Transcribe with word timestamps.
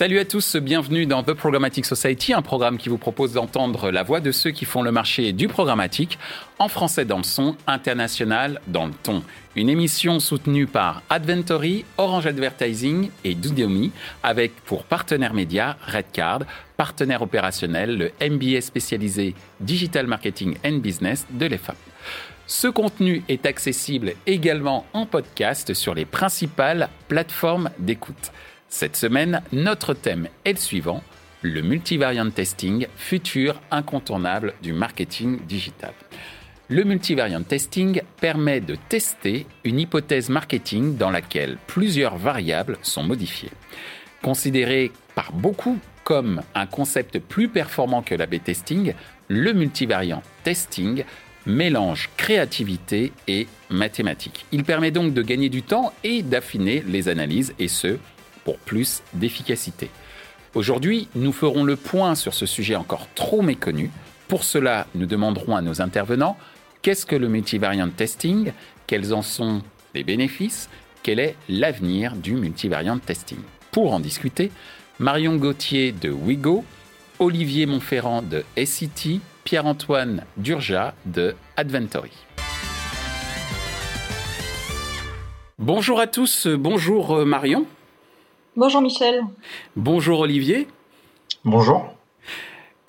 Salut 0.00 0.18
à 0.18 0.24
tous, 0.24 0.56
bienvenue 0.56 1.04
dans 1.04 1.22
The 1.22 1.34
Programmatic 1.34 1.84
Society, 1.84 2.32
un 2.32 2.40
programme 2.40 2.78
qui 2.78 2.88
vous 2.88 2.96
propose 2.96 3.34
d'entendre 3.34 3.90
la 3.90 4.02
voix 4.02 4.20
de 4.20 4.32
ceux 4.32 4.50
qui 4.50 4.64
font 4.64 4.80
le 4.80 4.90
marché 4.90 5.34
du 5.34 5.46
programmatique, 5.46 6.18
en 6.58 6.68
français 6.68 7.04
dans 7.04 7.18
le 7.18 7.22
son, 7.22 7.54
international 7.66 8.62
dans 8.66 8.86
le 8.86 8.94
ton. 9.02 9.22
Une 9.56 9.68
émission 9.68 10.18
soutenue 10.18 10.66
par 10.66 11.02
Adventory, 11.10 11.84
Orange 11.98 12.26
Advertising 12.26 13.10
et 13.24 13.34
Dudiomi, 13.34 13.92
avec 14.22 14.56
pour 14.64 14.84
partenaire 14.84 15.34
média 15.34 15.76
Redcard, 15.86 16.44
partenaire 16.78 17.20
opérationnel 17.20 17.98
le 17.98 18.10
MBA 18.26 18.62
spécialisé 18.62 19.34
Digital 19.60 20.06
Marketing 20.06 20.56
and 20.64 20.78
Business 20.78 21.26
de 21.30 21.44
l'EFA. 21.44 21.74
Ce 22.46 22.68
contenu 22.68 23.22
est 23.28 23.44
accessible 23.44 24.14
également 24.26 24.86
en 24.94 25.04
podcast 25.04 25.74
sur 25.74 25.94
les 25.94 26.06
principales 26.06 26.88
plateformes 27.06 27.68
d'écoute. 27.78 28.32
Cette 28.72 28.96
semaine, 28.96 29.42
notre 29.52 29.94
thème 29.94 30.28
est 30.44 30.52
le 30.52 30.58
suivant, 30.58 31.02
le 31.42 31.60
multivariant 31.60 32.30
testing, 32.30 32.86
futur 32.96 33.60
incontournable 33.72 34.54
du 34.62 34.72
marketing 34.72 35.40
digital. 35.46 35.92
Le 36.68 36.84
multivariant 36.84 37.42
testing 37.42 38.00
permet 38.20 38.60
de 38.60 38.76
tester 38.88 39.44
une 39.64 39.80
hypothèse 39.80 40.28
marketing 40.28 40.96
dans 40.96 41.10
laquelle 41.10 41.58
plusieurs 41.66 42.16
variables 42.16 42.78
sont 42.82 43.02
modifiées. 43.02 43.50
Considéré 44.22 44.92
par 45.16 45.32
beaucoup 45.32 45.78
comme 46.04 46.40
un 46.54 46.66
concept 46.66 47.18
plus 47.18 47.48
performant 47.48 48.02
que 48.02 48.14
l'A-B 48.14 48.36
testing, 48.42 48.94
le 49.26 49.52
multivariant 49.52 50.22
testing 50.44 51.04
mélange 51.44 52.08
créativité 52.16 53.12
et 53.26 53.48
mathématiques. 53.68 54.46
Il 54.52 54.62
permet 54.62 54.92
donc 54.92 55.12
de 55.12 55.22
gagner 55.22 55.48
du 55.48 55.62
temps 55.62 55.92
et 56.04 56.22
d'affiner 56.22 56.84
les 56.86 57.08
analyses, 57.08 57.52
et 57.58 57.66
ce, 57.66 57.98
pour 58.44 58.58
plus 58.58 59.02
d'efficacité. 59.14 59.90
Aujourd'hui, 60.54 61.08
nous 61.14 61.32
ferons 61.32 61.62
le 61.62 61.76
point 61.76 62.14
sur 62.14 62.34
ce 62.34 62.46
sujet 62.46 62.74
encore 62.74 63.06
trop 63.14 63.42
méconnu. 63.42 63.90
Pour 64.26 64.44
cela, 64.44 64.86
nous 64.94 65.06
demanderons 65.06 65.56
à 65.56 65.62
nos 65.62 65.80
intervenants 65.80 66.36
qu'est-ce 66.82 67.06
que 67.06 67.16
le 67.16 67.28
multivariant 67.28 67.88
testing, 67.88 68.52
quels 68.86 69.14
en 69.14 69.22
sont 69.22 69.62
les 69.94 70.02
bénéfices, 70.02 70.68
quel 71.02 71.20
est 71.20 71.36
l'avenir 71.48 72.16
du 72.16 72.34
multivariant 72.34 72.98
testing? 72.98 73.38
Pour 73.70 73.92
en 73.92 74.00
discuter, 74.00 74.50
Marion 74.98 75.36
Gauthier 75.36 75.92
de 75.92 76.10
Wigo, 76.10 76.64
Olivier 77.20 77.66
Monferrand 77.66 78.22
de 78.22 78.44
SCT, 78.56 79.20
Pierre-Antoine 79.44 80.24
Durja 80.36 80.94
de 81.06 81.34
Adventory. 81.56 82.12
Bonjour 85.58 86.00
à 86.00 86.06
tous, 86.06 86.46
bonjour 86.46 87.18
euh, 87.18 87.24
Marion. 87.24 87.66
Bonjour 88.56 88.82
Michel. 88.82 89.22
Bonjour 89.76 90.20
Olivier. 90.20 90.66
Bonjour. 91.44 91.94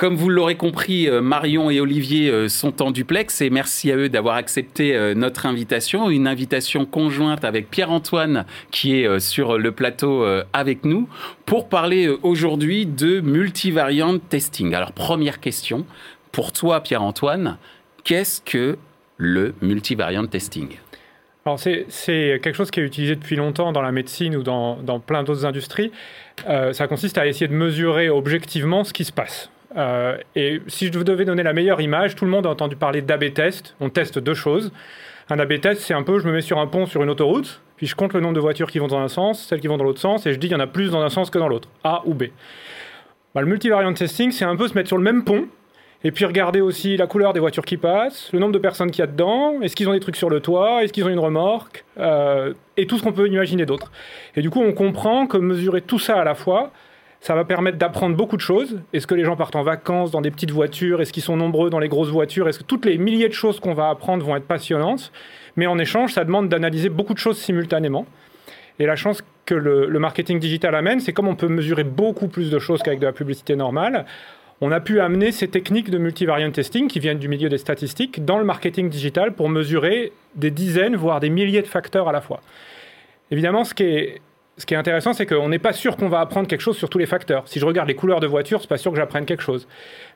Comme 0.02 0.16
vous 0.16 0.30
l'aurez 0.30 0.58
compris, 0.58 1.08
euh, 1.08 1.22
Marion 1.22 1.70
et 1.70 1.80
Olivier 1.80 2.32
euh, 2.32 2.50
sont 2.50 2.82
en 2.82 2.90
duplex 2.90 3.40
et 3.42 3.52
merci 3.52 3.92
à 3.92 3.96
eux 3.96 4.10
d'avoir 4.10 4.34
accepté 4.34 4.96
euh, 4.96 5.14
notre 5.14 5.46
invitation, 5.46 6.10
une 6.10 6.28
invitation 6.28 6.88
conjointe 6.88 7.46
avec 7.46 7.70
Pierre-Antoine 7.70 8.48
qui 8.72 8.96
est 8.96 9.20
sur 9.20 9.60
le 9.60 9.72
plateau 9.72 10.26
avec 10.54 10.86
nous 10.86 11.08
pour 11.46 11.70
parler 11.70 12.10
aujourd'hui 12.24 12.88
de 12.88 13.20
multivariant 13.20 14.18
testing. 14.18 14.74
Alors 14.74 14.92
première 14.92 15.40
question, 15.40 15.86
pour 16.32 16.52
toi 16.52 16.82
Pierre-Antoine, 16.82 17.60
qu'est-ce 18.04 18.42
que 18.42 18.80
le 19.18 19.54
multivariant 19.62 20.26
testing? 20.26 20.70
Alors 21.46 21.60
c'est, 21.60 21.86
quelque 22.44 22.54
chose 22.54 22.70
qui 22.70 22.80
est 22.80 22.84
utilisé 22.84 23.16
depuis 23.16 23.36
longtemps 23.36 23.72
dans 23.72 23.82
la 23.82 23.92
médecine 23.92 24.36
ou 24.36 24.44
dans, 24.44 25.00
plein 25.06 25.24
d'autres 25.24 25.46
industries. 25.46 25.92
Euh, 26.48 26.72
ça 26.74 26.88
consiste 26.88 27.18
à 27.18 27.26
essayer 27.26 27.48
de 27.48 27.54
mesurer 27.54 28.10
objectivement 28.10 28.84
ce 28.84 28.94
qui 28.94 29.06
se 29.06 29.12
passe. 29.12 29.50
Euh, 29.76 30.18
et 30.36 30.62
si 30.68 30.88
je 30.88 31.00
devais 31.00 31.26
donner 31.26 31.44
la 31.44 31.54
meilleure 31.54 31.82
image, 31.82 32.16
tout 32.16 32.26
le 32.26 32.32
monde 32.32 32.46
a 32.46 32.50
entendu 32.50 32.76
parler 32.76 33.02
d'AB 33.02 33.34
test. 33.34 33.76
On 33.80 33.90
teste 33.90 34.20
deux 34.20 34.34
choses. 34.34 34.72
Un 35.30 35.40
AB 35.40 35.62
test, 35.62 35.82
c'est 35.82 35.94
un 35.94 36.04
peu, 36.04 36.20
je 36.20 36.28
me 36.28 36.34
mets 36.34 36.42
sur 36.42 36.60
un 36.60 36.68
pont 36.68 36.86
sur 36.86 37.02
une 37.02 37.10
autoroute, 37.10 37.62
puis 37.78 37.88
je 37.88 37.96
compte 37.96 38.14
le 38.14 38.20
nombre 38.20 38.34
de 38.34 38.42
voitures 38.42 38.70
qui 38.70 38.80
vont 38.80 38.88
dans 38.88 39.00
un 39.00 39.08
sens, 39.08 39.48
celles 39.48 39.62
qui 39.62 39.68
vont 39.68 39.78
dans 39.78 39.86
l'autre 39.86 40.02
sens, 40.02 40.26
et 40.26 40.34
je 40.34 40.38
dis 40.38 40.48
qu'il 40.48 40.58
y 40.58 40.60
en 40.60 40.64
a 40.64 40.68
plus 40.68 40.92
dans 40.92 41.02
un 41.02 41.10
sens 41.10 41.30
que 41.30 41.40
dans 41.40 41.48
l'autre, 41.48 41.70
A 41.86 42.02
ou 42.06 42.14
B. 42.14 42.26
Bah, 43.34 43.40
le 43.40 43.48
multivariant 43.48 43.94
testing, 43.94 44.32
c'est 44.32 44.44
un 44.44 44.58
peu 44.58 44.68
se 44.68 44.74
mettre 44.74 44.90
sur 44.90 44.98
le 44.98 45.04
même 45.04 45.24
pont, 45.24 45.48
et 46.04 46.12
puis 46.12 46.26
regardez 46.26 46.62
aussi 46.62 46.98
la 46.98 47.06
couleur 47.08 47.34
des 47.34 47.40
voitures 47.40 47.66
qui 47.66 47.78
passent, 47.78 48.32
le 48.34 48.40
nombre 48.40 48.54
de 48.54 48.60
personnes 48.60 48.90
qu'il 48.90 49.02
y 49.02 49.04
a 49.04 49.08
dedans, 49.08 49.62
est-ce 49.62 49.76
qu'ils 49.76 49.88
ont 49.88 49.94
des 49.94 50.00
trucs 50.00 50.16
sur 50.16 50.30
le 50.30 50.40
toit, 50.40 50.84
est-ce 50.84 50.92
qu'ils 50.92 51.06
ont 51.06 51.10
une 51.10 51.20
remorque, 51.20 51.86
euh, 52.00 52.54
et 52.78 52.88
tout 52.88 52.98
ce 52.98 53.04
qu'on 53.04 53.14
peut 53.14 53.28
imaginer 53.28 53.66
d'autre. 53.66 53.92
Et 54.36 54.42
du 54.42 54.50
coup, 54.50 54.62
on 54.62 54.74
comprend 54.74 55.28
que 55.28 55.38
mesurer 55.38 55.82
tout 55.82 56.00
ça 56.00 56.20
à 56.20 56.24
la 56.24 56.34
fois, 56.34 56.72
ça 57.20 57.36
va 57.36 57.46
permettre 57.46 57.78
d'apprendre 57.78 58.16
beaucoup 58.16 58.36
de 58.36 58.42
choses. 58.42 58.82
Est-ce 58.94 59.06
que 59.06 59.14
les 59.14 59.24
gens 59.24 59.36
partent 59.36 59.56
en 59.56 59.62
vacances 59.62 60.10
dans 60.10 60.22
des 60.22 60.32
petites 60.32 60.50
voitures? 60.50 61.02
Est-ce 61.02 61.14
qu'ils 61.14 61.22
sont 61.22 61.38
nombreux 61.38 61.70
dans 61.70 61.78
les 61.78 61.88
grosses 61.88 62.10
voitures? 62.10 62.50
Est-ce 62.50 62.58
que 62.58 62.64
toutes 62.64 62.86
les 62.86 62.98
milliers 62.98 63.28
de 63.28 63.34
choses 63.34 63.60
qu'on 63.60 63.76
va 63.76 63.90
apprendre 63.90 64.26
vont 64.26 64.36
être 64.36 64.48
passionnantes? 64.48 65.12
Mais 65.56 65.68
en 65.68 65.78
échange, 65.78 66.14
ça 66.14 66.26
demande 66.26 66.50
d'analyser 66.50 66.90
beaucoup 66.90 67.14
de 67.14 67.20
choses 67.20 67.38
simultanément. 67.38 68.08
Et 68.80 68.88
la 68.88 68.96
chance 68.96 69.22
que 69.46 69.54
le, 69.54 69.86
le 69.86 70.00
marketing 70.00 70.40
digital 70.40 70.74
amène, 70.74 71.00
c'est 71.00 71.14
comme 71.14 71.28
on 71.28 71.36
peut 71.36 71.48
mesurer 71.48 71.84
beaucoup 71.84 72.28
plus 72.28 72.50
de 72.50 72.58
choses 72.58 72.82
qu'avec 72.82 73.00
de 73.00 73.06
la 73.06 73.14
publicité 73.14 73.56
normale, 73.56 74.08
on 74.62 74.72
a 74.72 74.80
pu 74.80 75.00
amener 75.00 75.32
ces 75.32 75.48
techniques 75.48 75.90
de 75.90 75.98
multivariant 75.98 76.52
testing 76.52 76.88
qui 76.88 77.00
viennent 77.00 77.18
du 77.18 77.28
milieu 77.28 77.50
des 77.50 77.58
statistiques 77.58 78.24
dans 78.24 78.38
le 78.38 78.46
marketing 78.46 78.90
digital 78.90 79.34
pour 79.34 79.50
mesurer 79.50 80.14
des 80.36 80.52
dizaines, 80.52 80.96
voire 80.96 81.20
des 81.20 81.32
milliers 81.32 81.64
de 81.64 81.68
facteurs 81.68 82.08
à 82.08 82.12
la 82.12 82.22
fois. 82.22 82.42
Évidemment, 83.32 83.64
ce 83.64 83.74
qui 83.74 83.84
est, 83.84 84.22
intéressant, 84.76 85.14
c'est 85.14 85.26
qu'on 85.26 85.50
n'est 85.50 85.58
pas 85.58 85.74
sûr 85.74 85.98
qu'on 85.98 86.10
va 86.10 86.20
apprendre 86.20 86.48
quelque 86.48 86.62
chose 86.62 86.78
sur 86.78 86.90
tous 86.90 87.00
les 87.00 87.08
facteurs. 87.08 87.48
Si 87.48 87.60
je 87.60 87.66
regarde 87.66 87.88
les 87.88 87.96
couleurs 87.96 88.20
de 88.20 88.28
voiture, 88.28 88.62
c'est 88.62 88.70
pas 88.70 88.78
sûr 88.78 88.92
que 88.92 88.98
j'apprenne 88.98 89.26
quelque 89.26 89.42
chose. 89.42 89.68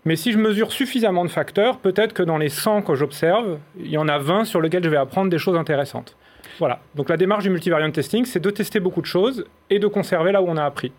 Mais 0.05 0.15
si 0.15 0.31
je 0.31 0.37
mesure 0.37 0.71
suffisamment 0.71 1.25
de 1.25 1.31
facteurs, 1.31 1.79
peut-être 1.79 2.13
que 2.13 2.21
dans 2.21 2.37
les 2.37 2.49
100 2.49 2.83
que 2.83 2.93
j'observe, 2.93 3.57
il 3.79 3.89
y 3.89 3.97
en 3.97 4.07
a 4.07 4.19
20 4.19 4.45
sur 4.45 4.61
lesquels 4.61 4.83
je 4.83 4.89
vais 4.89 4.97
apprendre 4.97 5.31
des 5.31 5.39
choses 5.39 5.57
intéressantes. 5.57 6.15
Voilà. 6.59 6.79
Donc 6.93 7.09
la 7.09 7.17
démarche 7.17 7.43
du 7.43 7.49
multivariant 7.49 7.89
testing, 7.89 8.25
c'est 8.25 8.39
de 8.39 8.49
tester 8.51 8.79
beaucoup 8.79 9.01
de 9.01 9.07
choses 9.07 9.45
et 9.71 9.79
de 9.79 9.87
conserver 9.87 10.31
là 10.31 10.43
où 10.43 10.47
on 10.47 10.57
a 10.57 10.63
appris. 10.63 10.91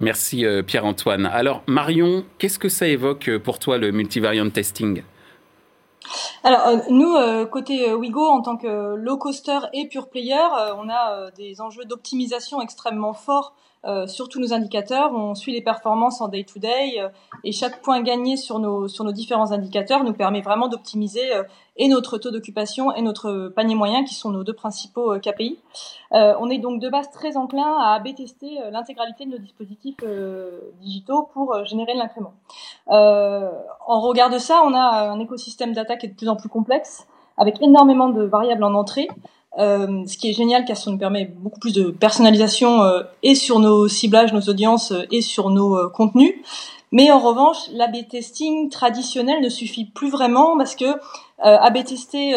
Merci 0.00 0.44
euh, 0.44 0.62
Pierre-Antoine. 0.62 1.26
Alors 1.26 1.62
Marion, 1.66 2.24
qu'est-ce 2.38 2.58
que 2.58 2.68
ça 2.68 2.86
évoque 2.88 3.28
euh, 3.28 3.38
pour 3.38 3.58
toi 3.58 3.78
le 3.78 3.92
multivariant 3.92 4.50
testing? 4.50 5.02
Alors 6.42 6.66
euh, 6.66 6.76
nous 6.90 7.16
côté 7.46 7.92
Wigo 7.94 8.26
en 8.26 8.42
tant 8.42 8.56
que 8.56 8.96
low 8.96 9.16
coaster 9.16 9.58
et 9.72 9.88
pure 9.88 10.08
player, 10.08 10.46
on 10.78 10.88
a 10.90 11.30
des 11.36 11.60
enjeux 11.60 11.84
d'optimisation 11.84 12.60
extrêmement 12.60 13.14
forts 13.14 13.54
euh, 13.86 14.06
sur 14.06 14.28
tous 14.30 14.40
nos 14.40 14.54
indicateurs. 14.54 15.12
On 15.14 15.34
suit 15.34 15.52
les 15.52 15.60
performances 15.60 16.22
en 16.22 16.28
day 16.28 16.44
to 16.44 16.58
day 16.58 17.02
et 17.44 17.52
chaque 17.52 17.82
point 17.82 18.00
gagné 18.02 18.38
sur 18.38 18.58
nos 18.58 18.88
sur 18.88 19.04
nos 19.04 19.12
différents 19.12 19.52
indicateurs 19.52 20.04
nous 20.04 20.14
permet 20.14 20.40
vraiment 20.40 20.68
d'optimiser 20.68 21.34
euh, 21.34 21.42
et 21.76 21.88
notre 21.88 22.16
taux 22.16 22.30
d'occupation 22.30 22.94
et 22.94 23.02
notre 23.02 23.52
panier 23.54 23.74
moyen 23.74 24.04
qui 24.04 24.14
sont 24.14 24.30
nos 24.30 24.42
deux 24.42 24.54
principaux 24.54 25.12
euh, 25.12 25.18
KPI. 25.18 25.58
on 26.12 26.48
est 26.48 26.58
donc 26.58 26.80
de 26.80 26.88
base 26.88 27.10
très 27.10 27.36
enclin 27.36 27.76
à 27.78 27.94
AB 27.94 28.14
tester 28.14 28.58
l'intégralité 28.70 29.26
de 29.26 29.32
nos 29.32 29.38
dispositifs 29.38 29.96
digitaux 30.80 31.28
pour 31.34 31.64
générer 31.64 31.94
l'incrément. 31.94 32.32
en 32.86 34.00
regard 34.00 34.30
de 34.30 34.38
ça, 34.38 34.62
on 34.64 34.72
a 34.72 35.10
un 35.10 35.18
écosystème 35.18 35.72
data 35.72 35.96
qui 35.96 36.06
est 36.06 36.10
de 36.10 36.14
plus 36.14 36.28
en 36.28 36.36
plus 36.36 36.48
complexe 36.48 37.06
avec 37.36 37.60
énormément 37.60 38.08
de 38.08 38.22
variables 38.22 38.64
en 38.64 38.74
entrée. 38.74 39.08
Euh, 39.58 40.04
ce 40.06 40.16
qui 40.16 40.30
est 40.30 40.32
génial 40.32 40.64
car 40.64 40.76
ça 40.76 40.90
nous 40.90 40.98
permet 40.98 41.26
beaucoup 41.26 41.60
plus 41.60 41.72
de 41.72 41.90
personnalisation 41.90 42.82
euh, 42.82 43.02
et 43.22 43.36
sur 43.36 43.60
nos 43.60 43.86
ciblages, 43.86 44.32
nos 44.32 44.48
audiences 44.48 44.90
euh, 44.90 45.04
et 45.12 45.22
sur 45.22 45.50
nos 45.50 45.88
contenus. 45.90 46.34
Mais 46.90 47.10
en 47.10 47.18
revanche, 47.18 47.56
l'A/B 47.72 48.08
testing 48.08 48.68
traditionnel 48.68 49.40
ne 49.40 49.48
suffit 49.48 49.84
plus 49.84 50.10
vraiment 50.10 50.56
parce 50.56 50.76
que 50.76 50.84
A/B 51.40 51.82
tester 51.82 52.36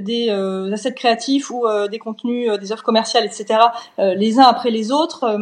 des 0.00 0.30
assets 0.72 0.94
créatifs 0.94 1.48
ou 1.52 1.64
des 1.88 2.00
contenus, 2.00 2.50
des 2.58 2.72
offres 2.72 2.82
commerciales, 2.82 3.24
etc. 3.24 3.60
les 3.98 4.40
uns 4.40 4.46
après 4.46 4.72
les 4.72 4.90
autres 4.90 5.38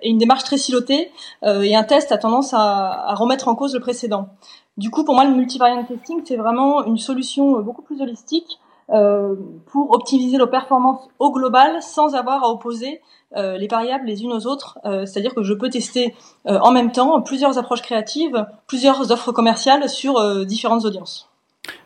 est 0.00 0.08
une 0.08 0.18
démarche 0.18 0.44
très 0.44 0.58
silotée 0.58 1.10
et 1.44 1.74
un 1.74 1.82
test 1.82 2.12
a 2.12 2.18
tendance 2.18 2.54
à, 2.54 3.10
à 3.10 3.14
remettre 3.16 3.48
en 3.48 3.56
cause 3.56 3.74
le 3.74 3.80
précédent. 3.80 4.28
Du 4.76 4.90
coup, 4.90 5.02
pour 5.02 5.16
moi, 5.16 5.24
le 5.24 5.34
multivariant 5.34 5.82
testing, 5.82 6.22
c'est 6.24 6.36
vraiment 6.36 6.84
une 6.84 6.98
solution 6.98 7.60
beaucoup 7.62 7.82
plus 7.82 8.00
holistique 8.00 8.60
euh, 8.92 9.36
pour 9.66 9.92
optimiser 9.92 10.36
nos 10.36 10.48
performances 10.48 11.08
au 11.20 11.30
global 11.30 11.80
sans 11.80 12.14
avoir 12.14 12.42
à 12.42 12.48
opposer 12.48 13.00
euh, 13.36 13.56
les 13.56 13.68
variables 13.68 14.06
les 14.06 14.24
unes 14.24 14.32
aux 14.32 14.46
autres. 14.46 14.78
Euh, 14.84 15.06
c'est-à-dire 15.06 15.34
que 15.34 15.44
je 15.44 15.54
peux 15.54 15.70
tester 15.70 16.14
en 16.44 16.72
même 16.72 16.90
temps 16.90 17.20
plusieurs 17.22 17.58
approches 17.58 17.82
créatives, 17.82 18.46
plusieurs 18.66 19.12
offres 19.12 19.30
commerciales 19.30 19.88
sur 19.88 20.44
différentes 20.44 20.84
audiences. 20.84 21.29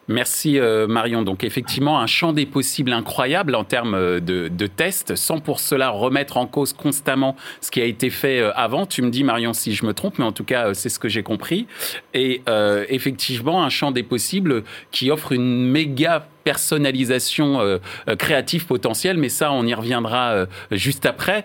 Merci 0.09 0.59
euh, 0.59 0.87
Marion. 0.87 1.23
Donc 1.23 1.45
effectivement, 1.45 1.99
un 1.99 2.07
champ 2.07 2.33
des 2.33 2.47
possibles 2.47 2.93
incroyable 2.93 3.55
en 3.55 3.65
termes 3.65 3.95
euh, 3.95 4.21
de, 4.21 4.67
tests, 4.67 5.15
sans 5.15 5.41
pour 5.41 5.61
cela 5.61 5.91
remettre 5.91 6.37
en 6.37 6.47
cause 6.47 6.73
constamment 6.73 7.37
ce 7.61 7.71
qui 7.71 7.81
a 7.81 7.85
été 7.85 8.11
fait 8.11 8.41
euh, 8.41 8.53
avant. 8.55 8.87
Tu 8.87 9.03
me 9.03 9.11
dis 9.11 9.25
Marion 9.25 9.53
si 9.53 9.75
je 9.75 9.87
me 9.87 9.95
trompe, 9.95 10.19
mais 10.19 10.25
en 10.25 10.33
tout 10.33 10.45
cas 10.45 10.75
c'est 10.75 10.89
ce 10.89 10.99
que 10.99 11.09
j'ai 11.09 11.23
compris. 11.23 11.67
Et 12.13 12.43
effectivement, 12.89 13.65
un 13.65 13.69
champ 13.69 13.91
des 13.91 14.03
possibles 14.03 14.63
qui 14.91 15.11
offre 15.11 15.33
une 15.33 15.67
méga 15.67 16.29
personnalisation 16.45 17.81
créative 18.19 18.67
potentielle, 18.67 19.17
mais 19.17 19.29
ça, 19.29 19.53
on 19.53 19.67
y 19.67 19.75
reviendra 19.75 20.47
juste 20.71 21.07
après. 21.07 21.45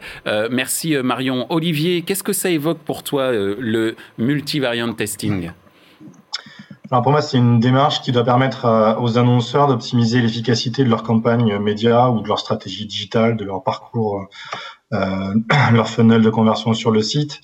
merci 0.51 0.95
Marion. 0.97 1.47
Olivier, 1.49 2.01
qu'est-ce 2.01 2.23
que 2.23 2.33
ça 2.33 2.49
évoque 2.49 2.79
pour 2.79 3.03
toi 3.03 3.31
le 3.31 3.95
multivariant 4.17 4.93
testing? 4.93 5.51
Alors 6.91 7.03
pour 7.03 7.11
moi, 7.11 7.21
c'est 7.21 7.37
une 7.37 7.59
démarche 7.59 8.01
qui 8.01 8.11
doit 8.11 8.23
permettre 8.23 8.65
euh, 8.65 8.95
aux 8.99 9.17
annonceurs 9.17 9.67
d'optimiser 9.67 10.21
l'efficacité 10.21 10.83
de 10.83 10.89
leur 10.89 11.03
campagne 11.03 11.59
média 11.59 12.09
ou 12.09 12.21
de 12.21 12.27
leur 12.27 12.39
stratégie 12.39 12.85
digitale, 12.85 13.37
de 13.37 13.45
leur 13.45 13.63
parcours, 13.63 14.27
euh, 14.93 15.33
leur 15.71 15.87
funnel 15.87 16.21
de 16.21 16.29
conversion 16.29 16.73
sur 16.73 16.91
le 16.91 17.01
site. 17.01 17.41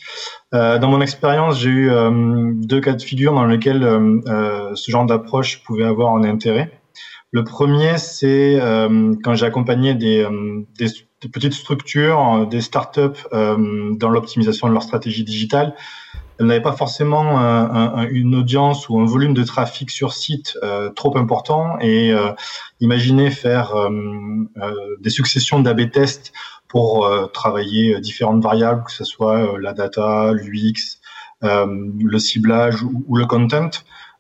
Euh, 0.54 0.80
dans 0.80 0.90
mon 0.90 1.02
expérience, 1.02 1.60
j'ai 1.60 1.70
eu 1.70 1.92
euh, 1.92 2.54
deux 2.56 2.82
cas 2.82 2.94
de 2.94 3.02
figure 3.02 3.34
dans 3.34 3.46
lesquels 3.46 3.84
euh, 3.84 4.72
ce 4.76 4.90
genre 4.90 5.06
d'approche 5.06 5.64
pouvait 5.64 5.86
avoir 5.86 6.16
un 6.16 6.24
intérêt. 6.24 6.82
Le 7.32 7.44
premier, 7.44 7.98
c'est 7.98 8.62
quand 9.22 9.36
j'ai 9.36 9.46
accompagné 9.46 9.94
des, 9.94 10.26
des, 10.80 10.88
petites 11.28 11.54
structures, 11.54 12.48
des 12.48 12.62
startups 12.62 13.28
dans 13.34 14.10
l'optimisation 14.10 14.70
de 14.70 14.74
leur 14.74 14.84
stratégie 14.84 15.26
digitale 15.26 15.76
elle 16.40 16.48
n'avait 16.48 16.62
pas 16.62 16.74
forcément 16.74 17.40
euh, 17.40 18.08
une 18.12 18.36
audience 18.36 18.90
ou 18.90 19.00
un 19.00 19.06
volume 19.06 19.34
de 19.34 19.44
trafic 19.44 19.90
sur 19.90 20.14
site 20.14 20.58
euh, 20.64 20.90
trop 20.90 21.18
important 21.18 21.78
et 21.80 22.12
euh, 22.12 22.32
imaginez 22.80 23.32
faire 23.32 23.74
des 25.00 25.10
successions 25.10 25.60
d'AB 25.60 25.92
tests 25.92 26.34
pour 26.68 27.10
travailler 27.32 28.00
différentes 28.02 28.44
variables, 28.44 28.84
que 28.84 28.92
ce 28.92 29.06
soit 29.06 29.58
la 29.60 29.74
data, 29.74 30.34
l'UX, 30.34 31.00
le 31.42 32.18
ciblage 32.18 32.84
ou, 32.84 33.16
le 33.16 33.26
content. 33.26 33.70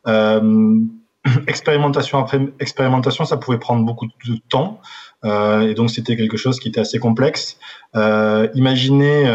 expérimentation 1.47 2.19
après 2.19 2.39
expérimentation, 2.59 3.25
ça 3.25 3.37
pouvait 3.37 3.57
prendre 3.57 3.83
beaucoup 3.83 4.05
de 4.05 4.37
temps 4.47 4.79
et 5.23 5.73
donc 5.73 5.89
c'était 5.89 6.15
quelque 6.15 6.37
chose 6.37 6.59
qui 6.59 6.69
était 6.69 6.81
assez 6.81 6.99
complexe. 6.99 7.57
imaginez 7.93 9.27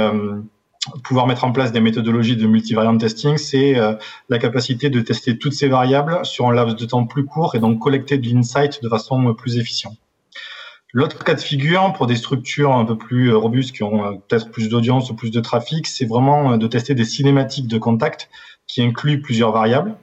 pouvoir 1.04 1.26
mettre 1.26 1.44
en 1.44 1.52
place 1.52 1.72
des 1.72 1.80
méthodologies 1.80 2.36
de 2.36 2.46
multivariant 2.46 2.96
testing, 2.96 3.36
c'est 3.36 3.78
euh, 3.78 3.94
la 4.28 4.38
capacité 4.38 4.90
de 4.90 5.00
tester 5.00 5.38
toutes 5.38 5.52
ces 5.52 5.68
variables 5.68 6.24
sur 6.24 6.48
un 6.48 6.54
laps 6.54 6.76
de 6.76 6.86
temps 6.86 7.06
plus 7.06 7.24
court 7.24 7.54
et 7.54 7.58
donc 7.58 7.78
collecter 7.80 8.18
de 8.18 8.26
l'insight 8.28 8.82
de 8.82 8.88
façon 8.88 9.34
plus 9.34 9.58
efficiente. 9.58 9.96
L'autre 10.92 11.22
cas 11.22 11.34
de 11.34 11.40
figure 11.40 11.92
pour 11.92 12.06
des 12.06 12.16
structures 12.16 12.72
un 12.72 12.84
peu 12.84 12.96
plus 12.96 13.28
euh, 13.28 13.36
robustes 13.36 13.74
qui 13.74 13.82
ont 13.82 14.04
euh, 14.04 14.12
peut-être 14.26 14.50
plus 14.50 14.68
d'audience 14.68 15.10
ou 15.10 15.14
plus 15.14 15.30
de 15.30 15.40
trafic, 15.40 15.86
c'est 15.86 16.06
vraiment 16.06 16.56
de 16.56 16.66
tester 16.66 16.94
des 16.94 17.04
cinématiques 17.04 17.68
de 17.68 17.78
contact 17.78 18.30
qui 18.66 18.82
incluent 18.82 19.20
plusieurs 19.20 19.52
variables. 19.52 19.96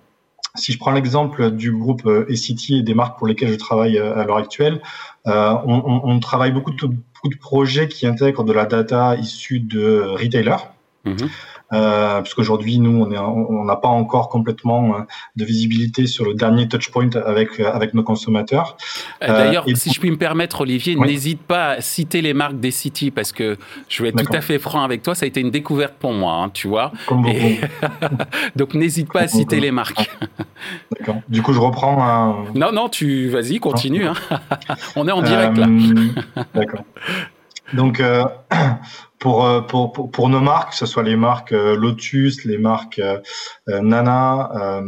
Si 0.55 0.71
je 0.71 0.79
prends 0.79 0.91
l'exemple 0.91 1.51
du 1.51 1.71
groupe 1.71 2.07
ECT 2.07 2.71
et 2.71 2.81
des 2.81 2.93
marques 2.93 3.17
pour 3.17 3.27
lesquelles 3.27 3.51
je 3.51 3.55
travaille 3.55 3.97
à 3.99 4.23
l'heure 4.23 4.37
actuelle, 4.37 4.81
on, 5.25 6.01
on, 6.03 6.19
travaille 6.19 6.51
beaucoup 6.51 6.71
de, 6.71 6.87
beaucoup 6.87 7.29
de 7.29 7.37
projets 7.37 7.87
qui 7.87 8.07
intègrent 8.07 8.43
de 8.43 8.53
la 8.53 8.65
data 8.65 9.15
issue 9.17 9.59
de 9.59 9.99
retailers. 9.99 10.71
Mhm. 11.05 11.29
Euh, 11.73 12.21
puisqu'aujourd'hui, 12.21 12.79
nous, 12.79 13.03
on 13.03 13.63
n'a 13.65 13.75
pas 13.75 13.89
encore 13.89 14.29
complètement 14.29 14.95
euh, 14.95 14.99
de 15.35 15.43
visibilité 15.43 16.07
sur 16.07 16.23
le 16.23 16.33
dernier 16.33 16.67
touchpoint 16.67 17.09
avec, 17.25 17.59
euh, 17.59 17.69
avec 17.71 17.93
nos 17.93 18.03
consommateurs. 18.03 18.77
D'ailleurs, 19.21 19.65
si 19.75 19.91
je 19.91 19.99
puis 19.99 20.09
me 20.09 20.17
permettre, 20.17 20.61
Olivier, 20.61 20.95
n'hésite 20.95 21.41
pas 21.41 21.71
à 21.71 21.81
citer 21.81 22.21
les 22.21 22.33
marques 22.33 22.59
des 22.59 22.71
City, 22.71 23.11
parce 23.11 23.31
que 23.31 23.57
je 23.89 24.03
vais 24.03 24.09
être 24.09 24.23
tout 24.23 24.33
à 24.33 24.41
fait 24.41 24.59
franc 24.59 24.83
avec 24.83 25.01
toi, 25.01 25.15
ça 25.15 25.25
a 25.25 25.27
été 25.27 25.41
une 25.41 25.51
découverte 25.51 25.95
pour 25.99 26.13
moi, 26.13 26.33
hein, 26.33 26.49
tu 26.53 26.67
vois. 26.67 26.91
Donc, 28.55 28.73
n'hésite 28.73 29.11
pas 29.11 29.21
à 29.21 29.27
citer 29.27 29.59
les 29.59 29.71
marques. 29.71 30.09
D'accord. 30.97 31.17
Du 31.27 31.41
coup, 31.41 31.53
je 31.53 31.59
reprends. 31.59 32.45
Non, 32.55 32.71
non, 32.71 32.87
tu 32.87 33.27
vas-y, 33.29 33.59
continue. 33.59 34.05
Hein. 34.05 34.13
on 34.95 35.07
est 35.07 35.11
en 35.11 35.21
direct 35.21 35.57
là. 35.57 35.67
D'accord. 36.53 36.83
Donc, 37.73 37.99
euh, 37.99 38.23
pour, 39.19 39.65
pour, 39.67 39.91
pour, 39.91 40.11
pour, 40.11 40.29
nos 40.29 40.39
marques, 40.39 40.71
que 40.71 40.75
ce 40.75 40.85
soit 40.85 41.03
les 41.03 41.15
marques 41.15 41.51
euh, 41.51 41.75
Lotus, 41.75 42.45
les 42.45 42.57
marques 42.57 42.99
euh, 42.99 43.19
Nana 43.81 44.81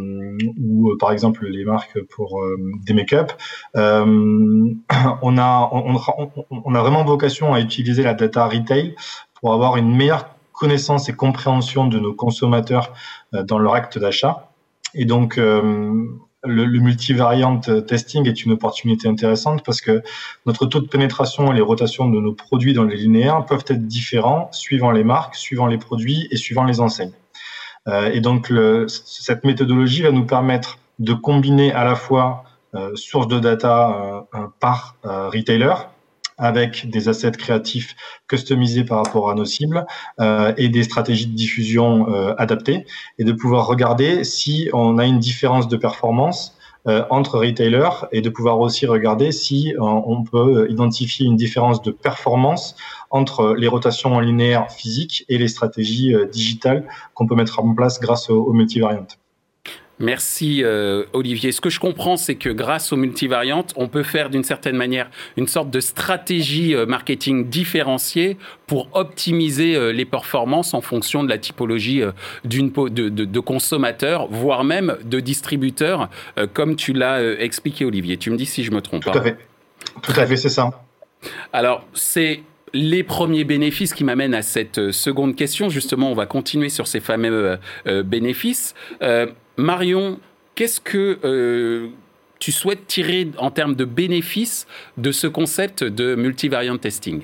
ou 0.59 0.95
par 0.99 1.11
exemple 1.11 1.45
les 1.47 1.65
marques 1.65 1.99
pour 2.15 2.41
des 2.85 2.93
make-up, 2.93 3.31
on, 3.75 5.37
a, 5.37 5.69
on, 5.71 6.75
a 6.75 6.81
vraiment 6.81 7.03
vocation 7.03 7.53
à 7.53 7.59
utiliser 7.59 8.03
la 8.03 8.13
data 8.13 8.45
retail 8.47 8.95
pour 9.35 9.53
avoir 9.53 9.77
une 9.77 9.95
meilleure 9.95 10.29
connaissance 10.53 11.09
et 11.09 11.13
compréhension 11.13 11.87
de 11.87 11.99
nos 11.99 12.13
consommateurs 12.13 12.93
dans 13.31 13.59
leur 13.59 13.73
acte 13.73 13.97
d'achat. 13.97 14.51
Et 14.93 15.05
donc, 15.05 15.39
le, 16.43 16.65
le 16.65 16.79
multivariant 16.79 17.59
testing 17.59 18.27
est 18.27 18.43
une 18.43 18.51
opportunité 18.53 19.07
intéressante 19.07 19.63
parce 19.65 19.81
que 19.81 20.01
notre 20.45 20.65
taux 20.65 20.79
de 20.79 20.87
pénétration 20.87 21.51
et 21.51 21.55
les 21.55 21.61
rotations 21.61 22.09
de 22.09 22.19
nos 22.19 22.33
produits 22.33 22.73
dans 22.73 22.85
les 22.85 22.95
linéaires 22.95 23.45
peuvent 23.45 23.65
être 23.67 23.87
différents 23.87 24.49
suivant 24.51 24.91
les 24.91 25.03
marques, 25.03 25.35
suivant 25.35 25.67
les 25.67 25.77
produits 25.77 26.27
et 26.31 26.37
suivant 26.37 26.63
les 26.63 26.79
enseignes. 26.79 27.13
Euh, 27.87 28.11
et 28.11 28.21
donc, 28.21 28.49
le, 28.49 28.87
cette 28.87 29.43
méthodologie 29.43 30.01
va 30.01 30.11
nous 30.11 30.25
permettre 30.25 30.79
de 30.99 31.13
combiner 31.13 31.71
à 31.73 31.83
la 31.83 31.95
fois 31.95 32.43
euh, 32.75 32.95
source 32.95 33.27
de 33.27 33.39
data 33.39 34.27
euh, 34.35 34.47
par 34.59 34.95
euh, 35.05 35.29
retailer, 35.29 35.73
avec 36.39 36.89
des 36.89 37.09
assets 37.09 37.31
créatifs 37.31 37.95
customisés 38.27 38.83
par 38.83 39.03
rapport 39.03 39.29
à 39.29 39.35
nos 39.35 39.45
cibles 39.45 39.85
euh, 40.19 40.53
et 40.57 40.69
des 40.69 40.83
stratégies 40.83 41.27
de 41.27 41.35
diffusion 41.35 42.11
euh, 42.11 42.33
adaptées 42.37 42.85
et 43.19 43.23
de 43.23 43.31
pouvoir 43.31 43.67
regarder 43.67 44.23
si 44.23 44.69
on 44.73 44.97
a 44.97 45.05
une 45.05 45.19
différence 45.19 45.67
de 45.67 45.77
performance 45.77 46.57
euh, 46.87 47.03
entre 47.09 47.37
retailers 47.39 48.07
et 48.13 48.21
de 48.21 48.29
pouvoir 48.29 48.59
aussi 48.59 48.85
regarder 48.87 49.33
si 49.33 49.73
on 49.79 50.23
peut 50.23 50.67
identifier 50.69 51.25
une 51.25 51.35
différence 51.35 51.81
de 51.81 51.91
performance 51.91 52.75
entre 53.09 53.53
les 53.55 53.67
rotations 53.67 54.15
en 54.15 54.21
linéaire 54.21 54.71
physique 54.71 55.25
et 55.27 55.37
les 55.37 55.49
stratégies 55.49 56.15
digitales 56.31 56.87
qu'on 57.13 57.27
peut 57.27 57.35
mettre 57.35 57.59
en 57.59 57.73
place 57.75 57.99
grâce 57.99 58.29
aux, 58.29 58.41
aux 58.41 58.53
multivariantes. 58.53 59.19
Merci 59.99 60.63
euh, 60.63 61.03
Olivier. 61.13 61.51
Ce 61.51 61.59
que 61.59 61.69
je 61.69 61.79
comprends, 61.79 62.15
c'est 62.15 62.35
que 62.35 62.49
grâce 62.49 62.93
aux 62.93 62.95
multivariantes, 62.95 63.73
on 63.75 63.89
peut 63.89 64.03
faire 64.03 64.29
d'une 64.29 64.45
certaine 64.45 64.77
manière 64.77 65.09
une 65.35 65.47
sorte 65.47 65.69
de 65.69 65.79
stratégie 65.81 66.73
euh, 66.73 66.85
marketing 66.85 67.49
différenciée 67.49 68.37
pour 68.65 68.87
optimiser 68.93 69.75
euh, 69.75 69.91
les 69.91 70.05
performances 70.05 70.73
en 70.73 70.81
fonction 70.81 71.23
de 71.23 71.29
la 71.29 71.37
typologie 71.37 72.01
d'une 72.45 72.71
de, 72.71 73.09
de, 73.09 73.25
de, 73.25 73.39
consommateurs, 73.39 74.27
voire 74.29 74.63
même 74.63 74.97
de 75.03 75.19
distributeurs, 75.19 76.09
euh, 76.37 76.47
comme 76.51 76.75
tu 76.75 76.93
l'as 76.93 77.21
expliqué 77.39 77.83
Olivier. 77.83 78.17
Tu 78.17 78.31
me 78.31 78.37
dis 78.37 78.45
si 78.45 78.63
je 78.63 78.71
me 78.71 78.81
trompe. 78.81 79.03
Tout 79.03 79.17
à 79.17 79.21
fait. 79.21 79.37
Tout 80.01 80.13
à 80.15 80.25
fait, 80.25 80.37
c'est 80.37 80.49
ça. 80.49 80.69
Alors, 81.51 81.85
c'est 81.93 82.41
les 82.73 83.03
premiers 83.03 83.43
bénéfices 83.43 83.93
qui 83.93 84.03
m'amènent 84.03 84.33
à 84.33 84.41
cette 84.41 84.91
seconde 84.91 85.35
question. 85.35 85.69
Justement, 85.69 86.11
on 86.11 86.15
va 86.15 86.25
continuer 86.25 86.69
sur 86.69 86.87
ces 86.87 86.99
fameux 86.99 87.57
euh, 87.87 88.03
bénéfices. 88.03 88.75
Marion, 89.59 90.19
qu'est-ce 90.55 90.79
que 90.79 91.19
euh, 91.23 91.89
tu 92.39 92.51
souhaites 92.51 92.87
tirer 92.87 93.31
en 93.37 93.51
termes 93.51 93.75
de 93.75 93.85
bénéfices 93.85 94.67
de 94.97 95.11
ce 95.11 95.27
concept 95.27 95.83
de 95.83 96.15
multivariant 96.15 96.77
testing? 96.77 97.23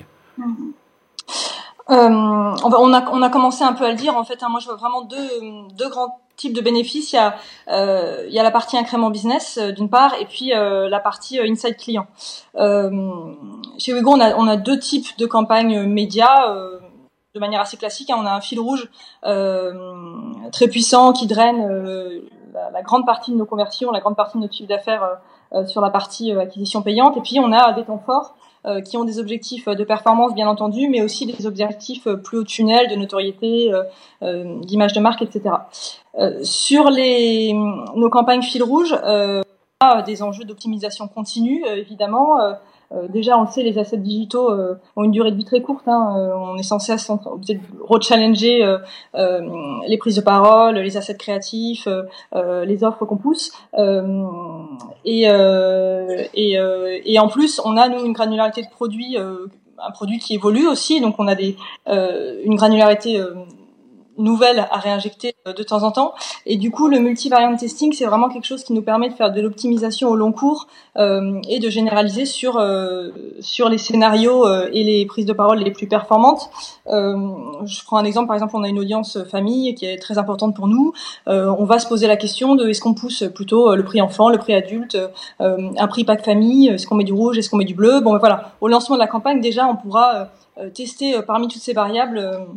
Euh, 1.89 2.09
on, 2.09 2.93
a, 2.93 3.29
commencé 3.29 3.63
un 3.63 3.73
peu 3.73 3.85
à 3.85 3.89
le 3.89 3.95
dire. 3.95 4.17
En 4.17 4.23
fait, 4.23 4.41
hein, 4.43 4.49
moi, 4.49 4.59
je 4.59 4.65
vois 4.65 4.75
vraiment 4.75 5.01
deux, 5.03 5.89
grands 5.89 6.19
types 6.35 6.53
de 6.53 6.61
bénéfices. 6.61 7.13
Il 7.13 7.15
y 7.15 7.19
a, 7.19 7.35
euh, 7.69 8.27
la 8.29 8.51
partie 8.51 8.77
incrément 8.77 9.09
business 9.09 9.57
d'une 9.57 9.89
part, 9.89 10.13
et 10.19 10.25
puis 10.25 10.49
la 10.49 10.99
partie 10.99 11.39
inside 11.39 11.77
client. 11.77 12.07
chez 13.77 13.93
Wego, 13.93 14.11
on 14.11 14.47
a 14.47 14.57
deux 14.57 14.79
types 14.79 15.17
de 15.17 15.25
campagnes 15.25 15.83
médias 15.83 16.53
de 17.35 17.39
manière 17.39 17.61
assez 17.61 17.77
classique. 17.77 18.09
Hein. 18.09 18.17
On 18.19 18.25
a 18.25 18.31
un 18.31 18.41
fil 18.41 18.59
rouge 18.59 18.89
très 20.51 20.67
puissant 20.67 21.13
qui 21.13 21.27
draine 21.27 22.23
la, 22.53 22.71
la, 22.71 22.81
grande 22.81 23.05
partie 23.05 23.31
de 23.31 23.37
nos 23.37 23.45
conversions, 23.45 23.91
la 23.91 23.99
grande 23.99 24.15
partie 24.15 24.37
de 24.37 24.43
notre 24.43 24.55
chiffre 24.55 24.69
d'affaires 24.69 25.19
sur 25.67 25.81
la 25.81 25.89
partie 25.89 26.31
acquisition 26.31 26.81
payante. 26.81 27.17
Et 27.17 27.21
puis 27.21 27.39
on 27.39 27.51
a 27.51 27.73
des 27.73 27.83
temps 27.83 28.01
forts 28.05 28.35
euh, 28.65 28.81
qui 28.81 28.97
ont 28.97 29.03
des 29.03 29.19
objectifs 29.19 29.67
de 29.67 29.83
performance 29.83 30.33
bien 30.33 30.47
entendu, 30.47 30.89
mais 30.89 31.03
aussi 31.03 31.27
des 31.27 31.45
objectifs 31.45 32.07
plus 32.23 32.39
haut 32.39 32.43
tunnel, 32.43 32.89
de 32.89 32.95
notoriété, 32.95 33.71
euh, 33.71 33.83
euh, 34.23 34.59
d'image 34.61 34.93
de 34.93 34.99
marque, 34.99 35.21
etc. 35.21 35.55
sur 36.41 36.89
les, 36.89 37.53
nos 37.53 38.09
campagnes 38.09 38.41
fil 38.41 38.63
rouge, 38.63 38.95
on 39.03 39.43
a 39.81 40.01
des 40.01 40.23
enjeux 40.23 40.45
d'optimisation 40.45 41.07
continue, 41.07 41.63
évidemment. 41.75 42.39
Déjà, 43.09 43.37
on 43.37 43.41
le 43.41 43.47
sait, 43.47 43.63
les 43.63 43.77
assets 43.77 43.97
digitaux 43.97 44.51
ont 44.95 45.03
une 45.03 45.11
durée 45.11 45.31
de 45.31 45.37
vie 45.37 45.45
très 45.45 45.61
courte. 45.61 45.87
Hein, 45.87 46.31
on 46.35 46.55
est 46.57 46.63
censé 46.63 46.93
rechallenger 47.81 48.77
les 49.13 49.97
prises 49.97 50.15
de 50.15 50.21
parole, 50.21 50.75
les 50.75 50.97
assets 50.97 51.17
créatifs, 51.17 51.87
les 52.33 52.83
offres 52.83 53.05
qu'on 53.05 53.17
pousse. 53.17 53.51
et, 55.05 55.29
en 57.19 57.27
plus, 57.27 57.61
on 57.65 57.77
a 57.77 57.89
nous 57.89 58.05
une 58.05 58.13
granularité 58.13 58.61
de 58.61 58.69
produits 58.69 59.17
un 59.79 59.91
produit 59.91 60.19
qui 60.19 60.35
évolue 60.35 60.67
aussi, 60.67 61.01
donc 61.01 61.15
on 61.19 61.27
a 61.27 61.35
euh, 61.87 62.41
une 62.43 62.55
granularité 62.55 63.19
euh, 63.19 63.33
nouvelle 64.17 64.67
à 64.71 64.77
réinjecter 64.77 65.35
euh, 65.47 65.53
de 65.53 65.63
temps 65.63 65.83
en 65.83 65.91
temps. 65.91 66.13
Et 66.45 66.57
du 66.57 66.71
coup, 66.71 66.87
le 66.87 66.99
multivariant 66.99 67.55
testing, 67.55 67.93
c'est 67.93 68.05
vraiment 68.05 68.29
quelque 68.29 68.45
chose 68.45 68.63
qui 68.63 68.73
nous 68.73 68.81
permet 68.81 69.09
de 69.09 69.13
faire 69.13 69.31
de 69.31 69.41
l'optimisation 69.41 70.09
au 70.09 70.15
long 70.15 70.31
cours 70.31 70.67
euh, 70.97 71.41
et 71.49 71.59
de 71.59 71.69
généraliser 71.69 72.25
sur 72.25 72.57
euh, 72.57 73.09
sur 73.41 73.67
les 73.67 73.77
scénarios 73.77 74.47
euh, 74.47 74.69
et 74.71 74.83
les 74.85 75.05
prises 75.05 75.25
de 75.25 75.33
parole 75.33 75.57
les 75.59 75.71
plus 75.71 75.87
performantes. 75.87 76.49
je 76.85 77.83
prends 77.83 77.97
un 77.97 78.05
exemple. 78.05 78.27
Par 78.27 78.35
exemple, 78.35 78.55
on 78.55 78.63
a 78.63 78.69
une 78.69 78.79
audience 78.79 79.23
famille 79.25 79.75
qui 79.75 79.85
est 79.85 79.97
très 79.97 80.17
importante 80.17 80.55
pour 80.55 80.67
nous. 80.67 80.93
on 81.27 81.65
va 81.65 81.79
se 81.79 81.87
poser 81.87 82.07
la 82.07 82.15
question 82.15 82.55
de 82.55 82.67
est-ce 82.67 82.81
qu'on 82.81 82.93
pousse 82.93 83.23
plutôt 83.33 83.75
le 83.75 83.83
prix 83.83 84.01
enfant, 84.01 84.29
le 84.29 84.37
prix 84.37 84.53
adulte, 84.53 84.97
un 85.39 85.87
prix 85.87 86.03
pack 86.03 86.23
famille, 86.23 86.69
est-ce 86.69 86.87
qu'on 86.87 86.95
met 86.95 87.03
du 87.03 87.13
rouge, 87.13 87.37
est-ce 87.37 87.49
qu'on 87.49 87.57
met 87.57 87.65
du 87.65 87.75
bleu? 87.75 87.99
Bon, 88.01 88.13
ben 88.13 88.19
voilà. 88.19 88.51
Au 88.61 88.67
lancement 88.67 88.95
de 88.95 89.01
la 89.01 89.07
campagne, 89.07 89.41
déjà, 89.41 89.67
on 89.67 89.75
pourra 89.75 90.29
tester 90.73 91.21
parmi 91.25 91.47
toutes 91.47 91.61
ces 91.61 91.73
variables 91.73 92.47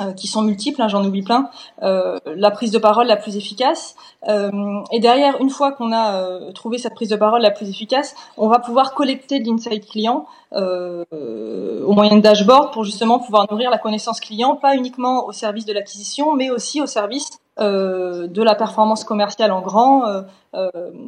euh, 0.00 0.12
qui 0.12 0.26
sont 0.26 0.42
multiples, 0.42 0.82
hein, 0.82 0.88
j'en 0.88 1.04
oublie 1.04 1.22
plein, 1.22 1.48
euh, 1.82 2.18
la 2.26 2.50
prise 2.50 2.70
de 2.70 2.78
parole 2.78 3.06
la 3.06 3.16
plus 3.16 3.36
efficace. 3.36 3.96
Euh, 4.28 4.50
et 4.92 5.00
derrière, 5.00 5.40
une 5.40 5.50
fois 5.50 5.72
qu'on 5.72 5.92
a 5.92 6.52
trouvé 6.52 6.78
cette 6.78 6.94
prise 6.94 7.10
de 7.10 7.16
parole 7.16 7.42
la 7.42 7.50
plus 7.50 7.68
efficace, 7.68 8.14
on 8.36 8.48
va 8.48 8.58
pouvoir 8.58 8.94
collecter 8.94 9.40
de 9.40 9.48
l'insight 9.48 9.86
client 9.86 10.26
au 10.52 11.92
moyen 11.92 12.16
de 12.16 12.22
dashboard 12.22 12.72
pour 12.72 12.84
justement 12.84 13.18
pouvoir 13.18 13.46
nourrir 13.50 13.70
la 13.70 13.78
connaissance 13.78 14.20
client, 14.20 14.56
pas 14.56 14.74
uniquement 14.74 15.26
au 15.26 15.32
service 15.32 15.66
de 15.66 15.72
l'acquisition, 15.72 16.34
mais 16.34 16.50
aussi 16.50 16.80
au 16.80 16.86
service 16.86 17.28
de 17.58 18.42
la 18.42 18.54
performance 18.54 19.04
commerciale 19.04 19.52
en 19.52 19.60
grand, 19.60 20.02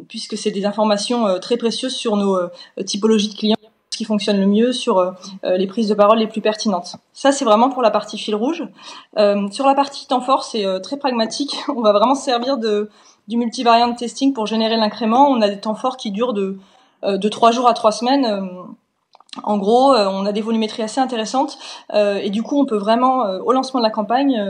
puisque 0.09 0.37
c'est 0.37 0.51
des 0.51 0.67
informations 0.67 1.39
très 1.41 1.57
précieuses 1.57 1.95
sur 1.95 2.17
nos 2.17 2.39
typologies 2.85 3.31
de 3.31 3.35
clients 3.35 3.58
fonctionne 4.05 4.39
le 4.41 4.47
mieux 4.47 4.73
sur 4.73 4.99
euh, 4.99 5.11
euh, 5.45 5.57
les 5.57 5.67
prises 5.67 5.89
de 5.89 5.95
parole 5.95 6.19
les 6.19 6.27
plus 6.27 6.41
pertinentes. 6.41 6.97
Ça, 7.13 7.33
c'est 7.33 7.45
vraiment 7.45 7.71
pour 7.71 7.83
la 7.83 7.91
partie 7.91 8.19
fil 8.19 8.35
rouge. 8.35 8.65
Euh, 9.19 9.49
sur 9.51 9.67
la 9.67 9.75
partie 9.75 10.07
temps 10.07 10.21
fort, 10.21 10.45
c'est 10.45 10.65
très 10.83 10.97
pragmatique. 10.97 11.57
On 11.69 11.81
va 11.81 11.93
vraiment 11.93 12.15
se 12.15 12.25
servir 12.25 12.59
de, 12.59 12.91
du 13.29 13.37
multivariant 13.37 13.93
testing 13.95 14.33
pour 14.33 14.47
générer 14.47 14.77
l'incrément. 14.77 15.29
On 15.29 15.41
a 15.41 15.49
des 15.49 15.61
temps 15.61 15.75
forts 15.75 15.97
qui 15.97 16.11
durent 16.11 16.33
de, 16.33 16.59
de 17.05 17.29
3 17.29 17.51
jours 17.53 17.69
à 17.69 17.75
3 17.75 17.93
semaines. 17.93 18.41
En 19.45 19.59
gros, 19.59 19.95
on 19.95 20.27
a 20.27 20.33
des 20.33 20.41
volumétries 20.41 20.83
assez 20.83 21.01
intéressantes 21.01 21.59
et 21.93 22.31
du 22.31 22.43
coup, 22.43 22.59
on 22.59 22.65
peut 22.65 22.77
vraiment, 22.77 23.25
au 23.45 23.53
lancement 23.53 23.79
de 23.79 23.85
la 23.85 23.91
campagne, 23.91 24.43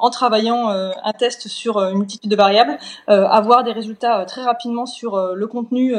en 0.00 0.10
travaillant 0.10 0.70
euh, 0.70 0.90
un 1.04 1.12
test 1.12 1.48
sur 1.48 1.76
euh, 1.76 1.90
une 1.90 1.98
multitude 1.98 2.30
de 2.30 2.36
variables, 2.36 2.78
euh, 3.08 3.26
avoir 3.26 3.62
des 3.62 3.72
résultats 3.72 4.24
très 4.24 4.42
rapidement 4.42 4.86
sur 4.86 5.18
le 5.34 5.46
contenu, 5.46 5.94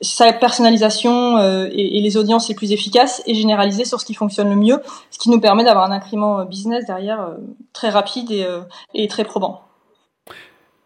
sa 0.00 0.32
personnalisation 0.32 1.38
et, 1.38 2.00
les 2.00 2.16
audiences 2.16 2.48
les 2.48 2.54
plus 2.54 2.72
efficaces 2.72 3.22
et 3.26 3.34
généraliser 3.34 3.84
sur 3.84 4.00
ce 4.00 4.04
qui 4.04 4.14
fonctionne 4.14 4.48
le 4.48 4.56
mieux, 4.56 4.80
ce 5.10 5.18
qui 5.18 5.30
nous 5.30 5.40
permet 5.40 5.64
d'avoir 5.64 5.90
un 5.90 5.92
incrément 5.92 6.44
business 6.44 6.84
derrière 6.86 7.30
très 7.72 7.88
rapide 7.88 8.30
et, 8.30 8.46
et 8.94 9.08
très 9.08 9.24
probant. 9.24 9.62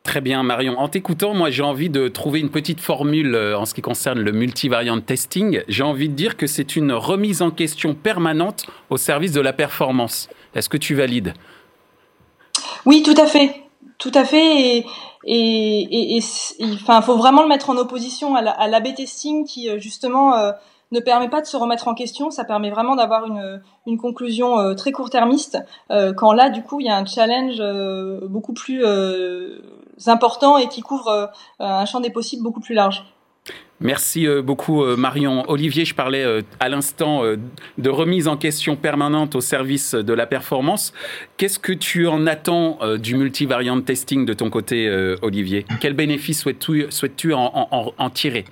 Très 0.02 0.20
bien, 0.20 0.42
Marion. 0.42 0.78
En 0.78 0.88
t'écoutant, 0.88 1.34
moi, 1.34 1.50
j'ai 1.50 1.62
envie 1.62 1.90
de 1.90 2.08
trouver 2.08 2.40
une 2.40 2.50
petite 2.50 2.80
formule 2.80 3.36
en 3.36 3.64
ce 3.64 3.74
qui 3.74 3.82
concerne 3.82 4.20
le 4.20 4.32
multivariant 4.32 5.00
testing. 5.00 5.62
J'ai 5.68 5.82
envie 5.82 6.08
de 6.08 6.14
dire 6.14 6.36
que 6.36 6.46
c'est 6.46 6.76
une 6.76 6.92
remise 6.92 7.42
en 7.42 7.50
question 7.50 7.94
permanente 7.94 8.66
au 8.90 8.96
service 8.96 9.32
de 9.32 9.40
la 9.40 9.52
performance. 9.52 10.28
Est-ce 10.54 10.68
que 10.68 10.78
tu 10.78 10.94
valides? 10.94 11.34
Oui, 12.86 13.02
tout 13.02 13.14
à 13.16 13.26
fait, 13.26 13.62
tout 13.98 14.12
à 14.14 14.24
fait. 14.24 14.78
Et, 14.78 14.86
et, 15.24 16.16
et, 16.16 16.22
enfin, 16.74 17.02
faut 17.02 17.16
vraiment 17.16 17.42
le 17.42 17.48
mettre 17.48 17.68
en 17.70 17.76
opposition 17.76 18.36
à 18.36 18.68
la, 18.68 18.80
b 18.80 18.94
testing 18.94 19.44
qui 19.44 19.68
euh, 19.68 19.78
justement 19.78 20.36
euh, 20.36 20.52
ne 20.92 21.00
permet 21.00 21.28
pas 21.28 21.40
de 21.40 21.46
se 21.46 21.56
remettre 21.56 21.88
en 21.88 21.94
question. 21.94 22.30
Ça 22.30 22.44
permet 22.44 22.70
vraiment 22.70 22.94
d'avoir 22.94 23.26
une, 23.26 23.60
une 23.86 23.98
conclusion 23.98 24.60
euh, 24.60 24.74
très 24.74 24.92
court-termiste. 24.92 25.58
quand 25.90 26.32
là, 26.32 26.48
du 26.48 26.62
coup, 26.62 26.80
il 26.80 26.86
y 26.86 26.88
a 26.88 26.96
un 26.96 27.04
challenge 27.04 27.60
beaucoup 28.28 28.52
plus 28.52 28.84
important 30.06 30.56
et 30.56 30.68
qui 30.68 30.80
couvre 30.80 31.30
un 31.58 31.84
champ 31.86 32.00
des 32.00 32.10
possibles 32.10 32.44
beaucoup 32.44 32.60
plus 32.60 32.74
large. 32.74 33.04
Merci 33.80 34.26
euh, 34.26 34.40
beaucoup 34.40 34.82
euh, 34.82 34.96
Marion. 34.96 35.44
Olivier, 35.48 35.84
je 35.84 35.94
parlais 35.94 36.24
euh, 36.24 36.40
à 36.60 36.68
l'instant 36.68 37.22
de 37.78 37.90
remise 37.90 38.28
en 38.28 38.36
question 38.36 38.76
permanente 38.76 39.34
au 39.34 39.40
service 39.40 39.94
de 39.94 40.12
la 40.12 40.26
performance. 40.26 40.92
Qu'est-ce 41.36 41.58
que 41.58 41.72
tu 41.72 42.06
en 42.06 42.26
attends 42.26 42.78
du 42.96 43.16
multivariant 43.16 43.80
testing 43.80 44.24
de 44.24 44.32
ton 44.32 44.50
côté, 44.50 44.90
Olivier? 45.22 45.66
Quel 45.80 45.94
bénéfice 45.94 46.40
souhaites-tu 46.40 47.34
en 47.34 48.10
tirer? 48.10 48.44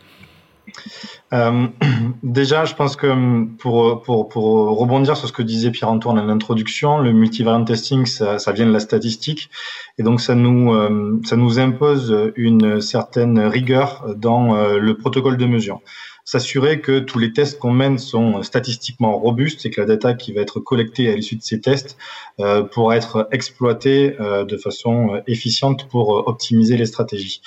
Euh, 1.35 1.67
déjà, 2.23 2.65
je 2.65 2.75
pense 2.75 2.97
que 2.97 3.45
pour, 3.59 4.03
pour, 4.03 4.29
pour, 4.29 4.79
rebondir 4.79 5.17
sur 5.17 5.29
ce 5.29 5.33
que 5.33 5.43
disait 5.43 5.71
Pierre-Antoine 5.71 6.19
en 6.19 6.29
introduction, 6.29 6.99
le 6.99 7.13
multivariant 7.13 7.65
testing, 7.65 8.07
ça, 8.07 8.53
vient 8.53 8.67
de 8.67 8.73
la 8.73 8.81
statistique, 8.81 9.51
et 9.99 10.03
donc 10.03 10.21
ça 10.21 10.35
nous, 10.35 10.73
euh, 10.73 11.21
ça 11.25 11.37
nous 11.37 11.59
impose 11.59 12.33
une 12.37 12.81
certaine 12.81 13.41
rigueur 13.41 14.15
dans 14.17 14.55
euh, 14.55 14.79
le 14.79 14.97
protocole 14.97 15.37
de 15.37 15.47
mesure. 15.47 15.81
S'assurer 16.27 16.81
que 16.81 17.01
tous 17.01 17.19
les 17.19 17.35
tests 17.35 17.59
qu'on 17.59 17.73
mène 17.73 17.99
sont 17.99 18.43
statistiquement 18.43 19.19
robustes 19.19 19.67
et 19.67 19.71
que 19.71 19.83
la 19.83 19.87
data 19.87 20.15
qui 20.15 20.33
va 20.33 20.41
être 20.41 20.59
collectée 20.59 21.11
à 21.11 21.17
l'issue 21.17 21.37
de 21.37 21.43
ces 21.43 21.61
tests 21.61 21.99
euh, 22.41 22.63
pourra 22.63 22.97
être 22.97 23.29
exploitée 23.31 24.17
de 24.19 24.57
façon 24.57 25.21
efficiente 25.27 25.87
pour 25.89 26.27
optimiser 26.27 26.79
les 26.79 26.87
stratégies. 26.87 27.43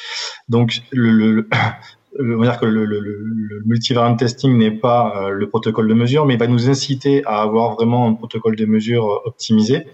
Donc, 0.48 0.82
le, 0.92 1.50
on 2.20 2.38
va 2.38 2.46
dire 2.46 2.60
que 2.60 2.66
le, 2.66 2.86
le, 2.86 3.64
multivariant 3.66 4.16
testing 4.16 4.58
n'est 4.58 4.72
pas 4.72 5.14
euh, 5.16 5.30
le 5.30 5.50
protocole 5.50 5.88
de 5.88 5.94
mesure, 5.94 6.26
mais 6.26 6.38
va 6.38 6.48
nous 6.48 6.70
inciter 6.70 7.24
à 7.26 7.42
avoir 7.42 7.76
vraiment 7.76 8.08
un 8.08 8.14
protocole 8.14 8.56
de 8.56 8.66
mesure 8.66 9.06
euh, 9.06 9.20
optimisé. 9.26 9.88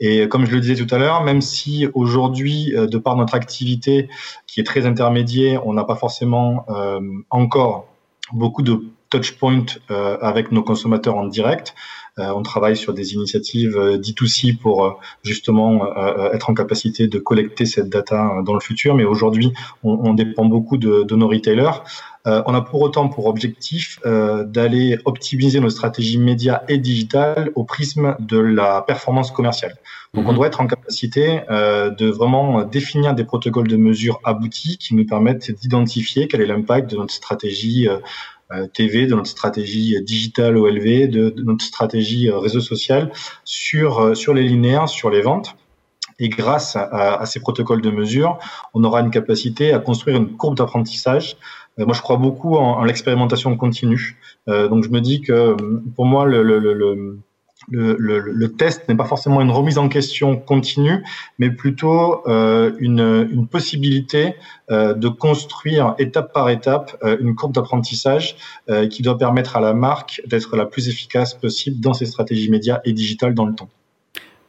Et 0.00 0.28
comme 0.28 0.46
je 0.46 0.52
le 0.52 0.60
disais 0.60 0.76
tout 0.76 0.92
à 0.94 0.98
l'heure, 0.98 1.24
même 1.24 1.40
si 1.40 1.88
aujourd'hui, 1.94 2.74
euh, 2.76 2.86
de 2.86 2.98
par 2.98 3.16
notre 3.16 3.34
activité 3.34 4.08
qui 4.46 4.60
est 4.60 4.64
très 4.64 4.86
intermédiaire, 4.86 5.66
on 5.66 5.72
n'a 5.72 5.84
pas 5.84 5.96
forcément 5.96 6.66
encore 7.30 7.88
beaucoup 8.32 8.62
de 8.62 8.80
touchpoints 9.10 9.66
avec 9.88 10.52
nos 10.52 10.62
consommateurs 10.62 11.16
en 11.16 11.24
direct, 11.24 11.74
euh, 11.74 11.97
on 12.18 12.42
travaille 12.42 12.76
sur 12.76 12.94
des 12.94 13.14
initiatives 13.14 13.76
euh, 13.76 13.98
D2C 13.98 14.56
pour 14.56 14.84
euh, 14.84 14.90
justement 15.22 15.82
être 16.32 16.50
en 16.50 16.54
capacité 16.54 17.06
de 17.06 17.18
collecter 17.18 17.66
cette 17.66 17.88
data 17.88 18.42
dans 18.44 18.54
le 18.54 18.60
futur. 18.60 18.94
Mais 18.94 19.04
aujourd'hui, 19.04 19.52
on, 19.82 20.14
dépend 20.14 20.44
beaucoup 20.44 20.76
de, 20.76 21.14
nos 21.14 21.28
retailers. 21.28 21.82
on 22.24 22.54
a 22.54 22.60
pour 22.60 22.82
autant 22.82 23.08
pour 23.08 23.26
objectif 23.26 23.98
d'aller 24.04 24.98
optimiser 25.04 25.60
nos 25.60 25.70
stratégies 25.70 26.18
médias 26.18 26.62
et 26.68 26.78
digitales 26.78 27.50
au 27.54 27.64
prisme 27.64 28.16
de 28.20 28.38
la 28.38 28.82
performance 28.82 29.30
commerciale. 29.30 29.74
Donc, 30.14 30.26
on 30.26 30.30
mhm. 30.30 30.36
doit 30.36 30.46
être 30.46 30.60
en 30.60 30.66
capacité 30.66 31.40
de 31.50 32.06
vraiment 32.06 32.64
définir 32.64 33.14
des 33.14 33.24
protocoles 33.24 33.68
de 33.68 33.76
mesure 33.76 34.20
aboutis 34.24 34.78
qui 34.78 34.94
nous 34.94 35.06
permettent 35.06 35.50
d'identifier 35.50 36.28
quel 36.28 36.40
est 36.40 36.46
l'impact 36.46 36.90
de 36.90 36.96
notre 36.96 37.14
stratégie 37.14 37.88
euh, 37.88 37.98
TV, 38.72 39.06
de 39.06 39.14
notre 39.14 39.28
stratégie 39.28 40.00
digitale 40.02 40.56
OLV, 40.56 41.08
de, 41.08 41.34
notre 41.42 41.64
stratégie 41.64 42.30
euh, 42.30 42.38
réseau 42.38 42.60
social 42.60 43.12
sur, 43.44 43.98
euh, 43.98 44.14
sur 44.14 44.34
les 44.34 44.42
linéaires, 44.42 44.88
sur 44.88 45.10
les 45.10 45.20
ventes. 45.20 45.56
Et 46.18 46.28
grâce 46.28 46.74
à, 46.74 47.24
ces 47.26 47.38
protocoles 47.38 47.80
de 47.80 47.90
mesure, 47.90 48.40
on 48.74 48.82
aura 48.82 49.02
une 49.02 49.10
capacité 49.10 49.72
à 49.72 49.78
construire 49.78 50.16
une 50.16 50.36
courbe 50.36 50.56
d'apprentissage. 50.56 51.36
moi, 51.76 51.94
je 51.94 52.02
crois 52.02 52.16
beaucoup 52.16 52.56
en, 52.56 52.82
l'expérimentation 52.82 53.56
continue. 53.56 54.18
donc, 54.48 54.82
je 54.82 54.88
me 54.88 55.00
dis 55.00 55.20
que 55.20 55.54
pour 55.94 56.06
moi, 56.06 56.26
le, 56.26 56.42
le, 56.42 56.58
le, 56.58 57.20
le, 57.70 58.46
test 58.48 58.88
n'est 58.88 58.96
pas 58.96 59.04
forcément 59.04 59.40
une 59.40 59.50
remise 59.50 59.78
en 59.78 59.88
question 59.88 60.36
continue, 60.36 61.04
mais 61.38 61.50
plutôt 61.50 62.26
euh, 62.26 62.72
une, 62.78 63.46
possibilité 63.48 64.36
euh, 64.70 64.94
de 64.94 65.08
construire 65.08 65.94
étape 65.98 66.32
par 66.32 66.50
étape 66.50 66.96
euh, 67.02 67.16
une 67.20 67.34
courbe 67.34 67.54
d'apprentissage 67.54 68.36
qui 68.90 69.02
doit 69.02 69.16
permettre 69.16 69.56
à 69.56 69.60
la 69.60 69.72
marque 69.72 70.20
d'être 70.26 70.56
la 70.56 70.66
plus 70.66 70.88
efficace 70.88 71.34
possible 71.34 71.80
dans 71.80 71.94
ses 71.94 72.06
stratégies 72.06 72.50
médias 72.50 72.80
et 72.84 72.92
digitales 72.92 73.34
dans 73.34 73.46
le 73.46 73.54
temps. 73.54 73.68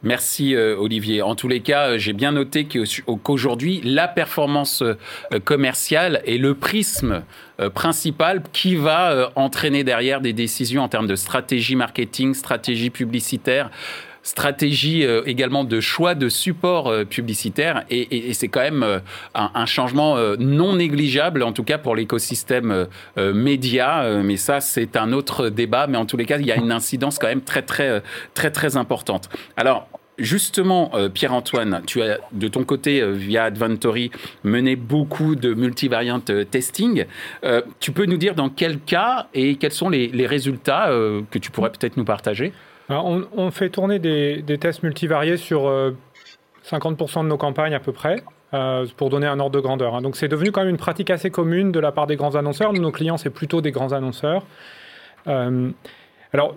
Merci 0.02 0.54
euh, 0.54 0.76
Olivier. 0.78 1.20
En 1.20 1.34
tous 1.34 1.46
les 1.46 1.60
cas, 1.60 1.90
euh, 1.90 1.98
j'ai 1.98 2.14
bien 2.14 2.32
noté 2.32 2.66
qu'aujourd'hui, 2.66 3.82
la 3.84 4.08
performance 4.08 4.80
euh, 4.82 4.94
commerciale 5.44 6.22
est 6.24 6.38
le 6.38 6.54
prisme 6.54 7.22
principal 7.74 8.42
qui 8.54 8.74
va 8.74 9.32
entraîner 9.34 9.84
derrière 9.84 10.22
des 10.22 10.32
décisions 10.32 10.82
en 10.82 10.88
termes 10.88 11.06
de 11.06 11.14
stratégie 11.14 11.76
marketing, 11.76 12.32
stratégie 12.32 12.88
publicitaire, 12.88 13.70
stratégie 14.22 15.02
également 15.26 15.64
de 15.64 15.80
choix 15.80 16.14
de 16.14 16.28
support 16.28 16.92
publicitaire 17.06 17.84
et, 17.90 18.32
c'est 18.34 18.48
quand 18.48 18.60
même 18.60 19.00
un, 19.34 19.66
changement 19.66 20.16
non 20.38 20.76
négligeable, 20.76 21.42
en 21.42 21.52
tout 21.52 21.64
cas 21.64 21.78
pour 21.78 21.96
l'écosystème 21.96 22.86
média. 23.16 24.20
mais 24.22 24.36
ça, 24.36 24.60
c'est 24.60 24.96
un 24.96 25.12
autre 25.12 25.48
débat. 25.48 25.86
Mais 25.86 25.96
en 25.96 26.06
tous 26.06 26.16
les 26.16 26.26
cas, 26.26 26.38
il 26.38 26.46
y 26.46 26.52
a 26.52 26.56
une 26.56 26.72
incidence 26.72 27.18
quand 27.18 27.28
même 27.28 27.42
très, 27.42 27.62
très, 27.62 28.02
très, 28.34 28.50
très 28.50 28.76
importante. 28.76 29.28
Alors, 29.56 29.88
Justement, 30.20 30.90
euh, 30.94 31.08
Pierre-Antoine, 31.08 31.80
tu 31.86 32.02
as 32.02 32.18
de 32.32 32.46
ton 32.46 32.62
côté, 32.62 33.00
euh, 33.00 33.12
via 33.12 33.44
Adventory, 33.44 34.10
mené 34.44 34.76
beaucoup 34.76 35.34
de 35.34 35.54
multivariant 35.54 36.20
euh, 36.28 36.44
testing. 36.44 37.06
tu 37.80 37.92
peux 37.92 38.04
nous 38.04 38.18
dire 38.18 38.34
dans 38.34 38.50
quel 38.50 38.80
cas 38.80 39.28
et 39.32 39.56
quels 39.56 39.72
sont 39.72 39.88
les, 39.88 40.26
résultats 40.26 40.90
que 41.30 41.38
tu 41.38 41.50
pourrais 41.50 41.70
peut-être 41.70 41.96
nous 41.96 42.04
partager? 42.04 42.52
On, 42.90 43.50
fait 43.50 43.70
tourner 43.70 43.98
des, 43.98 44.58
tests 44.58 44.82
multivariés 44.82 45.36
sur 45.36 45.70
50% 46.64 47.22
de 47.22 47.28
nos 47.28 47.36
campagnes 47.36 47.74
à 47.74 47.80
peu 47.80 47.92
près. 47.92 48.22
pour 48.96 49.10
donner 49.10 49.26
un 49.26 49.38
ordre 49.38 49.56
de 49.56 49.60
grandeur. 49.60 49.94
Hein. 49.94 50.02
Donc 50.02 50.16
c'est 50.16 50.28
devenu 50.28 50.50
quand 50.50 50.60
même 50.60 50.70
une 50.70 50.76
pratique 50.76 51.10
assez 51.10 51.30
commune 51.30 51.72
de 51.72 51.80
la 51.80 51.92
part 51.92 52.06
des 52.06 52.16
grands 52.16 52.34
annonceurs. 52.34 52.72
nos 52.72 52.90
clients, 52.90 53.16
c'est 53.16 53.30
plutôt 53.30 53.60
des 53.60 53.70
grands 53.70 53.92
annonceurs. 53.92 54.44
Alors, 56.32 56.54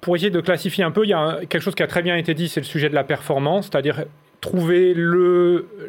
pour 0.00 0.14
essayer 0.14 0.30
de 0.30 0.40
classifier 0.40 0.84
un 0.84 0.92
peu, 0.92 1.04
il 1.04 1.10
y 1.10 1.14
a 1.14 1.40
quelque 1.48 1.62
chose 1.62 1.74
qui 1.74 1.82
a 1.82 1.88
très 1.88 2.02
bien 2.02 2.16
été 2.16 2.32
dit, 2.34 2.48
c'est 2.48 2.60
le 2.60 2.66
sujet 2.66 2.88
de 2.88 2.94
la 2.94 3.04
performance, 3.04 3.66
c'est-à-dire 3.66 4.04
trouver 4.40 4.94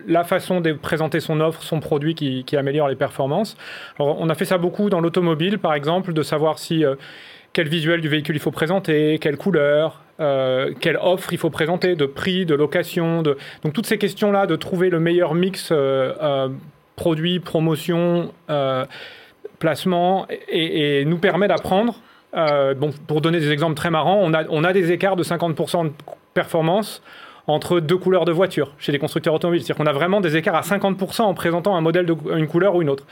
la 0.07 0.24
façon 0.24 0.62
de 0.62 0.72
présenter 0.72 1.19
son 1.19 1.41
offre, 1.41 1.62
son 1.62 1.81
produit 1.81 2.15
qui, 2.15 2.57
améliore 2.57 2.88
les 2.88 2.95
performances. 2.95 3.57
On 4.00 4.29
a 4.29 4.34
fait 4.34 4.45
ça 4.45 4.57
beaucoup 4.57 4.89
dans 4.89 5.01
l'automobile, 5.01 5.60
par 5.60 5.74
exemple, 5.74 6.13
de 6.13 6.24
savoir 6.24 6.57
si 6.57 6.86
euh, 6.86 6.95
quel 7.55 7.69
visuel 7.69 8.01
du 8.01 8.09
véhicule 8.09 8.35
il 8.35 8.41
faut 8.41 8.51
présenter, 8.51 9.17
quelle 9.17 9.38
couleur, 9.38 10.01
euh, 10.19 10.74
quelle 10.81 10.97
offre 10.97 11.31
il 11.31 11.39
faut 11.39 11.50
présenter, 11.50 11.95
de 11.95 12.05
prix, 12.05 12.45
de 12.45 12.53
location. 12.53 13.24
Donc 13.24 13.71
toutes 13.71 13.85
ces 13.85 13.97
questions-là, 13.97 14.45
de 14.45 14.57
trouver 14.57 14.89
le 14.89 15.00
meilleur 15.00 15.33
mix 15.33 15.69
euh, 15.71 16.50
produit, 16.97 17.39
promotion, 17.39 18.33
placement, 19.57 20.27
et, 20.50 21.05
nous 21.05 21.17
permet 21.17 21.47
d'apprendre 21.47 22.01
euh, 22.35 22.74
bon, 22.74 22.91
pour 23.07 23.21
donner 23.21 23.39
des 23.39 23.51
exemples 23.51 23.75
très 23.75 23.89
marrants, 23.89 24.19
on 24.21 24.33
a, 24.33 24.43
on 24.50 24.65
a 24.65 24.74
des 24.74 24.91
écarts 24.91 25.15
de 25.15 25.24
50% 25.24 25.85
de 25.85 25.91
performance 26.33 27.01
entre 27.47 27.79
deux 27.79 27.97
couleurs 27.97 28.25
de 28.25 28.33
voiture 28.33 28.74
chez 28.79 28.91
les 28.91 29.00
constructeurs 29.00 29.33
automobiles. 29.33 29.62
C'est-à-dire 29.62 29.77
qu'on 29.77 29.89
a 29.89 29.93
vraiment 29.93 30.19
des 30.19 30.35
écarts 30.35 30.55
à 30.55 30.62
50% 30.62 31.21
en 31.21 31.33
présentant 31.33 31.77
un 31.77 31.81
modèle 31.81 32.05
de 32.05 32.15
une 32.35 32.47
couleur 32.47 32.75
ou 32.75 32.81
une 32.81 32.89
autre. 32.89 33.05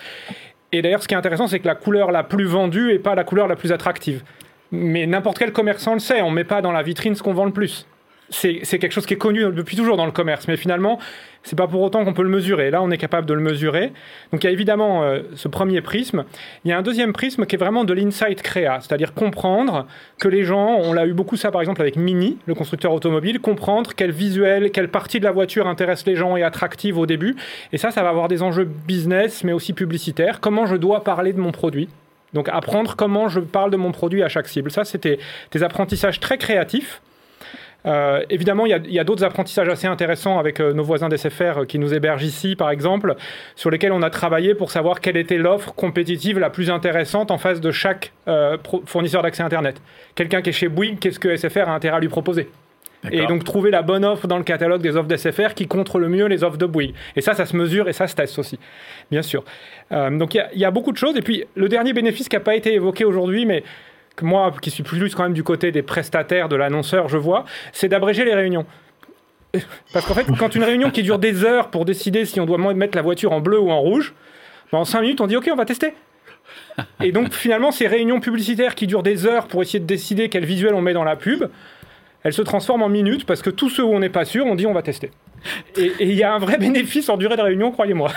Et 0.73 0.81
d'ailleurs, 0.81 1.03
ce 1.03 1.07
qui 1.07 1.13
est 1.13 1.17
intéressant, 1.17 1.47
c'est 1.47 1.59
que 1.59 1.67
la 1.67 1.75
couleur 1.75 2.11
la 2.11 2.23
plus 2.23 2.45
vendue 2.45 2.87
n'est 2.87 2.99
pas 2.99 3.13
la 3.13 3.23
couleur 3.23 3.47
la 3.47 3.55
plus 3.55 3.71
attractive. 3.71 4.23
Mais 4.71 5.05
n'importe 5.05 5.37
quel 5.37 5.53
commerçant 5.53 5.93
le 5.93 5.99
sait, 5.99 6.21
on 6.23 6.31
ne 6.31 6.35
met 6.35 6.43
pas 6.43 6.63
dans 6.63 6.71
la 6.71 6.81
vitrine 6.81 7.13
ce 7.15 7.21
qu'on 7.21 7.33
vend 7.33 7.45
le 7.45 7.53
plus 7.53 7.87
c'est 8.29 8.79
quelque 8.79 8.91
chose 8.91 9.05
qui 9.05 9.13
est 9.13 9.17
connu 9.17 9.43
depuis 9.51 9.75
toujours 9.75 9.97
dans 9.97 10.05
le 10.05 10.11
commerce, 10.11 10.47
mais 10.47 10.57
finalement, 10.57 10.99
c'est 11.43 11.57
pas 11.57 11.67
pour 11.67 11.81
autant 11.81 12.03
qu'on 12.05 12.13
peut 12.13 12.23
le 12.23 12.29
mesurer. 12.29 12.71
Là, 12.71 12.81
on 12.81 12.89
est 12.89 12.97
capable 12.97 13.27
de 13.27 13.33
le 13.33 13.41
mesurer. 13.41 13.91
Donc, 14.31 14.43
il 14.43 14.47
y 14.47 14.49
a 14.49 14.51
évidemment 14.51 15.03
euh, 15.03 15.21
ce 15.35 15.47
premier 15.47 15.81
prisme. 15.81 16.23
Il 16.63 16.71
y 16.71 16.73
a 16.73 16.77
un 16.77 16.81
deuxième 16.81 17.13
prisme 17.13 17.45
qui 17.45 17.55
est 17.55 17.59
vraiment 17.59 17.83
de 17.83 17.93
l'insight 17.93 18.41
créa, 18.41 18.79
c'est-à-dire 18.79 19.13
comprendre 19.13 19.87
que 20.19 20.27
les 20.27 20.43
gens, 20.43 20.77
on 20.81 20.93
l'a 20.93 21.05
eu 21.05 21.13
beaucoup 21.13 21.35
ça 21.35 21.51
par 21.51 21.61
exemple 21.61 21.81
avec 21.81 21.95
Mini, 21.95 22.37
le 22.45 22.55
constructeur 22.55 22.93
automobile, 22.93 23.39
comprendre 23.39 23.91
quel 23.95 24.11
visuel, 24.11 24.71
quelle 24.71 24.89
partie 24.89 25.19
de 25.19 25.25
la 25.25 25.31
voiture 25.31 25.67
intéresse 25.67 26.05
les 26.05 26.15
gens 26.15 26.37
et 26.37 26.43
attractive 26.43 26.97
au 26.97 27.05
début. 27.05 27.35
Et 27.71 27.77
ça, 27.77 27.91
ça 27.91 28.03
va 28.03 28.09
avoir 28.09 28.27
des 28.29 28.41
enjeux 28.41 28.65
business, 28.65 29.43
mais 29.43 29.53
aussi 29.53 29.73
publicitaires. 29.73 30.39
Comment 30.39 30.65
je 30.65 30.75
dois 30.75 31.03
parler 31.03 31.33
de 31.33 31.39
mon 31.39 31.51
produit? 31.51 31.89
Donc 32.33 32.49
apprendre 32.49 32.95
comment 32.95 33.29
je 33.29 33.39
parle 33.39 33.69
de 33.69 33.77
mon 33.77 33.91
produit 33.91 34.23
à 34.23 34.29
chaque 34.29 34.47
cible. 34.47 34.71
Ça, 34.71 34.85
c'était 34.85 35.19
des 35.51 35.63
apprentissages 35.63 36.19
très 36.19 36.37
créatifs 36.37 37.01
euh, 37.85 38.21
évidemment, 38.29 38.65
il 38.65 38.91
y 38.91 38.99
a, 38.99 39.03
d'autres 39.03 39.23
apprentissages 39.23 39.67
assez 39.67 39.87
intéressants 39.87 40.39
avec 40.39 40.59
euh, 40.59 40.73
nos 40.73 40.83
voisins 40.83 41.09
d'SFR 41.09 41.59
euh, 41.59 41.65
qui 41.65 41.79
nous 41.79 41.93
hébergent 41.93 42.23
ici, 42.23 42.55
par 42.55 42.69
exemple, 42.69 43.15
sur 43.55 43.69
lesquels 43.69 43.91
on 43.91 44.01
a 44.01 44.09
travaillé 44.09 44.55
pour 44.55 44.71
savoir 44.71 45.01
quelle 45.01 45.17
était 45.17 45.37
l'offre 45.37 45.73
compétitive 45.73 46.39
la 46.39 46.49
plus 46.49 46.69
intéressante 46.69 47.31
en 47.31 47.37
face 47.37 47.59
de 47.59 47.71
chaque 47.71 48.13
fournisseur 48.85 49.21
d'accès 49.21 49.43
Internet. 49.43 49.81
Quelqu'un 50.15 50.41
qui 50.41 50.49
est 50.49 50.53
chez 50.53 50.69
Bouygues, 50.69 50.99
qu'est-ce 50.99 51.19
que 51.19 51.35
SFR 51.35 51.67
a 51.67 51.73
intérêt 51.73 51.97
à 51.97 51.99
lui 51.99 52.07
proposer? 52.07 52.49
Et 53.11 53.25
donc 53.25 53.43
trouver 53.43 53.69
la 53.69 53.81
bonne 53.81 54.05
offre 54.05 54.27
dans 54.27 54.37
le 54.37 54.45
catalogue 54.45 54.81
des 54.81 54.95
offres 54.95 55.09
d'SFR 55.09 55.53
qui 55.53 55.67
contre 55.67 55.99
le 55.99 56.07
mieux 56.07 56.27
les 56.27 56.45
offres 56.45 56.57
de 56.57 56.65
Bouygues. 56.65 56.93
Et 57.17 57.21
ça, 57.21 57.33
ça 57.33 57.45
se 57.45 57.57
mesure 57.57 57.89
et 57.89 57.93
ça 57.93 58.07
se 58.07 58.15
teste 58.15 58.39
aussi, 58.39 58.57
bien 59.11 59.21
sûr. 59.21 59.43
donc 59.91 60.35
il 60.35 60.45
y, 60.53 60.59
y, 60.59 60.65
a 60.65 60.71
beaucoup 60.71 60.93
de 60.93 60.97
choses. 60.97 61.17
Et 61.17 61.21
puis 61.21 61.43
le 61.55 61.67
dernier 61.67 61.91
bénéfice 61.91 62.29
qui 62.29 62.35
n'a 62.37 62.39
pas 62.39 62.55
été 62.55 62.73
évoqué 62.73 63.03
aujourd'hui, 63.03 63.45
mais 63.45 63.63
moi, 64.22 64.53
qui 64.62 64.72
suis 64.72 64.84
plus 64.84 65.15
quand 65.15 65.24
même 65.24 65.34
du 65.34 65.43
côté 65.43 65.72
des 65.72 65.82
prestataires, 65.82 66.50
de 66.50 66.55
l'annonceur, 66.55 67.10
je 67.10 67.17
vois, 67.17 67.46
c'est 67.72 67.88
d'abréger 67.88 68.25
les 68.25 68.36
réunions. 68.36 68.65
Parce 69.93 70.05
qu'en 70.05 70.13
fait, 70.13 70.25
quand 70.38 70.55
une 70.55 70.63
réunion 70.63 70.89
qui 70.89 71.03
dure 71.03 71.20
des 71.20 71.43
heures 71.43 71.70
pour 71.70 71.86
décider 71.86 72.25
si 72.25 72.39
on 72.39 72.46
doit 72.46 72.58
mettre 72.74 72.96
la 72.96 73.01
voiture 73.01 73.32
en 73.32 73.39
bleu 73.39 73.60
ou 73.60 73.72
en 73.72 73.79
rouge, 73.79 74.13
ben, 74.72 74.79
en 74.79 74.86
5 74.86 75.01
minutes, 75.01 75.22
on 75.22 75.27
dit 75.27 75.36
OK, 75.36 75.50
on 75.51 75.55
va 75.55 75.65
tester. 75.65 75.93
Et 77.01 77.12
donc 77.12 77.34
finalement, 77.34 77.72
ces 77.72 77.88
réunions 77.88 78.19
publicitaires 78.19 78.76
qui 78.76 78.88
durent 78.88 79.04
des 79.04 79.26
heures 79.26 79.47
pour 79.47 79.62
essayer 79.62 79.80
de 79.80 79.86
décider 79.86 80.30
quel 80.30 80.45
visuel 80.45 80.73
on 80.73 80.82
met 80.82 80.93
dans 80.93 81.04
la 81.04 81.15
pub, 81.15 81.45
elles 82.23 82.34
se 82.34 82.41
transforment 82.41 82.84
en 82.84 82.89
minutes 82.89 83.26
parce 83.26 83.41
que 83.41 83.49
tous 83.49 83.69
ceux 83.69 83.84
où 83.84 83.93
on 83.93 83.99
n'est 83.99 84.10
pas 84.10 84.26
sûr, 84.26 84.45
on 84.45 84.56
dit 84.56 84.65
on 84.65 84.73
va 84.73 84.82
tester. 84.82 85.12
Et 85.78 85.91
il 85.99 86.13
y 86.13 86.23
a 86.23 86.34
un 86.34 86.39
vrai 86.39 86.58
bénéfice 86.60 87.10
en 87.10 87.17
durée 87.17 87.38
de 87.38 87.41
réunion, 87.41 87.71
croyez-moi. 87.71 88.12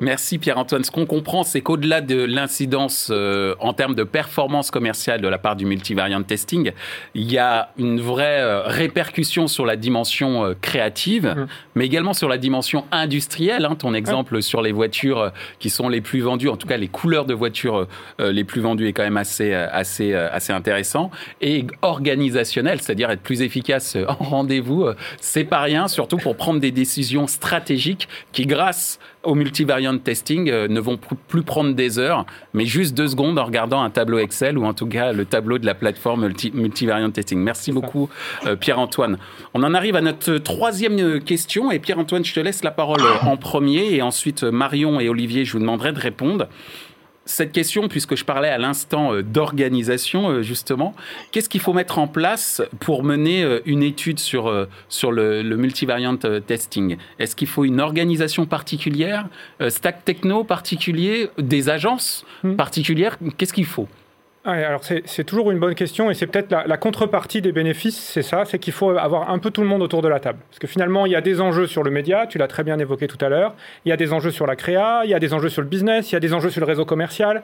Merci 0.00 0.38
Pierre-Antoine. 0.38 0.82
Ce 0.82 0.90
qu'on 0.90 1.06
comprend, 1.06 1.44
c'est 1.44 1.60
qu'au-delà 1.60 2.00
de 2.00 2.24
l'incidence 2.24 3.10
euh, 3.12 3.54
en 3.60 3.72
termes 3.72 3.94
de 3.94 4.02
performance 4.02 4.72
commerciale 4.72 5.20
de 5.20 5.28
la 5.28 5.38
part 5.38 5.54
du 5.54 5.66
multivariant 5.66 6.20
testing, 6.24 6.72
il 7.14 7.30
y 7.30 7.38
a 7.38 7.70
une 7.78 8.00
vraie 8.00 8.40
euh, 8.40 8.62
répercussion 8.64 9.46
sur 9.46 9.64
la 9.64 9.76
dimension 9.76 10.46
euh, 10.46 10.54
créative, 10.60 11.26
mmh. 11.26 11.46
mais 11.76 11.86
également 11.86 12.12
sur 12.12 12.28
la 12.28 12.38
dimension 12.38 12.84
industrielle. 12.90 13.64
Hein. 13.64 13.76
ton 13.76 13.94
exemple 13.94 14.42
sur 14.42 14.62
les 14.62 14.72
voitures 14.72 15.30
qui 15.60 15.70
sont 15.70 15.88
les 15.88 16.00
plus 16.00 16.20
vendues, 16.20 16.48
en 16.48 16.56
tout 16.56 16.66
cas 16.66 16.76
les 16.76 16.88
couleurs 16.88 17.24
de 17.24 17.34
voitures 17.34 17.86
les 18.18 18.44
plus 18.44 18.60
vendues 18.60 18.88
est 18.88 18.92
quand 18.92 19.02
même 19.02 19.16
assez, 19.16 19.52
assez, 19.54 20.14
assez 20.14 20.52
intéressant. 20.52 21.10
Et 21.40 21.66
organisationnel, 21.82 22.80
c'est-à-dire 22.80 23.10
être 23.10 23.22
plus 23.22 23.42
efficace 23.42 23.96
en 24.08 24.24
rendez-vous, 24.24 24.88
c'est 25.20 25.44
pas 25.44 25.60
rien, 25.60 25.88
surtout 25.88 26.16
pour 26.16 26.36
prendre 26.36 26.60
des 26.60 26.72
décisions 26.72 27.26
stratégiques 27.26 28.08
qui, 28.32 28.46
grâce 28.46 28.98
au 29.24 29.34
multivariant 29.34 29.96
testing 29.98 30.50
euh, 30.50 30.68
ne 30.68 30.80
vont 30.80 30.98
plus 31.28 31.42
prendre 31.42 31.74
des 31.74 31.98
heures, 31.98 32.26
mais 32.52 32.66
juste 32.66 32.94
deux 32.96 33.08
secondes 33.08 33.38
en 33.38 33.44
regardant 33.44 33.82
un 33.82 33.90
tableau 33.90 34.18
Excel 34.18 34.58
ou 34.58 34.64
en 34.64 34.74
tout 34.74 34.86
cas 34.86 35.12
le 35.12 35.24
tableau 35.24 35.58
de 35.58 35.66
la 35.66 35.74
plateforme 35.74 36.30
multivariant 36.52 37.10
testing. 37.10 37.38
Merci 37.38 37.72
beaucoup, 37.72 38.08
euh, 38.46 38.56
Pierre-Antoine. 38.56 39.18
On 39.54 39.62
en 39.62 39.74
arrive 39.74 39.96
à 39.96 40.00
notre 40.00 40.38
troisième 40.38 40.98
euh, 40.98 41.20
question 41.20 41.70
et 41.70 41.78
Pierre-Antoine, 41.78 42.24
je 42.24 42.34
te 42.34 42.40
laisse 42.40 42.64
la 42.64 42.70
parole 42.70 43.02
en 43.22 43.36
premier 43.36 43.94
et 43.94 44.02
ensuite 44.02 44.42
Marion 44.42 45.00
et 45.00 45.08
Olivier, 45.08 45.44
je 45.44 45.52
vous 45.52 45.58
demanderai 45.58 45.92
de 45.92 46.00
répondre 46.00 46.48
cette 47.26 47.52
question, 47.52 47.88
puisque 47.88 48.16
je 48.16 48.24
parlais 48.24 48.48
à 48.48 48.58
l'instant 48.58 49.14
euh, 49.14 49.22
d'organisation, 49.22 50.28
euh, 50.28 50.42
justement, 50.42 50.94
qu'est-ce 51.32 51.48
qu'il 51.48 51.60
faut 51.60 51.72
mettre 51.72 51.98
en 51.98 52.06
place 52.06 52.62
pour 52.80 53.02
mener 53.02 53.42
euh, 53.42 53.60
une 53.64 53.82
étude 53.82 54.18
sur, 54.18 54.68
sur 54.88 55.12
le, 55.12 55.42
multivariant 55.42 56.16
testing? 56.16 56.96
Est-ce 57.18 57.34
qu'il 57.36 57.48
faut 57.48 57.64
une 57.64 57.80
organisation 57.80 58.46
particulière, 58.46 59.28
stack 59.68 60.04
techno 60.04 60.44
particulier, 60.44 61.30
des 61.38 61.68
agences 61.68 62.24
hmm. 62.42 62.56
particulières? 62.56 63.18
Qu'est-ce 63.36 63.52
qu'il 63.52 63.66
faut? 63.66 63.88
Alors 64.44 64.82
c'est 64.84 65.24
toujours 65.24 65.50
une 65.50 65.58
bonne 65.58 65.74
question 65.74 66.10
et 66.10 66.14
c'est 66.14 66.26
peut-être 66.26 66.50
la, 66.50 66.76
contrepartie 66.76 67.40
des 67.40 67.52
bénéfices, 67.52 67.98
c'est 67.98 68.22
ça, 68.22 68.44
c'est 68.44 68.58
qu'il 68.58 68.74
faut 68.74 68.90
avoir 68.90 69.30
un 69.30 69.38
peu 69.38 69.50
tout 69.50 69.62
le 69.62 69.66
monde 69.66 69.82
autour 69.82 70.02
de 70.02 70.08
la 70.08 70.20
table. 70.20 70.38
Parce 70.50 70.58
que 70.58 70.66
finalement, 70.66 71.06
il 71.06 71.12
y 71.12 71.16
a 71.16 71.22
des 71.22 71.40
enjeux 71.40 71.66
sur 71.66 71.82
le 71.82 71.90
média, 71.90 72.26
tu 72.26 72.36
l'as 72.36 72.48
très 72.48 72.62
bien 72.62 72.78
évoqué 72.78 73.06
tout 73.06 73.22
à 73.24 73.30
l'heure, 73.30 73.54
il 73.86 73.88
y 73.88 73.92
a 73.92 73.96
des 73.96 74.12
enjeux 74.12 74.30
sur 74.30 74.46
la 74.46 74.54
créa, 74.54 75.02
il 75.04 75.10
y 75.10 75.14
a 75.14 75.18
des 75.18 75.32
enjeux 75.32 75.48
sur 75.48 75.62
le 75.62 75.68
business, 75.68 76.12
il 76.12 76.14
y 76.14 76.16
a 76.16 76.20
des 76.20 76.34
enjeux 76.34 76.50
sur 76.50 76.60
le 76.60 76.66
réseau 76.66 76.84
commercial. 76.84 77.42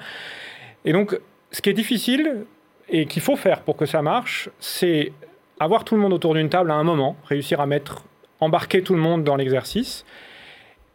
Et 0.84 0.92
donc, 0.92 1.18
ce 1.52 1.62
qui 1.62 1.70
est 1.70 1.74
difficile 1.74 2.44
et 2.90 3.06
qu'il 3.06 3.22
faut 3.22 3.36
faire 3.36 3.62
pour 3.62 3.76
que 3.76 3.86
ça 3.86 4.02
marche, 4.02 4.50
c'est 4.58 5.12
avoir 5.58 5.84
tout 5.84 5.94
le 5.94 6.02
monde 6.02 6.12
autour 6.12 6.34
d'une 6.34 6.50
table 6.50 6.70
à 6.70 6.74
un 6.74 6.84
moment, 6.84 7.16
réussir 7.24 7.60
à 7.60 7.66
mettre, 7.66 8.02
embarquer 8.40 8.82
tout 8.82 8.94
le 8.94 9.00
monde 9.00 9.24
dans 9.24 9.36
l'exercice 9.36 10.04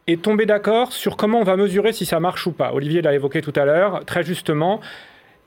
et 0.08 0.18
tomber 0.18 0.46
d'accord 0.46 0.94
sur 0.94 1.18
comment 1.18 1.40
on 1.40 1.44
va 1.44 1.56
mesurer 1.56 1.94
si 1.94 2.06
ça 2.06 2.20
marche 2.20 2.46
ou 2.46 2.52
pas. 2.52 2.74
Olivier 2.74 3.02
l'a 3.02 3.14
évoqué 3.16 3.42
tout 3.42 3.54
à 3.56 3.66
l'heure, 3.66 4.06
très 4.06 4.24
justement 4.24 4.82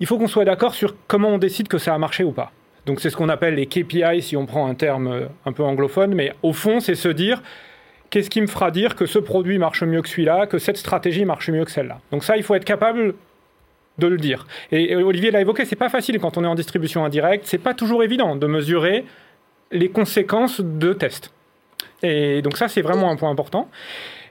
il 0.00 0.06
faut 0.06 0.18
qu'on 0.18 0.28
soit 0.28 0.44
d'accord 0.44 0.74
sur 0.74 0.94
comment 1.06 1.28
on 1.28 1.38
décide 1.38 1.68
que 1.68 1.78
ça 1.78 1.94
a 1.94 1.98
marché 1.98 2.24
ou 2.24 2.32
pas. 2.32 2.52
Donc 2.86 3.00
c'est 3.00 3.10
ce 3.10 3.16
qu'on 3.16 3.28
appelle 3.28 3.54
les 3.54 3.66
KPI 3.66 4.22
si 4.22 4.36
on 4.36 4.46
prend 4.46 4.66
un 4.66 4.74
terme 4.74 5.08
euh, 5.08 5.26
un 5.44 5.52
peu 5.52 5.62
anglophone, 5.62 6.14
mais 6.14 6.32
au 6.42 6.52
fond 6.52 6.80
c'est 6.80 6.94
se 6.94 7.08
dire 7.08 7.42
qu'est-ce 8.10 8.30
qui 8.30 8.40
me 8.40 8.46
fera 8.46 8.70
dire 8.70 8.96
que 8.96 9.06
ce 9.06 9.18
produit 9.18 9.58
marche 9.58 9.82
mieux 9.82 10.00
que 10.00 10.08
celui-là, 10.08 10.46
que 10.46 10.58
cette 10.58 10.78
stratégie 10.78 11.24
marche 11.24 11.50
mieux 11.50 11.64
que 11.64 11.70
celle-là. 11.70 11.98
Donc 12.12 12.24
ça 12.24 12.36
il 12.36 12.42
faut 12.42 12.54
être 12.54 12.64
capable 12.64 13.14
de 13.98 14.06
le 14.06 14.16
dire. 14.16 14.46
Et 14.70 14.94
Olivier 14.94 15.32
l'a 15.32 15.40
évoqué, 15.40 15.64
c'est 15.64 15.76
pas 15.76 15.88
facile 15.88 16.18
quand 16.20 16.38
on 16.38 16.44
est 16.44 16.46
en 16.46 16.54
distribution 16.54 17.04
indirecte, 17.04 17.44
c'est 17.46 17.58
pas 17.58 17.74
toujours 17.74 18.02
évident 18.04 18.36
de 18.36 18.46
mesurer 18.46 19.04
les 19.72 19.90
conséquences 19.90 20.60
de 20.60 20.92
tests. 20.92 21.32
Et 22.02 22.40
donc 22.42 22.56
ça 22.56 22.68
c'est 22.68 22.82
vraiment 22.82 23.10
un 23.10 23.16
point 23.16 23.30
important. 23.30 23.68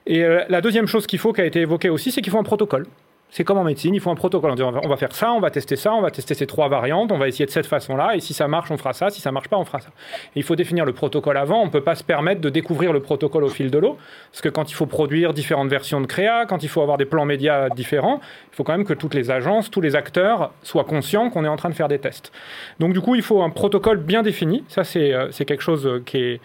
Et 0.08 0.24
euh, 0.24 0.46
la 0.48 0.62
deuxième 0.62 0.88
chose 0.88 1.06
qu'il 1.06 1.20
faut, 1.20 1.34
qui 1.34 1.42
a 1.42 1.46
été 1.46 1.60
évoquée 1.60 1.90
aussi, 1.90 2.12
c'est 2.12 2.22
qu'il 2.22 2.32
faut 2.32 2.40
un 2.40 2.44
protocole. 2.44 2.88
C'est 3.30 3.44
comme 3.44 3.58
en 3.58 3.64
médecine, 3.64 3.94
il 3.94 4.00
faut 4.00 4.10
un 4.10 4.16
protocole. 4.16 4.56
On, 4.62 4.88
va 4.88 4.96
faire 4.96 5.14
ça, 5.14 5.32
on 5.34 5.40
va 5.40 5.52
tester 5.52 5.76
ça, 5.76 5.94
on 5.94 6.02
va 6.02 6.12
tester 6.12 6.34
ces 6.34 6.48
trois 6.48 6.70
variantes, 6.70 7.12
on 7.12 7.18
va 7.18 7.28
essayer 7.28 7.46
de 7.46 7.52
cette 7.52 7.66
façon-là, 7.66 8.16
et 8.16 8.22
si 8.22 8.34
ça 8.34 8.48
marche, 8.48 8.72
on 8.72 8.78
fera 8.78 8.94
ça, 8.94 9.10
si 9.10 9.20
ça 9.20 9.32
marche 9.32 9.50
pas, 9.50 9.58
on 9.58 9.66
fera 9.66 9.80
ça. 9.80 9.90
il 10.36 10.44
faut 10.44 10.56
définir 10.56 10.86
le 10.86 10.94
protocole 10.94 11.36
avant, 11.38 11.62
on 11.62 11.66
ne 11.66 11.70
peut 11.70 11.84
pas 11.84 11.96
se 11.96 12.04
permettre 12.04 12.40
de 12.40 12.50
découvrir 12.50 12.94
le 12.94 13.02
protocole 13.02 13.44
au 13.44 13.50
fil 13.50 13.70
de 13.70 13.78
l'eau, 13.78 13.98
parce 14.32 14.42
que 14.42 14.50
quand 14.50 14.72
il 14.72 14.76
faut 14.76 14.86
produire 14.86 15.34
différentes 15.34 15.70
versions 15.70 16.00
de 16.00 16.08
créa, 16.08 16.46
quand 16.46 16.64
il 16.64 16.70
faut 16.70 16.82
avoir 16.82 16.98
des 16.98 17.06
plans 17.06 17.26
médias 17.26 17.70
différents, 17.70 18.22
il 18.52 18.56
faut 18.56 18.64
quand 18.64 18.78
même 18.78 18.86
que 18.86 18.94
toutes 18.94 19.14
les 19.14 19.30
agences, 19.30 19.70
tous 19.70 19.82
les 19.82 19.96
acteurs 19.96 20.52
soient 20.64 20.86
conscients 20.86 21.30
qu'on 21.30 21.44
est 21.44 21.50
en 21.50 21.58
train 21.58 21.70
de 21.70 21.76
faire 21.76 21.90
des 21.90 22.00
tests. 22.00 22.32
Donc 22.80 22.94
du 22.94 23.02
coup, 23.02 23.16
il 23.16 23.22
faut 23.24 23.42
un 23.42 23.50
protocole 23.50 23.98
bien 23.98 24.24
défini, 24.24 24.64
ça 24.70 24.84
c'est 24.86 25.14
euh, 25.14 25.30
quelque 25.32 25.64
chose 25.64 26.02
qui 26.06 26.18
est... 26.18 26.42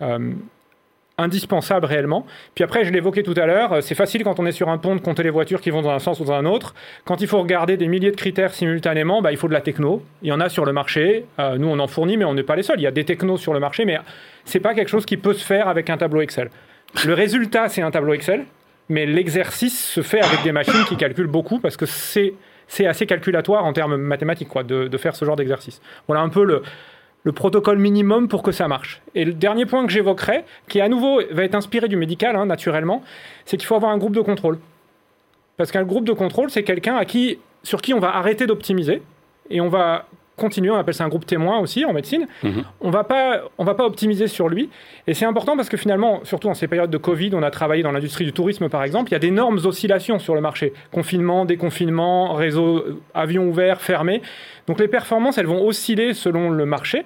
Euh, 0.00 0.32
indispensable 1.20 1.86
réellement. 1.86 2.26
Puis 2.54 2.64
après, 2.64 2.84
je 2.84 2.92
l'évoquais 2.92 3.22
tout 3.22 3.34
à 3.36 3.46
l'heure, 3.46 3.72
euh, 3.72 3.80
c'est 3.80 3.94
facile 3.94 4.24
quand 4.24 4.38
on 4.40 4.46
est 4.46 4.52
sur 4.52 4.68
un 4.68 4.78
pont 4.78 4.96
de 4.96 5.00
compter 5.00 5.22
les 5.22 5.30
voitures 5.30 5.60
qui 5.60 5.70
vont 5.70 5.82
dans 5.82 5.90
un 5.90 5.98
sens 5.98 6.20
ou 6.20 6.24
dans 6.24 6.32
un 6.32 6.46
autre. 6.46 6.74
Quand 7.04 7.20
il 7.20 7.26
faut 7.26 7.40
regarder 7.40 7.76
des 7.76 7.88
milliers 7.88 8.10
de 8.10 8.16
critères 8.16 8.52
simultanément, 8.52 9.22
bah, 9.22 9.32
il 9.32 9.38
faut 9.38 9.48
de 9.48 9.52
la 9.52 9.60
techno. 9.60 10.02
Il 10.22 10.28
y 10.28 10.32
en 10.32 10.40
a 10.40 10.48
sur 10.48 10.64
le 10.64 10.72
marché. 10.72 11.24
Euh, 11.38 11.58
nous, 11.58 11.68
on 11.68 11.78
en 11.78 11.86
fournit, 11.86 12.16
mais 12.16 12.24
on 12.24 12.34
n'est 12.34 12.42
pas 12.42 12.56
les 12.56 12.62
seuls. 12.62 12.80
Il 12.80 12.84
y 12.84 12.86
a 12.86 12.90
des 12.90 13.04
technos 13.04 13.36
sur 13.36 13.54
le 13.54 13.60
marché, 13.60 13.84
mais 13.84 13.98
c'est 14.44 14.60
pas 14.60 14.74
quelque 14.74 14.88
chose 14.88 15.06
qui 15.06 15.16
peut 15.16 15.34
se 15.34 15.44
faire 15.44 15.68
avec 15.68 15.90
un 15.90 15.96
tableau 15.96 16.20
Excel. 16.20 16.50
Le 17.04 17.14
résultat, 17.14 17.68
c'est 17.68 17.82
un 17.82 17.90
tableau 17.90 18.14
Excel, 18.14 18.44
mais 18.88 19.06
l'exercice 19.06 19.86
se 19.86 20.02
fait 20.02 20.20
avec 20.20 20.42
des 20.42 20.52
machines 20.52 20.84
qui 20.88 20.96
calculent 20.96 21.26
beaucoup 21.26 21.60
parce 21.60 21.76
que 21.76 21.86
c'est 21.86 22.34
assez 22.86 23.06
calculatoire 23.06 23.64
en 23.64 23.72
termes 23.72 23.96
mathématiques 23.96 24.48
de, 24.66 24.88
de 24.88 24.96
faire 24.98 25.14
ce 25.14 25.24
genre 25.24 25.36
d'exercice. 25.36 25.80
Voilà 26.08 26.22
un 26.22 26.28
peu 26.28 26.44
le, 26.44 26.62
le 27.22 27.32
protocole 27.32 27.78
minimum 27.78 28.28
pour 28.28 28.42
que 28.42 28.52
ça 28.52 28.68
marche. 28.68 29.02
Et 29.14 29.24
le 29.24 29.32
dernier 29.32 29.66
point 29.66 29.84
que 29.86 29.92
j'évoquerai, 29.92 30.44
qui 30.68 30.80
à 30.80 30.88
nouveau 30.88 31.20
va 31.30 31.44
être 31.44 31.54
inspiré 31.54 31.88
du 31.88 31.96
médical, 31.96 32.36
hein, 32.36 32.46
naturellement, 32.46 33.02
c'est 33.44 33.56
qu'il 33.56 33.66
faut 33.66 33.74
avoir 33.74 33.92
un 33.92 33.98
groupe 33.98 34.14
de 34.14 34.20
contrôle. 34.20 34.58
Parce 35.56 35.70
qu'un 35.70 35.84
groupe 35.84 36.04
de 36.04 36.12
contrôle, 36.12 36.50
c'est 36.50 36.62
quelqu'un 36.62 36.96
à 36.96 37.04
qui, 37.04 37.38
sur 37.62 37.82
qui 37.82 37.92
on 37.92 38.00
va 38.00 38.16
arrêter 38.16 38.46
d'optimiser 38.46 39.02
et 39.50 39.60
on 39.60 39.68
va 39.68 40.06
continuer, 40.40 40.70
on 40.70 40.76
appelle 40.76 40.94
ça 40.94 41.04
un 41.04 41.08
groupe 41.08 41.26
témoin 41.26 41.60
aussi 41.60 41.84
en 41.84 41.92
médecine. 41.92 42.26
Mhm. 42.42 42.64
On 42.80 42.90
va 42.90 43.04
pas, 43.04 43.42
on 43.58 43.64
va 43.64 43.74
pas 43.74 43.84
optimiser 43.84 44.26
sur 44.26 44.48
lui. 44.48 44.70
Et 45.06 45.14
c'est 45.14 45.26
important 45.26 45.56
parce 45.56 45.68
que 45.68 45.76
finalement, 45.76 46.20
surtout 46.24 46.48
en 46.48 46.54
ces 46.54 46.66
périodes 46.66 46.90
de 46.90 46.98
Covid, 46.98 47.30
on 47.34 47.42
a 47.42 47.50
travaillé 47.50 47.82
dans 47.82 47.92
l'industrie 47.92 48.24
du 48.24 48.32
tourisme 48.32 48.68
par 48.68 48.82
exemple, 48.82 49.10
il 49.10 49.12
y 49.12 49.16
a 49.16 49.20
d'énormes 49.20 49.60
oscillations 49.64 50.18
sur 50.18 50.34
le 50.34 50.40
marché. 50.40 50.72
Confinement, 50.90 51.44
déconfinement, 51.44 52.34
réseau, 52.34 52.84
avion 53.14 53.46
ouvert, 53.46 53.80
fermé. 53.80 54.22
Donc 54.66 54.80
les 54.80 54.88
performances, 54.88 55.38
elles 55.38 55.46
vont 55.46 55.64
osciller 55.64 56.14
selon 56.14 56.50
le 56.50 56.66
marché. 56.66 57.04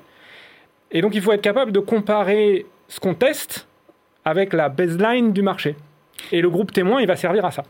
Et 0.92 1.02
donc 1.02 1.14
il 1.14 1.20
faut 1.20 1.32
être 1.32 1.42
capable 1.42 1.72
de 1.72 1.80
comparer 1.80 2.66
ce 2.88 3.00
qu'on 3.00 3.14
teste 3.14 3.68
avec 4.24 4.52
la 4.52 4.68
baseline 4.68 5.32
du 5.32 5.42
marché. 5.42 5.76
Et 6.32 6.40
le 6.40 6.48
groupe 6.48 6.72
témoin, 6.72 7.00
il 7.00 7.06
va 7.06 7.16
servir 7.16 7.44
à 7.44 7.50
ça 7.50 7.64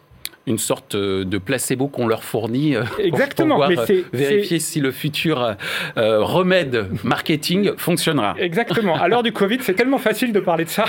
une 0.47 0.59
sorte 0.59 0.95
euh, 0.95 1.25
de 1.25 1.39
placebo 1.39 1.89
qu'on 1.89 2.07
leur 2.07 2.23
fournit 2.23 2.77
euh, 2.77 2.83
Exactement, 2.99 3.57
pour 3.57 3.67
pouvoir 3.67 3.87
vérifier 4.13 4.59
si 4.59 4.81
le 4.81 4.91
futur 4.91 5.57
euh, 5.97 6.23
remède 6.23 6.89
marketing 7.03 7.73
fonctionnera. 7.77 8.35
Exactement. 8.39 8.95
À 8.95 9.09
l'heure 9.09 9.23
du 9.23 9.33
Covid, 9.33 9.59
c'est 9.61 9.75
tellement 9.75 9.99
facile 9.99 10.33
de 10.33 10.41
parler 10.41 10.65
de 10.65 10.71
ça. 10.71 10.85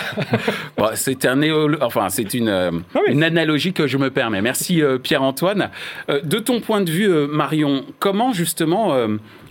c'est 0.93 1.25
un 1.25 1.41
enfin 1.81 2.09
c'est 2.09 2.33
une, 2.33 2.83
une 3.07 3.23
analogie 3.23 3.73
que 3.73 3.87
je 3.87 3.97
me 3.97 4.09
permets. 4.09 4.41
Merci 4.41 4.81
Pierre-Antoine. 5.03 5.69
de 6.09 6.39
ton 6.39 6.59
point 6.59 6.81
de 6.81 6.89
vue, 6.89 7.09
Marion, 7.27 7.85
comment 7.99 8.33
justement 8.33 8.95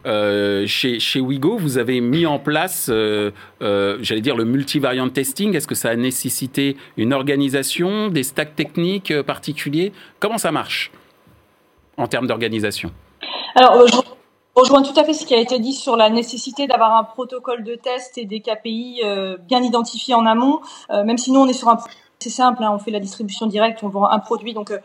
euh, 0.06 0.66
chez, 0.66 1.00
chez 1.00 1.20
Wigo, 1.20 1.56
vous 1.56 1.78
avez 1.78 2.00
mis 2.00 2.26
en 2.26 2.38
place, 2.38 2.88
euh, 2.90 3.30
euh, 3.62 3.98
j'allais 4.00 4.20
dire, 4.20 4.36
le 4.36 4.44
multivariant 4.44 5.08
testing. 5.08 5.54
Est-ce 5.54 5.66
que 5.66 5.74
ça 5.74 5.90
a 5.90 5.96
nécessité 5.96 6.76
une 6.96 7.12
organisation, 7.12 8.08
des 8.08 8.22
stacks 8.22 8.54
techniques 8.54 9.22
particuliers? 9.22 9.92
Comment 10.20 10.38
ça 10.38 10.52
marche 10.52 10.90
en 11.96 12.06
termes 12.06 12.26
d'organisation? 12.26 12.90
Alors, 13.54 13.86
je 13.86 13.96
rejoins 14.54 14.82
tout 14.82 14.98
à 14.98 15.04
fait 15.04 15.14
ce 15.14 15.24
qui 15.24 15.34
a 15.34 15.38
été 15.38 15.58
dit 15.58 15.72
sur 15.72 15.96
la 15.96 16.10
nécessité 16.10 16.66
d'avoir 16.66 16.96
un 16.96 17.04
protocole 17.04 17.64
de 17.64 17.74
test 17.74 18.18
et 18.18 18.24
des 18.24 18.40
KPI 18.40 19.02
bien 19.48 19.62
identifiés 19.62 20.14
en 20.14 20.26
amont, 20.26 20.60
même 20.90 21.18
si 21.18 21.30
nous, 21.32 21.40
on 21.40 21.46
est 21.46 21.52
sur 21.54 21.68
un 21.68 21.78
c'est 22.24 22.30
simple, 22.30 22.62
hein, 22.62 22.70
on 22.72 22.78
fait 22.78 22.90
la 22.90 23.00
distribution 23.00 23.46
directe, 23.46 23.82
on 23.82 23.88
vend 23.88 24.08
un 24.08 24.18
produit, 24.18 24.54
donc 24.54 24.70
euh, 24.70 24.78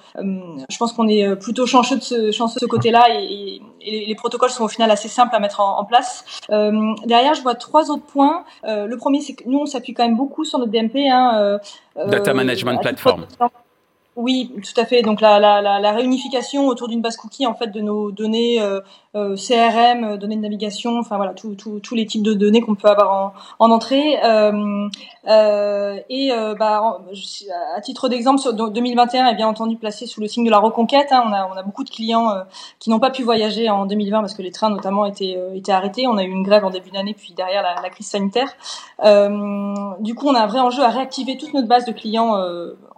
je 0.70 0.78
pense 0.78 0.92
qu'on 0.92 1.08
est 1.08 1.26
euh, 1.26 1.36
plutôt 1.36 1.66
chanceux 1.66 1.96
de 1.96 2.02
ce, 2.02 2.32
chanceux 2.32 2.56
de 2.56 2.60
ce 2.60 2.66
côté-là 2.66 3.06
et, 3.10 3.62
les, 3.82 4.16
protocoles 4.16 4.50
sont 4.50 4.66
au 4.66 4.68
final 4.68 4.92
assez 4.92 5.08
simples 5.08 5.34
à 5.34 5.40
mettre 5.40 5.62
en, 5.62 5.86
place. 5.86 6.26
Euh, 6.50 6.94
derrière, 7.06 7.34
je 7.34 7.42
vois 7.42 7.56
trois 7.56 7.90
autres 7.90 8.04
points. 8.04 8.44
le 8.66 8.94
premier, 8.98 9.22
c'est 9.22 9.36
que 9.36 9.44
nous, 9.48 9.60
on 9.60 9.66
s'appuie 9.66 9.94
quand 9.94 10.04
même 10.04 10.18
beaucoup 10.18 10.44
sur 10.44 10.60
notre 10.60 10.72
DMP. 10.72 11.08
Hein, 11.10 11.60
Data 11.96 12.34
Management 12.34 12.82
Platform. 12.82 13.26
Oui, 14.22 14.52
tout 14.62 14.82
à 14.82 14.84
fait. 14.84 15.02
Donc 15.02 15.22
la, 15.22 15.40
la, 15.40 15.62
la, 15.62 15.92
réunification 15.94 16.68
autour 16.68 16.90
d'une 16.90 17.02
base 17.02 17.16
cookie 17.16 17.48
en 17.48 17.54
fait 17.54 17.68
de 17.68 17.80
nos 17.80 18.12
données 18.12 18.60
euh, 18.60 18.82
euh 19.16 19.38
CRM, 19.38 20.04
euh, 20.04 20.18
données 20.18 20.36
de 20.36 20.42
navigation, 20.42 21.00
enfin 21.00 21.16
voilà, 21.16 21.34
tous 21.34 21.96
les 21.96 22.06
types 22.06 22.22
de 22.22 22.34
données 22.34 22.60
qu'on 22.60 22.76
peut 22.76 22.90
avoir 22.90 23.14
en, 23.14 23.34
en 23.66 23.72
entrée. 23.72 24.22
Euh, 24.22 24.90
euh 25.30 26.00
et 26.10 26.32
bah, 26.60 27.00
à 27.74 27.80
titre 27.80 28.10
d'exemple, 28.10 28.40
sur 28.42 28.54
2021 28.54 29.26
est 29.28 29.36
bien 29.36 29.48
entendu 29.48 29.78
placé 29.78 30.06
sous 30.06 30.20
le 30.20 30.28
signe 30.28 30.44
de 30.44 30.52
la 30.52 30.60
reconquête. 30.60 31.14
Hein. 31.14 31.24
On, 31.26 31.32
a, 31.32 31.48
on 31.48 31.56
a 31.56 31.64
beaucoup 31.64 31.86
de 31.86 31.90
clients 31.90 32.30
qui 32.80 32.90
n'ont 32.90 33.00
pas 33.00 33.12
pu 33.12 33.24
voyager 33.24 33.70
en 33.70 33.86
2020 33.86 34.20
parce 34.20 34.34
que 34.34 34.42
les 34.42 34.52
trains 34.52 34.70
notamment 34.70 35.06
étaient, 35.06 35.38
étaient 35.56 35.72
arrêtés. 35.72 36.08
On 36.08 36.18
a 36.18 36.24
eu 36.24 36.30
une 36.30 36.44
grève 36.44 36.66
en 36.66 36.72
début 36.72 36.92
d'année, 36.92 37.14
puis 37.14 37.34
derrière 37.38 37.64
la, 37.64 37.82
la 37.82 37.90
crise 37.90 38.08
sanitaire. 38.08 38.50
du 39.02 40.16
coup, 40.16 40.28
on 40.28 40.36
a 40.36 40.42
un 40.42 40.48
vrai 40.48 40.60
enjeu 40.60 40.84
à 40.84 40.90
réactiver 40.90 41.38
toute 41.38 41.54
notre 41.54 41.70
base 41.70 41.86
de 41.86 41.94
clients 41.94 42.36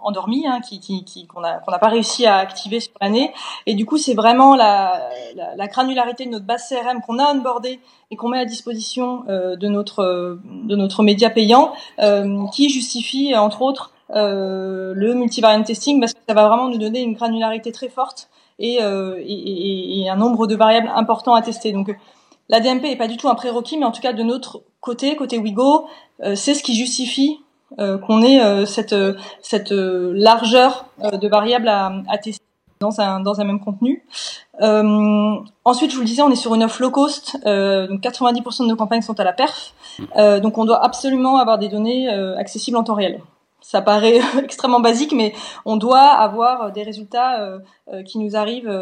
endormis, 0.02 0.46
hein, 0.46 0.60
qui, 0.60 0.80
qui, 0.80 1.04
qu'on 1.26 1.40
n'a 1.40 1.60
pas 1.60 1.88
réussi 1.88 2.26
à 2.26 2.36
activer 2.36 2.80
sur 2.80 2.92
l'année. 3.00 3.32
Et 3.66 3.74
du 3.74 3.86
coup, 3.86 3.98
c'est 3.98 4.14
vraiment 4.14 4.56
la, 4.56 5.08
la, 5.34 5.56
la, 5.56 5.66
granularité 5.66 6.26
de 6.26 6.30
notre 6.30 6.46
base 6.46 6.68
CRM 6.68 7.00
qu'on 7.00 7.18
a 7.18 7.32
onboardé 7.32 7.80
et 8.12 8.16
qu'on 8.16 8.28
met 8.28 8.38
à 8.38 8.44
disposition 8.44 9.24
euh, 9.28 9.56
de 9.56 9.68
notre 9.68 10.38
de 10.64 10.76
notre 10.76 11.02
média 11.02 11.30
payant, 11.30 11.72
euh, 12.00 12.46
qui 12.52 12.68
justifie 12.68 13.34
entre 13.34 13.62
autres 13.62 13.92
euh, 14.14 14.92
le 14.94 15.14
multivariant 15.14 15.62
testing 15.62 15.98
parce 15.98 16.12
que 16.12 16.20
ça 16.28 16.34
va 16.34 16.46
vraiment 16.46 16.68
nous 16.68 16.78
donner 16.78 17.00
une 17.00 17.14
granularité 17.14 17.72
très 17.72 17.88
forte 17.88 18.28
et, 18.58 18.80
un 18.82 20.16
nombre 20.16 20.46
de 20.46 20.54
variables 20.54 20.90
importants 20.94 21.34
à 21.34 21.42
tester. 21.42 21.72
Donc 21.72 21.96
la 22.48 22.60
DMP 22.60 22.84
est 22.84 22.96
pas 22.96 23.08
du 23.08 23.16
tout 23.16 23.28
un 23.28 23.34
prérequis, 23.34 23.78
mais 23.78 23.86
en 23.86 23.92
tout 23.92 24.02
cas 24.02 24.12
de 24.12 24.22
notre 24.22 24.62
côté, 24.80 25.16
côté 25.16 25.38
Wigo, 25.38 25.86
c'est 26.34 26.54
ce 26.54 26.62
qui 26.62 26.76
justifie 26.76 27.40
euh, 27.78 27.98
qu'on 27.98 28.22
ait 28.22 28.40
euh, 28.40 28.66
cette, 28.66 28.92
euh, 28.92 29.14
cette 29.40 29.70
largeur 29.70 30.86
de 31.00 31.28
variables 31.28 31.68
à, 31.68 31.92
à, 32.08 32.18
tester 32.18 32.44
dans 32.80 33.00
un, 33.00 33.20
dans 33.20 33.40
un 33.40 33.44
même 33.44 33.60
contenu. 33.60 34.04
Euh, 34.60 35.36
ensuite, 35.64 35.90
je 35.90 35.96
vous 35.96 36.02
le 36.02 36.06
disais, 36.06 36.22
on 36.22 36.30
est 36.30 36.36
sur 36.36 36.54
une 36.54 36.64
offre 36.64 36.82
low 36.82 36.90
cost, 36.90 37.38
euh, 37.46 37.86
donc 37.86 38.00
90% 38.00 38.64
de 38.64 38.68
nos 38.68 38.76
campagnes 38.76 39.02
sont 39.02 39.18
à 39.18 39.24
la 39.24 39.32
perf, 39.32 39.72
euh, 40.16 40.40
donc 40.40 40.58
on 40.58 40.64
doit 40.64 40.84
absolument 40.84 41.38
avoir 41.38 41.58
des 41.58 41.68
données 41.68 42.08
accessibles 42.08 42.76
en 42.76 42.82
temps 42.82 42.94
réel. 42.94 43.20
Ça 43.60 43.80
paraît 43.80 44.20
extrêmement 44.42 44.80
basique, 44.80 45.12
mais 45.12 45.32
on 45.64 45.76
doit 45.76 46.00
avoir 46.00 46.72
des 46.72 46.82
résultats 46.82 47.58
qui 48.04 48.18
nous 48.18 48.36
arrivent 48.36 48.72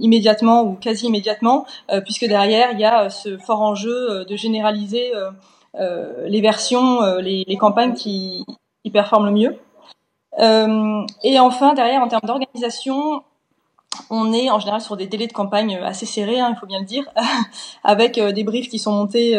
immédiatement 0.00 0.62
ou 0.62 0.72
quasi 0.72 1.06
immédiatement, 1.06 1.66
puisque 2.04 2.24
derrière 2.26 2.70
il 2.72 2.80
y 2.80 2.84
a 2.84 3.10
ce 3.10 3.36
fort 3.36 3.60
enjeu 3.60 4.24
de 4.24 4.36
généraliser 4.36 5.14
euh, 5.14 5.30
les 5.78 6.40
versions, 6.40 7.02
euh, 7.02 7.20
les, 7.20 7.44
les, 7.46 7.56
campagnes 7.56 7.94
qui, 7.94 8.44
qui, 8.84 8.90
performent 8.90 9.26
le 9.26 9.32
mieux. 9.32 9.56
Euh, 10.38 11.02
et 11.22 11.38
enfin, 11.38 11.74
derrière, 11.74 12.02
en 12.02 12.08
termes 12.08 12.22
d'organisation, 12.24 13.22
on 14.10 14.32
est 14.32 14.50
en 14.50 14.58
général 14.58 14.80
sur 14.80 14.96
des 14.96 15.06
délais 15.06 15.26
de 15.26 15.32
campagne 15.32 15.76
assez 15.76 16.06
serrés, 16.06 16.38
hein, 16.38 16.50
il 16.54 16.58
faut 16.58 16.66
bien 16.66 16.80
le 16.80 16.84
dire, 16.84 17.04
avec 17.84 18.20
des 18.20 18.44
briefs 18.44 18.68
qui 18.68 18.78
sont 18.78 18.92
montés 18.92 19.36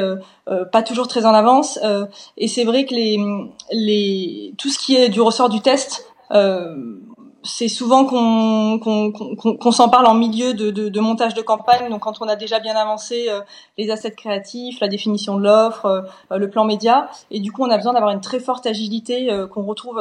euh, 0.50 0.66
pas 0.66 0.82
toujours 0.82 1.08
très 1.08 1.26
en 1.26 1.34
avance. 1.34 1.80
Euh, 1.84 2.06
et 2.38 2.48
c'est 2.48 2.64
vrai 2.64 2.86
que 2.86 2.96
les, 2.96 3.20
les, 3.72 4.54
tout 4.58 4.70
ce 4.70 4.80
qui 4.80 4.96
est 4.96 5.10
du 5.10 5.22
ressort 5.22 5.50
du 5.50 5.62
test, 5.62 6.12
c'est 7.44 7.68
souvent 7.68 8.06
qu'on 8.06 8.80
qu'on 8.80 9.72
s'en 9.72 9.90
parle 9.90 10.06
en 10.08 10.14
milieu 10.14 10.54
de, 10.54 10.72
de, 10.72 10.90
de, 10.90 11.00
montage 11.00 11.34
de 11.34 11.42
campagne, 11.42 11.90
donc 11.90 12.02
quand 12.02 12.22
on 12.22 12.28
a 12.28 12.36
déjà 12.36 12.60
bien 12.60 12.76
avancé 12.76 13.28
euh, 13.30 13.42
les 13.78 13.90
assets 13.90 14.12
créatifs, 14.12 14.80
la 14.80 14.88
définition 14.88 15.38
de 15.38 15.44
l'offre, 15.44 15.86
euh, 16.32 16.38
le 16.38 16.50
plan 16.50 16.66
média, 16.66 17.10
et 17.32 17.40
du 17.40 17.52
coup 17.52 17.64
on 17.64 17.70
a 17.70 17.78
besoin 17.78 17.94
d'avoir 17.94 18.12
une 18.12 18.22
très 18.22 18.40
forte 18.40 18.66
agilité 18.66 19.32
euh, 19.32 19.48
qu'on 19.48 19.64
retrouve 19.64 19.98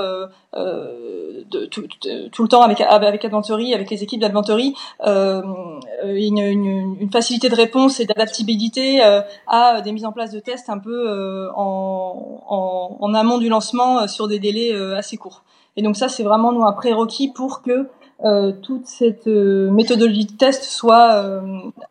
de, 0.54 1.66
tout, 1.66 1.86
tout, 2.32 2.42
le 2.42 2.48
temps 2.48 2.62
avec 2.62 2.80
avec 2.80 3.24
Adventory, 3.24 3.74
avec 3.74 3.90
les 3.90 4.02
équipes 4.02 4.20
d'Adventory, 4.20 4.74
une, 5.04 6.38
une, 6.38 6.96
une, 7.00 7.10
facilité 7.10 7.48
de 7.48 7.54
réponse 7.54 8.00
et 8.00 8.06
d'adaptabilité 8.06 9.02
à 9.46 9.80
des 9.82 9.92
mises 9.92 10.04
en 10.04 10.12
place 10.12 10.30
de 10.32 10.40
tests 10.40 10.68
un 10.68 10.78
peu 10.78 11.48
en, 11.54 12.96
en 13.00 13.14
amont 13.14 13.38
du 13.38 13.48
lancement 13.48 14.08
sur 14.08 14.28
des 14.28 14.38
délais 14.38 14.74
assez 14.94 15.16
courts. 15.16 15.42
Et 15.76 15.82
donc 15.82 15.96
ça, 15.96 16.08
c'est 16.08 16.22
vraiment 16.22 16.52
nous 16.52 16.64
un 16.64 16.72
prérequis 16.72 17.32
pour 17.32 17.62
que 17.62 17.88
euh, 18.24 18.52
toute 18.62 18.86
cette 18.86 19.26
euh, 19.26 19.70
méthodologie 19.70 20.24
de 20.24 20.32
test 20.32 20.64
soit 20.64 21.22
euh, 21.22 21.40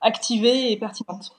activée 0.02 0.72
et 0.72 0.78
pertinente. 0.78 1.32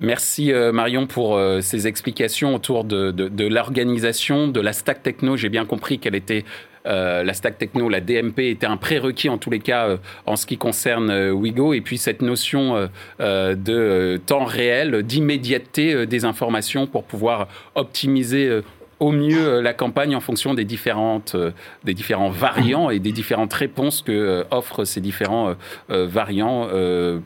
Merci 0.00 0.52
euh, 0.52 0.72
Marion 0.72 1.06
pour 1.06 1.36
euh, 1.36 1.60
ces 1.60 1.86
explications 1.86 2.54
autour 2.54 2.84
de, 2.84 3.48
l'organisation, 3.48 4.48
de 4.48 4.60
la 4.60 4.72
stack 4.72 5.02
techno. 5.02 5.36
J'ai 5.36 5.48
bien 5.48 5.64
compris 5.64 5.98
qu'elle 5.98 6.16
était 6.16 6.44
la 6.86 7.32
stack 7.32 7.56
techno, 7.56 7.88
la 7.88 8.02
DMP 8.02 8.40
était 8.40 8.66
un 8.66 8.76
prérequis 8.76 9.30
en 9.30 9.38
tous 9.38 9.48
les 9.48 9.60
cas 9.60 9.96
en 10.26 10.36
ce 10.36 10.44
qui 10.44 10.58
concerne 10.58 11.30
Wigo. 11.30 11.72
Et 11.72 11.80
puis 11.80 11.96
cette 11.96 12.20
notion 12.20 12.90
de 13.18 14.20
temps 14.26 14.44
réel, 14.44 15.02
d'immédiateté 15.02 16.04
des 16.04 16.26
informations 16.26 16.86
pour 16.86 17.04
pouvoir 17.04 17.48
optimiser 17.74 18.60
au 19.00 19.12
mieux 19.12 19.46
euh, 19.46 19.62
la 19.62 19.72
campagne 19.72 20.14
en 20.16 20.20
fonction 20.20 20.54
des, 20.54 20.64
différentes, 20.64 21.34
euh, 21.34 21.50
des 21.84 21.94
différents 21.94 22.30
variants 22.30 22.90
et 22.90 22.98
des 22.98 23.12
différentes 23.12 23.52
réponses 23.52 24.02
que 24.02 24.12
euh, 24.12 24.44
offrent 24.50 24.84
ces 24.84 25.00
différents 25.00 25.54
variants 25.88 26.68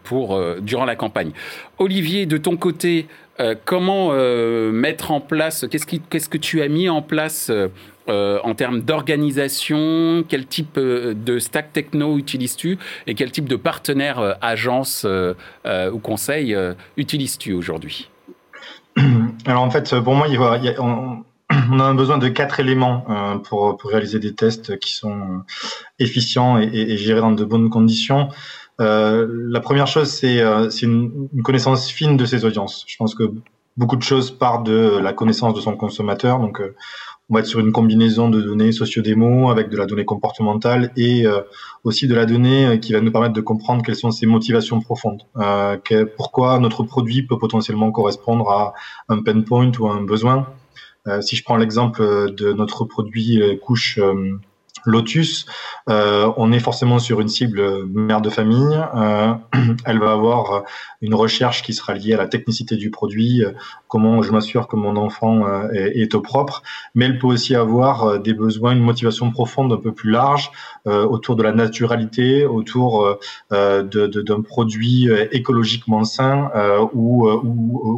pour, 0.05 0.41
durant 0.61 0.85
la 0.85 0.97
campagne. 0.97 1.33
Olivier, 1.79 2.27
de 2.27 2.37
ton 2.37 2.57
côté, 2.57 3.07
comment 3.65 4.13
mettre 4.73 5.11
en 5.11 5.21
place, 5.21 5.67
qu'est-ce, 5.71 5.87
qu'est-ce 5.87 6.29
que 6.29 6.39
tu 6.39 6.63
as 6.63 6.69
mis 6.69 6.89
en 6.89 7.03
place 7.03 7.51
en 8.09 8.55
termes 8.55 8.81
d'organisation? 8.81 10.25
Quel 10.29 10.47
type 10.47 10.79
de 10.79 11.39
stack 11.39 11.73
techno 11.73 12.19
utilises-tu? 12.19 12.79
Et 13.07 13.15
quel 13.15 13.31
type 13.31 13.49
de 13.49 13.57
partenaire, 13.57 14.37
agence 14.41 15.07
ou 15.67 15.99
conseil 15.99 16.57
utilises-tu 16.97 17.53
aujourd'hui? 17.53 18.11
Alors 19.47 19.63
en 19.63 19.71
fait, 19.71 19.99
pour 20.01 20.15
moi, 20.15 20.27
il 20.29 20.35
y 20.35 20.69
a, 20.69 20.75
a 21.81 21.95
besoin 21.95 22.19
de 22.19 22.29
quatre 22.29 22.61
éléments 22.61 23.05
euh, 23.09 23.39
pour, 23.39 23.77
pour, 23.77 23.91
réaliser 23.91 24.19
des 24.19 24.35
tests 24.35 24.79
qui 24.79 24.95
sont 24.95 25.13
euh, 25.13 25.39
efficients 25.99 26.59
et, 26.59 26.67
et, 26.67 26.97
gérés 26.97 27.21
dans 27.21 27.33
de 27.33 27.45
bonnes 27.45 27.71
conditions. 27.71 28.29
Euh, 28.81 29.27
la 29.49 29.61
première 29.61 29.87
chose, 29.87 30.11
c'est 30.11 30.41
euh, 30.41 30.69
une, 30.83 31.29
connaissance 31.43 31.91
fine 31.91 32.17
de 32.17 32.27
ses 32.27 32.45
audiences. 32.45 32.85
Je 32.87 32.97
pense 32.97 33.15
que 33.15 33.33
beaucoup 33.77 33.97
de 33.97 34.03
choses 34.03 34.31
partent 34.31 34.67
de 34.67 34.99
la 34.99 35.13
connaissance 35.13 35.55
de 35.55 35.61
son 35.61 35.75
consommateur. 35.75 36.39
Donc, 36.39 36.61
on 37.31 37.35
va 37.35 37.41
être 37.41 37.47
sur 37.47 37.61
une 37.61 37.73
combinaison 37.73 38.29
de 38.29 38.41
données 38.41 38.73
socio-démo 38.73 39.51
avec 39.51 39.69
de 39.69 39.77
la 39.77 39.87
donnée 39.87 40.05
comportementale 40.05 40.93
et 40.97 41.27
aussi 41.85 42.09
de 42.09 42.15
la 42.15 42.25
donnée 42.25 42.81
qui 42.81 42.95
va 42.95 43.03
nous 43.03 43.13
permettre 43.13 43.35
de 43.35 43.43
comprendre 43.43 43.83
quelles 43.85 43.97
sont 43.97 44.11
ses 44.11 44.25
motivations 44.25 44.81
profondes. 44.81 45.23
Pourquoi 46.17 46.59
notre 46.59 46.85
produit 46.85 47.23
peut 47.23 47.39
potentiellement 47.39 47.91
correspondre 47.91 48.51
à 48.51 48.73
un 49.11 49.23
pain 49.23 49.43
point 49.43 49.71
ou 49.79 49.89
à 49.89 49.93
un 49.93 50.03
besoin. 50.03 50.47
Euh, 51.09 51.21
si 51.21 51.37
je 51.37 51.45
prends 51.45 51.57
l'exemple 51.57 52.33
de 52.33 52.53
notre 52.53 52.85
produit 52.85 53.41
euh, 53.41 53.57
couche 53.57 53.99
euh, 53.99 54.39
Lotus, 54.85 55.45
euh, 55.91 56.33
on 56.37 56.53
est 56.53 56.61
forcément 56.61 56.99
sur 56.99 57.21
une 57.21 57.29
cible 57.29 57.87
mère 57.87 58.21
de 58.21 58.31
famille. 58.31 58.79
Euh, 58.95 59.35
elle 59.85 59.99
va 59.99 60.13
avoir 60.13 60.65
une 61.03 61.15
recherche 61.15 61.63
qui 61.63 61.75
sera 61.75 61.95
liée 61.95 62.15
à 62.15 62.17
la 62.17 62.29
technicité 62.29 62.77
du 62.77 62.91
produit, 62.91 63.43
comment 63.89 64.23
je 64.23 64.33
m'assure 64.33 64.69
que 64.69 64.77
mon 64.77 64.97
enfant 64.97 65.45
est, 65.73 66.15
au 66.15 66.21
propre, 66.21 66.63
mais 66.95 67.05
elle 67.05 67.19
peut 67.19 67.27
aussi 67.27 67.55
avoir 67.55 68.19
des 68.19 68.35
besoins, 68.35 68.73
une 68.73 68.83
motivation 68.83 69.31
profonde 69.31 69.73
un 69.73 69.77
peu 69.77 69.93
plus 69.93 70.11
large 70.11 70.51
autour 70.87 71.37
de 71.37 71.43
la 71.45 71.53
naturalité, 71.53 72.47
autour 72.47 73.19
d'un 73.51 74.43
produit 74.43 75.09
écologiquement 75.31 76.03
sain 76.03 76.51
ou, 76.93 77.29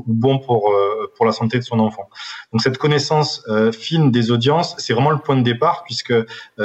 bon 0.06 0.38
pour, 0.38 0.74
pour 1.16 1.26
la 1.26 1.32
santé 1.32 1.58
de 1.58 1.64
son 1.64 1.78
enfant. 1.80 2.08
Donc 2.52 2.62
cette 2.62 2.78
connaissance 2.78 3.44
fine 3.72 4.10
des 4.10 4.30
audiences, 4.30 4.74
c'est 4.78 4.92
vraiment 4.92 5.10
le 5.10 5.18
point 5.18 5.36
de 5.36 5.42
départ 5.42 5.82
puisque 5.84 6.14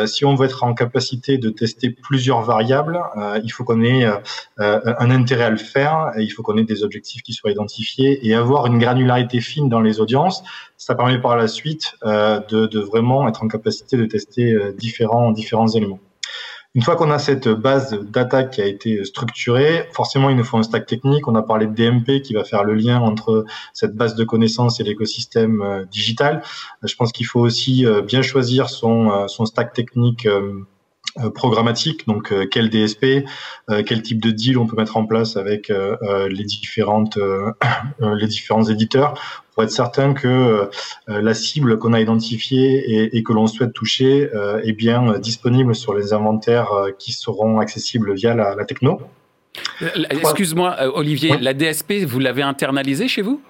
si 0.05 0.25
on 0.25 0.35
veut 0.35 0.45
être 0.45 0.63
en 0.63 0.73
capacité 0.73 1.37
de 1.37 1.49
tester 1.49 1.89
plusieurs 1.89 2.41
variables, 2.41 3.01
euh, 3.17 3.39
il 3.43 3.49
faut 3.49 3.63
qu'on 3.63 3.81
ait 3.81 4.05
euh, 4.05 4.19
un 4.59 5.11
intérêt 5.11 5.45
à 5.45 5.49
le 5.49 5.57
faire, 5.57 6.11
et 6.17 6.23
il 6.23 6.29
faut 6.29 6.43
qu'on 6.43 6.57
ait 6.57 6.63
des 6.63 6.83
objectifs 6.83 7.21
qui 7.21 7.33
soient 7.33 7.51
identifiés 7.51 8.25
et 8.27 8.33
avoir 8.35 8.67
une 8.67 8.77
granularité 8.77 9.41
fine 9.41 9.69
dans 9.69 9.81
les 9.81 9.99
audiences. 9.99 10.43
Ça 10.77 10.95
permet 10.95 11.19
par 11.19 11.37
la 11.37 11.47
suite 11.47 11.95
euh, 12.03 12.39
de, 12.49 12.65
de, 12.67 12.79
vraiment 12.79 13.27
être 13.27 13.43
en 13.43 13.47
capacité 13.47 13.97
de 13.97 14.05
tester 14.05 14.55
différents, 14.77 15.31
différents 15.31 15.67
éléments. 15.67 15.99
Une 16.75 16.81
fois 16.81 16.97
qu'on 16.97 17.09
a 17.09 17.19
cette 17.19 17.47
base 17.47 17.97
d'attaque 18.01 18.51
qui 18.51 18.61
a 18.61 18.65
été 18.65 19.05
structurée, 19.05 19.87
forcément, 19.93 20.29
il 20.29 20.35
nous 20.35 20.43
faut 20.43 20.57
un 20.57 20.63
stack 20.63 20.85
technique. 20.85 21.25
On 21.25 21.35
a 21.35 21.41
parlé 21.41 21.67
de 21.67 21.73
DMP 21.73 22.21
qui 22.21 22.33
va 22.33 22.43
faire 22.43 22.65
le 22.65 22.73
lien 22.73 22.99
entre 22.99 23.45
cette 23.73 23.95
base 23.95 24.15
de 24.15 24.25
connaissances 24.25 24.81
et 24.81 24.83
l'écosystème 24.83 25.61
euh, 25.61 25.85
digital. 25.85 26.43
Je 26.83 26.93
pense 26.95 27.13
qu'il 27.13 27.25
faut 27.25 27.39
aussi 27.39 27.85
euh, 27.85 28.01
bien 28.01 28.21
choisir 28.21 28.69
son, 28.69 29.09
euh, 29.09 29.27
son 29.27 29.45
stack 29.45 29.71
technique 29.71 30.27
programmatique, 31.33 32.05
donc 32.07 32.33
quel 32.51 32.69
DSP, 32.69 33.23
quel 33.85 34.01
type 34.01 34.21
de 34.21 34.31
deal 34.31 34.57
on 34.57 34.67
peut 34.67 34.75
mettre 34.75 34.97
en 34.97 35.05
place 35.05 35.37
avec 35.37 35.69
les 35.69 36.43
différentes 36.43 37.17
les 37.99 38.27
différents 38.27 38.65
éditeurs 38.65 39.44
pour 39.55 39.63
être 39.63 39.71
certain 39.71 40.13
que 40.13 40.27
euh, 40.27 40.67
la 41.07 41.33
cible 41.33 41.79
qu'on 41.79 41.93
a 41.93 42.01
identifiée 42.01 43.15
et, 43.15 43.23
que 43.23 43.31
l'on 43.31 43.47
souhaite 43.47 43.73
toucher 43.73 44.29
euh, 44.35 44.61
est 44.63 44.73
bien 44.73 45.17
disponible 45.17 45.73
sur 45.73 45.95
les 45.95 46.11
inventaires 46.11 46.73
euh, 46.73 46.91
qui 46.99 47.13
seront 47.13 47.59
accessibles 47.59 48.13
via 48.13 48.35
la, 48.35 48.65
techno. 48.65 48.99
Excuse-moi, 50.09 50.75
Olivier, 50.93 51.37
la 51.39 51.53
DSP, 51.53 52.03
vous 52.05 52.19
l'avez 52.19 52.41
internalisée 52.41 53.07
chez 53.07 53.21
vous? 53.21 53.41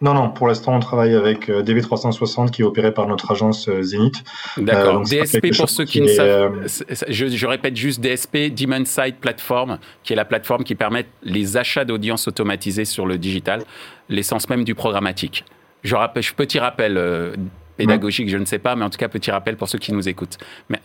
Non, 0.00 0.14
non, 0.14 0.30
pour 0.30 0.48
l'instant, 0.48 0.74
on 0.74 0.80
travaille 0.80 1.14
avec 1.14 1.48
DV360 1.48 2.50
qui 2.50 2.62
est 2.62 2.64
opéré 2.64 2.92
par 2.92 3.06
notre 3.06 3.30
agence 3.30 3.68
Zenith. 3.82 4.24
D'accord. 4.56 5.02
DSP, 5.02 5.56
pour 5.56 5.68
ceux 5.68 5.84
qui, 5.84 6.00
ne 6.00 6.08
savent, 6.08 6.66
je, 7.08 7.26
je, 7.26 7.46
répète 7.46 7.76
juste 7.76 8.00
DSP, 8.00 8.54
Demand 8.54 8.84
Side 8.86 9.16
Platform, 9.20 9.78
qui 10.02 10.12
est 10.14 10.16
la 10.16 10.24
plateforme 10.24 10.64
qui 10.64 10.74
permet 10.74 11.06
les 11.22 11.56
achats 11.56 11.84
d'audience 11.84 12.28
automatisés 12.28 12.84
sur 12.86 13.04
le 13.06 13.18
digital 13.18 13.64
l'essence 14.10 14.48
même 14.50 14.64
du 14.64 14.74
programmatique. 14.74 15.44
Je 15.82 15.96
rappelle, 15.96 16.24
petit 16.36 16.58
rappel 16.58 16.98
euh, 16.98 17.34
pédagogique, 17.78 18.28
je 18.28 18.36
ne 18.36 18.44
sais 18.44 18.58
pas, 18.58 18.76
mais 18.76 18.84
en 18.84 18.90
tout 18.90 18.98
cas 18.98 19.08
petit 19.08 19.30
rappel 19.30 19.56
pour 19.56 19.68
ceux 19.68 19.78
qui 19.78 19.92
nous 19.92 20.08
écoutent. 20.08 20.36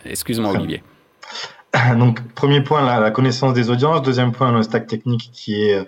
Excuse-moi 0.06 0.52
Olivier. 0.52 0.82
Donc, 1.98 2.22
premier 2.34 2.60
point, 2.62 2.82
la, 3.00 3.10
connaissance 3.10 3.52
des 3.52 3.70
audiences. 3.70 4.02
Deuxième 4.02 4.32
point, 4.32 4.52
le 4.52 4.62
stack 4.62 4.86
technique 4.86 5.30
qui 5.32 5.62
est 5.62 5.74
euh, 5.74 5.84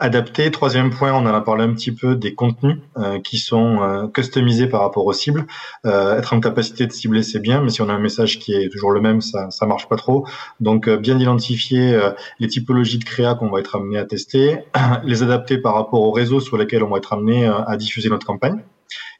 adapté. 0.00 0.50
Troisième 0.50 0.90
point, 0.90 1.12
on 1.12 1.26
en 1.26 1.34
a 1.34 1.40
parlé 1.40 1.64
un 1.64 1.72
petit 1.72 1.92
peu 1.92 2.16
des 2.16 2.34
contenus 2.34 2.78
euh, 2.98 3.20
qui 3.20 3.38
sont 3.38 3.82
euh, 3.82 4.06
customisés 4.08 4.66
par 4.66 4.80
rapport 4.80 5.06
aux 5.06 5.12
cibles. 5.12 5.46
être 5.84 6.32
en 6.32 6.40
capacité 6.40 6.86
de 6.86 6.92
cibler, 6.92 7.22
c'est 7.22 7.40
bien, 7.40 7.60
mais 7.60 7.70
si 7.70 7.82
on 7.82 7.88
a 7.88 7.92
un 7.92 7.98
message 7.98 8.38
qui 8.38 8.54
est 8.54 8.68
toujours 8.70 8.90
le 8.90 9.00
même, 9.00 9.20
ça 9.20 9.50
ça 9.50 9.66
marche 9.66 9.88
pas 9.88 9.96
trop. 9.96 10.26
Donc, 10.60 10.88
bien 10.88 11.18
identifier 11.18 11.98
les 12.38 12.48
typologies 12.48 12.98
de 12.98 13.04
créa 13.04 13.34
qu'on 13.34 13.50
va 13.50 13.60
être 13.60 13.76
amené 13.76 13.98
à 13.98 14.04
tester, 14.04 14.58
les 15.04 15.22
adapter 15.22 15.58
par 15.58 15.74
rapport 15.74 16.00
aux 16.00 16.12
réseaux 16.12 16.40
sur 16.40 16.56
lesquels 16.56 16.82
on 16.82 16.90
va 16.90 16.98
être 16.98 17.12
amené 17.12 17.46
à 17.46 17.76
diffuser 17.76 18.08
notre 18.08 18.26
campagne. 18.26 18.62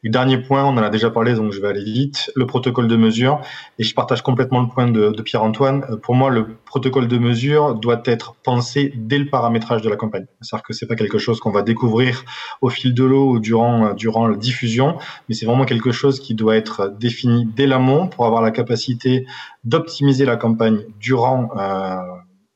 Et 0.05 0.11
dernier 0.11 0.39
point, 0.39 0.65
on 0.65 0.71
en 0.71 0.79
a 0.79 0.91
déjà 0.91 1.11
parlé, 1.11 1.35
donc 1.35 1.53
je 1.53 1.61
vais 1.61 1.69
aller 1.69 1.85
vite, 1.85 2.33
le 2.35 2.45
protocole 2.45 2.89
de 2.89 2.97
mesure. 2.97 3.41
Et 3.79 3.85
je 3.85 3.95
partage 3.95 4.23
complètement 4.23 4.61
le 4.61 4.67
point 4.67 4.89
de, 4.89 5.23
Pierre-Antoine. 5.23 5.85
Euh, 5.91 5.97
pour 5.97 6.17
moi, 6.17 6.31
le 6.31 6.57
protocole 6.65 7.07
de 7.07 7.19
mesure 7.19 7.77
doit 7.77 8.03
être 8.07 8.35
pensé 8.43 8.93
dès 8.97 9.19
le 9.19 9.27
paramétrage 9.27 9.83
de 9.83 9.89
la 9.89 9.97
campagne. 9.97 10.27
C'est-à-dire 10.41 10.65
que 10.65 10.73
c'est 10.73 10.87
pas 10.87 10.97
quelque 10.97 11.19
chose 11.19 11.39
qu'on 11.39 11.53
va 11.53 11.63
découvrir 11.63 12.25
au 12.61 12.69
fil 12.69 12.95
de 12.95 13.05
l'eau 13.05 13.31
ou 13.31 13.39
durant, 13.39 13.87
euh, 13.87 13.95
durant 13.95 14.27
la 14.27 14.37
diffusion, 14.37 14.97
mais 15.29 15.35
c'est 15.35 15.47
vraiment 15.47 15.65
quelque 15.65 15.93
chose 15.93 16.19
qui 16.19 16.35
doit 16.35 16.57
être 16.57 16.93
défini 16.99 17.47
dès 17.47 17.67
l'amont 17.67 18.09
pour 18.09 18.27
avoir 18.27 18.43
la 18.43 18.51
capacité 18.51 19.27
d'optimiser 19.65 20.25
la 20.25 20.37
campagne 20.37 20.81
durant 20.99 21.51
euh, 21.57 21.97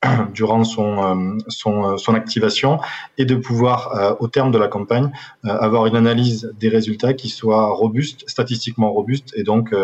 durant 0.35 0.65
son, 0.65 1.39
euh, 1.39 1.39
euh, 1.67 1.97
son, 1.97 2.15
activation 2.15 2.79
et 3.19 3.25
de 3.25 3.35
pouvoir, 3.37 3.97
euh, 3.97 4.15
au 4.21 4.29
terme 4.29 4.51
de 4.51 4.59
la 4.59 4.69
campagne, 4.69 5.11
avoir 5.45 5.87
une 5.87 5.97
analyse 5.97 6.53
des 6.59 6.69
résultats 6.69 7.15
qui 7.15 7.29
soit 7.29 7.67
robuste, 7.67 8.29
statistiquement 8.29 8.93
robuste 8.93 9.33
et 9.37 9.43
donc 9.43 9.75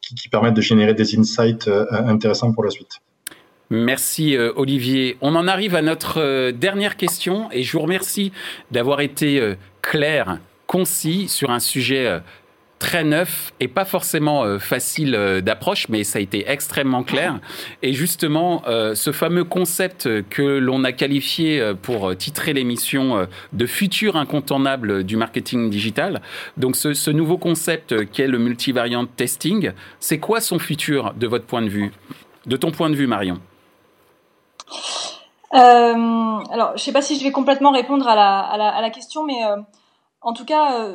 qui, 0.00 0.14
qui 0.14 0.28
permettent 0.28 0.54
de 0.54 0.60
générer 0.60 0.94
des 0.94 1.18
insights 1.18 1.68
intéressants 1.90 2.52
pour 2.52 2.64
la 2.64 2.70
suite. 2.70 3.00
Merci 3.70 4.36
Olivier. 4.36 5.16
On 5.20 5.34
en 5.34 5.48
arrive 5.48 5.74
à 5.74 5.82
notre 5.82 6.50
dernière 6.52 6.96
question 6.96 7.48
et 7.52 7.62
je 7.62 7.72
vous 7.72 7.82
remercie 7.82 8.32
d'avoir 8.70 9.00
été 9.00 9.54
clair, 9.82 10.38
concis 10.66 11.28
sur 11.28 11.50
un 11.50 11.60
sujet 11.60 12.20
très 12.78 13.04
neuf 13.04 13.52
et 13.60 13.68
pas 13.68 13.84
forcément 13.84 14.44
euh, 14.44 14.58
facile 14.58 15.14
euh, 15.14 15.40
d'approche, 15.40 15.88
mais 15.88 16.04
ça 16.04 16.18
a 16.18 16.22
été 16.22 16.48
extrêmement 16.48 17.02
clair. 17.02 17.40
Et 17.82 17.92
justement, 17.92 18.62
euh, 18.66 18.94
ce 18.94 19.12
fameux 19.12 19.44
concept 19.44 20.08
que 20.28 20.42
l'on 20.42 20.84
a 20.84 20.92
qualifié 20.92 21.72
pour 21.82 22.16
titrer 22.16 22.52
l'émission 22.52 23.26
de 23.52 23.66
futur 23.66 24.16
incontournable 24.16 25.04
du 25.04 25.16
marketing 25.16 25.70
digital, 25.70 26.20
donc 26.56 26.76
ce, 26.76 27.10
nouveau 27.10 27.38
concept 27.38 28.10
qu'est 28.10 28.26
le 28.26 28.38
multivariant 28.38 29.06
testing, 29.06 29.72
c'est 30.00 30.18
quoi 30.18 30.40
son 30.40 30.58
futur 30.58 31.14
de 31.14 31.26
votre 31.26 31.46
point 31.46 31.62
de 31.62 31.68
vue? 31.68 31.92
De 32.46 32.56
ton 32.56 32.70
point 32.70 32.90
de 32.90 32.94
vue, 32.94 33.06
Marion? 33.06 33.38
Alors, 35.52 36.70
je 36.70 36.72
ne 36.74 36.78
sais 36.78 36.92
pas 36.92 37.02
si 37.02 37.18
je 37.18 37.24
vais 37.24 37.32
complètement 37.32 37.72
répondre 37.72 38.06
à 38.08 38.80
la 38.80 38.90
question, 38.90 39.24
mais 39.24 39.40
en 40.20 40.32
tout 40.32 40.44
cas, 40.44 40.88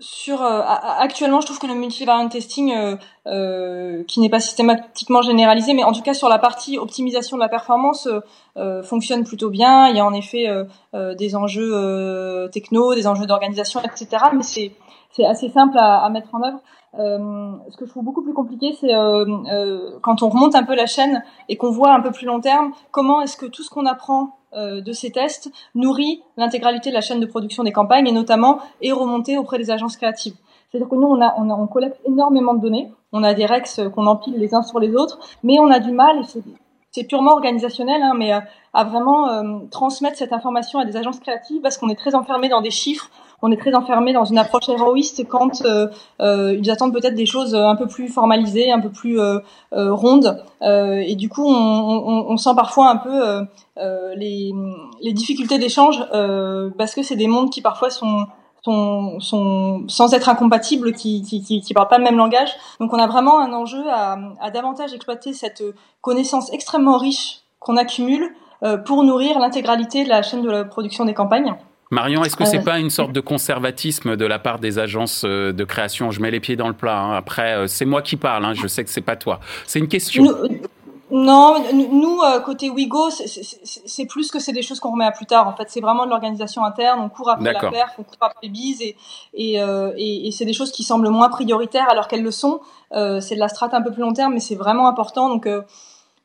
sur 0.00 0.42
euh, 0.42 0.62
actuellement, 0.98 1.40
je 1.40 1.46
trouve 1.46 1.58
que 1.60 1.66
le 1.66 1.74
multivariant 1.74 2.28
testing, 2.28 2.72
euh, 2.72 2.96
euh, 3.26 4.02
qui 4.04 4.20
n'est 4.20 4.28
pas 4.28 4.40
systématiquement 4.40 5.22
généralisé, 5.22 5.72
mais 5.72 5.84
en 5.84 5.92
tout 5.92 6.02
cas 6.02 6.14
sur 6.14 6.28
la 6.28 6.38
partie 6.38 6.78
optimisation 6.78 7.36
de 7.36 7.42
la 7.42 7.48
performance, 7.48 8.08
fonctionne 8.84 9.24
plutôt 9.24 9.50
bien. 9.50 9.88
Il 9.88 9.96
y 9.96 10.00
a 10.00 10.06
en 10.06 10.12
effet 10.12 10.46
des 10.94 11.36
enjeux 11.36 12.48
techno, 12.52 12.94
des 12.94 13.06
enjeux 13.06 13.26
d'organisation, 13.26 13.80
etc. 13.80 14.24
Mais 14.32 14.42
c'est 14.42 15.24
assez 15.24 15.48
simple 15.48 15.76
à, 15.78 16.08
mettre 16.10 16.28
en 16.34 16.42
œuvre. 16.42 16.60
ce 17.70 17.76
que 17.76 17.84
je 17.84 17.90
trouve 17.90 18.04
beaucoup 18.04 18.22
plus 18.22 18.34
compliqué, 18.34 18.76
c'est 18.80 18.92
quand 20.02 20.22
on 20.22 20.28
remonte 20.28 20.54
un 20.54 20.62
peu 20.62 20.74
la 20.74 20.86
chaîne 20.86 21.24
et 21.48 21.56
qu'on 21.56 21.70
voit 21.70 21.92
un 21.92 22.00
peu 22.00 22.12
plus 22.12 22.26
long 22.26 22.40
terme, 22.40 22.72
comment 22.92 23.20
est-ce 23.22 23.36
que 23.36 23.46
tout 23.46 23.62
ce 23.62 23.70
qu'on 23.70 23.86
apprend 23.86 24.36
de 24.56 24.92
ces 24.92 25.10
tests 25.10 25.50
nourrit 25.74 26.22
l'intégralité 26.36 26.90
de 26.90 26.94
la 26.94 27.00
chaîne 27.00 27.20
de 27.20 27.26
production 27.26 27.62
des 27.64 27.72
campagnes 27.72 28.06
et 28.06 28.12
notamment 28.12 28.58
est 28.82 28.92
remonté 28.92 29.36
auprès 29.38 29.58
des 29.58 29.70
agences 29.70 29.96
créatives. 29.96 30.34
C'est-à-dire 30.70 30.88
que 30.88 30.96
nous, 30.96 31.06
on, 31.06 31.20
a, 31.20 31.34
on, 31.38 31.50
on, 31.50 31.66
collecte 31.66 32.00
énormément 32.04 32.54
de 32.54 32.60
données. 32.60 32.92
On 33.12 33.22
a 33.22 33.32
des 33.34 33.46
rex 33.46 33.80
qu'on 33.94 34.06
empile 34.06 34.34
les 34.36 34.54
uns 34.54 34.62
sur 34.62 34.80
les 34.80 34.94
autres, 34.94 35.18
mais 35.44 35.60
on 35.60 35.70
a 35.70 35.78
du 35.78 35.92
mal, 35.92 36.22
c'est 36.90 37.04
purement 37.04 37.32
organisationnel, 37.32 38.02
hein, 38.02 38.14
mais 38.16 38.32
à, 38.32 38.44
à 38.72 38.84
vraiment 38.84 39.28
euh, 39.28 39.58
transmettre 39.70 40.16
cette 40.16 40.32
information 40.32 40.80
à 40.80 40.84
des 40.84 40.96
agences 40.96 41.20
créatives 41.20 41.60
parce 41.62 41.78
qu'on 41.78 41.88
est 41.88 41.94
très 41.94 42.14
enfermé 42.14 42.48
dans 42.48 42.60
des 42.60 42.72
chiffres, 42.72 43.08
on 43.44 43.52
est 43.52 43.56
très 43.56 43.74
enfermé 43.74 44.12
dans 44.12 44.24
une 44.24 44.38
approche 44.38 44.68
héroïste 44.68 45.28
quand 45.28 45.62
euh, 45.64 45.88
euh, 46.20 46.56
ils 46.58 46.70
attendent 46.70 46.92
peut-être 46.92 47.14
des 47.14 47.26
choses 47.26 47.54
un 47.54 47.76
peu 47.76 47.86
plus 47.86 48.08
formalisées, 48.08 48.72
un 48.72 48.80
peu 48.80 48.90
plus 48.90 49.18
rondes, 49.72 50.42
et 50.62 51.14
du 51.16 51.28
coup 51.28 51.46
on, 51.46 51.52
on, 51.52 52.26
on, 52.30 52.36
sent 52.36 52.54
parfois 52.56 52.88
un 52.88 52.96
peu 52.96 53.46
les, 54.16 54.52
les 55.02 55.12
difficultés 55.12 55.58
d'échange 55.58 56.02
parce 56.78 56.94
que 56.94 57.02
c'est 57.02 57.16
des 57.16 57.28
mondes 57.28 57.50
qui 57.50 57.60
parfois 57.60 57.90
sont 57.90 58.26
sont, 58.64 59.20
sont 59.20 59.84
sans 59.88 60.14
être 60.14 60.30
incompatibles, 60.30 60.92
qui, 60.94 61.22
qui, 61.22 61.42
qui, 61.42 61.60
qui, 61.60 61.74
parlent 61.74 61.88
pas 61.88 61.98
le 61.98 62.04
même 62.04 62.16
langage. 62.16 62.48
Donc 62.80 62.94
on 62.94 62.98
a 62.98 63.06
vraiment 63.06 63.38
un 63.38 63.52
enjeu 63.52 63.82
à, 63.90 64.16
à 64.40 64.50
davantage 64.50 64.94
exploiter 64.94 65.34
cette 65.34 65.62
connaissance 66.00 66.50
extrêmement 66.50 66.96
riche 66.96 67.42
qu'on 67.58 67.76
accumule 67.76 68.30
euh, 68.62 68.78
pour 68.78 69.02
nourrir 69.02 69.38
l'intégralité 69.38 70.04
de 70.04 70.08
la 70.08 70.22
chaîne 70.22 70.42
de 70.42 70.50
la 70.50 70.64
production 70.64 71.04
des 71.04 71.12
campagnes. 71.12 71.54
Marion, 71.90 72.24
est-ce 72.24 72.36
que 72.36 72.44
c'est 72.44 72.58
euh, 72.58 72.64
pas 72.64 72.78
une 72.78 72.90
sorte 72.90 73.12
de 73.12 73.20
conservatisme 73.20 74.16
de 74.16 74.24
la 74.26 74.38
part 74.38 74.58
des 74.58 74.78
agences 74.78 75.24
euh, 75.24 75.52
de 75.52 75.64
création? 75.64 76.10
Je 76.10 76.20
mets 76.20 76.30
les 76.30 76.40
pieds 76.40 76.56
dans 76.56 76.68
le 76.68 76.74
plat. 76.74 76.98
Hein. 76.98 77.14
Après, 77.14 77.68
c'est 77.68 77.84
moi 77.84 78.02
qui 78.02 78.16
parle. 78.16 78.44
Hein. 78.44 78.54
Je 78.54 78.66
sais 78.66 78.84
que 78.84 78.90
c'est 78.90 79.00
pas 79.00 79.16
toi. 79.16 79.40
C'est 79.66 79.78
une 79.78 79.88
question. 79.88 80.24
Non, 81.10 81.62
nous, 81.72 82.22
euh, 82.22 82.40
côté 82.40 82.70
Wigo, 82.70 83.10
c'est 83.10 84.06
plus 84.06 84.30
que 84.30 84.40
c'est 84.40 84.52
des 84.52 84.62
choses 84.62 84.80
qu'on 84.80 84.92
remet 84.92 85.04
à 85.04 85.12
plus 85.12 85.26
tard. 85.26 85.46
En 85.46 85.54
fait, 85.54 85.66
c'est 85.68 85.80
vraiment 85.80 86.06
de 86.06 86.10
l'organisation 86.10 86.64
interne. 86.64 86.98
On 87.00 87.08
court 87.08 87.30
après 87.30 87.52
la 87.52 87.60
perf, 87.60 87.92
on 87.98 88.02
court 88.02 88.16
après 88.20 88.38
les 88.42 88.48
bises, 88.48 88.80
et, 88.80 88.96
et, 89.34 89.62
euh, 89.62 89.92
et, 89.96 90.26
et 90.26 90.32
c'est 90.32 90.46
des 90.46 90.54
choses 90.54 90.72
qui 90.72 90.82
semblent 90.82 91.08
moins 91.10 91.28
prioritaires 91.28 91.88
alors 91.90 92.08
qu'elles 92.08 92.22
le 92.22 92.30
sont. 92.30 92.60
Euh, 92.92 93.20
c'est 93.20 93.34
de 93.34 93.40
la 93.40 93.48
strate 93.48 93.74
un 93.74 93.82
peu 93.82 93.92
plus 93.92 94.00
long 94.00 94.12
terme, 94.14 94.32
mais 94.32 94.40
c'est 94.40 94.56
vraiment 94.56 94.88
important. 94.88 95.28
Donc, 95.28 95.46
euh, 95.46 95.62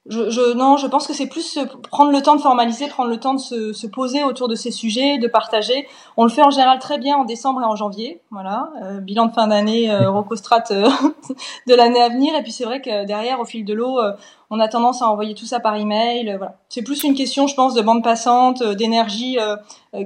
je, 0.08 0.30
je, 0.30 0.54
non, 0.54 0.78
je 0.78 0.88
pense 0.88 1.08
que 1.08 1.14
c'est 1.14 1.28
plus 1.28 1.60
prendre 1.92 2.12
le 2.12 2.22
temps 2.22 2.36
de 2.36 2.42
formaliser, 2.42 2.88
prendre 2.88 3.10
le 3.10 3.20
temps 3.20 3.34
de 3.34 3.40
se, 3.40 3.74
se, 3.74 3.86
poser 3.86 4.24
autour 4.24 4.48
de 4.48 4.56
ces 4.56 4.72
sujets, 4.72 5.18
de 5.18 5.28
partager. 5.28 5.88
On 6.16 6.24
le 6.24 6.30
fait 6.30 6.42
en 6.42 6.50
général 6.50 6.80
très 6.80 6.98
bien 6.98 7.18
en 7.18 7.26
décembre 7.26 7.62
et 7.62 7.66
en 7.66 7.76
janvier. 7.76 8.22
Voilà, 8.32 8.70
euh, 8.82 9.02
bilan 9.02 9.26
de 9.26 9.34
fin 9.34 9.48
d'année, 9.48 9.92
euh, 9.92 10.10
euh, 10.72 10.90
de 11.68 11.76
l'année 11.76 12.02
à 12.02 12.10
venir. 12.10 12.34
Et 12.36 12.42
puis 12.42 12.52
c'est 12.52 12.64
vrai 12.64 12.82
que 12.82 13.06
derrière, 13.06 13.40
au 13.40 13.46
fil 13.46 13.66
de 13.66 13.74
l'eau, 13.74 14.00
euh, 14.00 14.14
on 14.50 14.60
a 14.60 14.68
tendance 14.68 15.02
à 15.02 15.08
envoyer 15.08 15.36
tout 15.36 15.46
ça 15.46 15.60
par 15.60 15.76
email. 15.76 16.34
voilà, 16.38 16.56
c'est 16.70 16.82
plus 16.82 17.04
une 17.04 17.14
question, 17.14 17.48
je 17.48 17.56
pense, 17.56 17.74
de 17.74 17.82
bande 17.82 18.04
passante, 18.04 18.64
d'énergie 18.64 19.38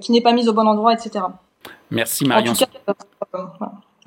qui 0.02 0.12
n'est 0.12 0.22
pas 0.22 0.34
mise 0.34 0.50
au 0.50 0.54
bon 0.54 0.68
endroit, 0.68 0.94
etc. 0.94 1.26
Merci 1.92 2.26
Marion. 2.26 2.54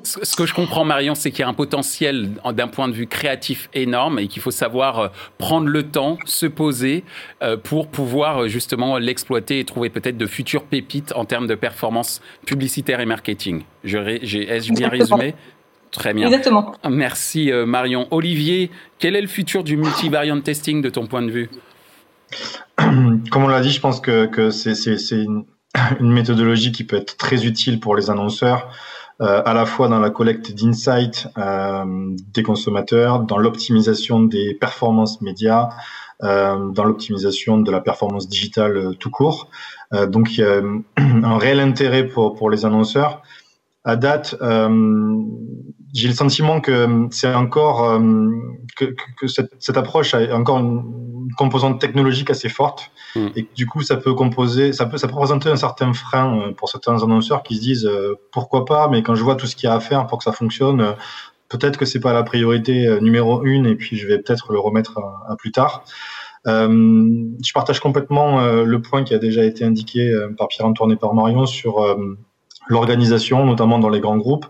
Ce 0.07 0.37
que 0.37 0.47
je 0.47 0.55
comprends, 0.55 0.85
Marion, 0.85 1.17
c'est 1.17 1.33
qu'il 1.33 1.41
y 1.41 1.43
a 1.43 1.49
un 1.49 1.55
potentiel 1.55 2.31
d'un 2.53 2.69
point 2.69 2.87
de 2.87 2.93
vue 2.93 3.09
créatif 3.09 3.69
énorme 3.75 4.21
et 4.21 4.29
qu'il 4.29 4.41
faut 4.41 4.53
savoir 4.53 4.99
euh, 5.01 5.09
prendre 5.37 5.67
le 5.67 5.83
temps, 5.83 6.17
se 6.25 6.47
poser 6.47 7.03
euh, 7.43 7.57
pour 7.57 7.89
pouvoir 7.89 8.45
euh, 8.45 8.49
justement 8.49 8.99
l'exploiter 8.99 9.59
et 9.59 9.65
trouver 9.65 9.91
peut-être 9.91 10.17
de 10.17 10.27
futures 10.27 10.63
pépites 10.63 11.13
en 11.17 11.25
termes 11.25 11.49
de 11.49 11.57
performance 11.57 12.21
publicitaire 12.47 13.01
et 13.01 13.07
marketing. 13.07 13.65
Ai-je 13.85 14.73
bien 14.73 14.89
résumé? 14.89 15.35
Très 15.91 16.15
bien. 16.15 16.27
Exactement. 16.27 16.75
Merci 16.89 17.51
Marion. 17.67 18.07
Olivier, 18.13 18.71
quel 18.99 19.17
est 19.17 19.21
le 19.21 19.27
futur 19.27 19.65
du 19.65 19.77
multivariant 19.77 20.41
testing 20.41 20.83
de 20.83 20.91
ton 20.91 21.07
point 21.07 21.23
de 21.23 21.31
vue? 21.31 21.51
Comme 22.77 23.45
on 23.45 23.49
l'a 23.49 23.61
dit, 23.61 23.71
je 23.71 23.81
pense 23.81 24.01
que, 24.01 24.27
que 24.27 24.51
c'est 24.51 24.73
une, 25.11 25.45
une 26.01 26.13
méthodologie 26.13 26.71
qui 26.71 26.85
peut 26.85 26.97
être 26.97 27.17
très 27.17 27.45
utile 27.45 27.81
pour 27.81 27.97
les 27.97 28.09
annonceurs 28.11 28.71
à 29.21 29.55
la 29.55 29.65
fois 29.65 29.89
dans 29.89 29.99
la 29.99 30.11
collecte 30.11 30.53
d'insights 30.53 31.29
euh, 31.39 31.85
des 32.35 32.43
consommateurs, 32.43 33.21
dans 33.21 33.39
l'optimisation 33.39 34.23
des 34.23 34.55
performances 34.55 35.23
médias, 35.23 35.71
euh, 36.23 36.71
dans 36.71 36.85
l'optimisation 36.85 37.59
de 37.59 37.71
la 37.71 37.81
performance 37.81 38.29
digitale 38.29 38.97
tout 38.99 39.11
court. 39.11 39.51
donc 40.09 40.37
il 40.37 40.41
y 40.41 40.45
a 40.45 40.61
un 40.97 41.39
réel 41.39 41.61
intérêt 41.61 42.05
pour, 42.07 42.35
pour 42.35 42.51
les 42.51 42.65
annonceurs. 42.65 43.23
À 43.85 43.97
date, 43.97 44.35
j'ai 45.95 46.09
le 46.09 46.15
sentiment 46.15 46.61
que 46.61 47.07
c'est 47.11 47.33
encore 47.33 48.01
que, 48.77 48.85
que 49.17 49.27
cette, 49.29 49.53
cette, 49.61 49.77
approche 49.77 50.13
a 50.13 50.37
encore 50.37 50.59
une 50.59 51.06
composante 51.37 51.81
technologique 51.81 52.31
assez 52.31 52.49
forte 52.49 52.91
mm. 53.15 53.29
et 53.37 53.49
du 53.55 53.67
coup 53.67 53.83
ça 53.83 53.97
peut 53.97 54.15
composer, 54.15 54.73
ça 54.73 54.87
peut, 54.87 54.99
ça 54.99 55.09
peut 55.09 55.15
représenter 55.15 55.49
un 55.49 55.57
certain 55.57 55.93
frein 55.93 56.39
euh, 56.39 56.53
pour 56.53 56.69
certains 56.69 57.03
annonceurs 57.03 57.43
qui 57.43 57.57
se 57.57 57.61
disent 57.61 57.87
euh, 57.87 58.15
pourquoi 58.33 58.65
pas, 58.65 58.89
mais 58.89 59.03
quand 59.03 59.15
je 59.15 59.23
vois 59.23 59.37
tout 59.37 59.47
ce 59.47 59.57
qu'il 59.57 59.69
y 59.69 59.71
a 59.71 59.75
à 59.75 59.81
faire 59.81 60.07
pour 60.07 60.19
que 60.19 60.25
ça 60.25 60.33
fonctionne, 60.33 60.81
euh, 60.81 60.93
peut-être 61.49 61.79
que 61.79 61.85
c'est 61.85 62.01
pas 62.01 62.13
la 62.13 62.23
priorité 62.23 63.01
numéro 63.01 63.45
une 63.45 63.67
et 63.67 63.77
puis 63.77 63.97
je 63.97 64.07
vais 64.07 64.19
peut-être 64.19 64.53
le 64.53 64.59
remettre 64.59 64.99
à, 65.29 65.37
plus 65.37 65.53
tard. 65.53 65.85
je 66.45 67.53
partage 67.55 67.79
complètement 67.79 68.45
le 68.45 68.83
point 68.83 69.05
qui 69.05 69.15
a 69.15 69.19
déjà 69.19 69.45
été 69.45 69.65
indiqué 69.65 70.13
par 70.37 70.49
Pierre-Antoine 70.49 70.91
et 70.91 70.97
par 70.97 71.15
Marion 71.15 71.47
sur 71.47 71.97
l'organisation, 72.67 73.47
notamment 73.47 73.79
dans 73.79 73.91
les 73.91 74.01
grands 74.01 74.17
groupes. 74.17 74.47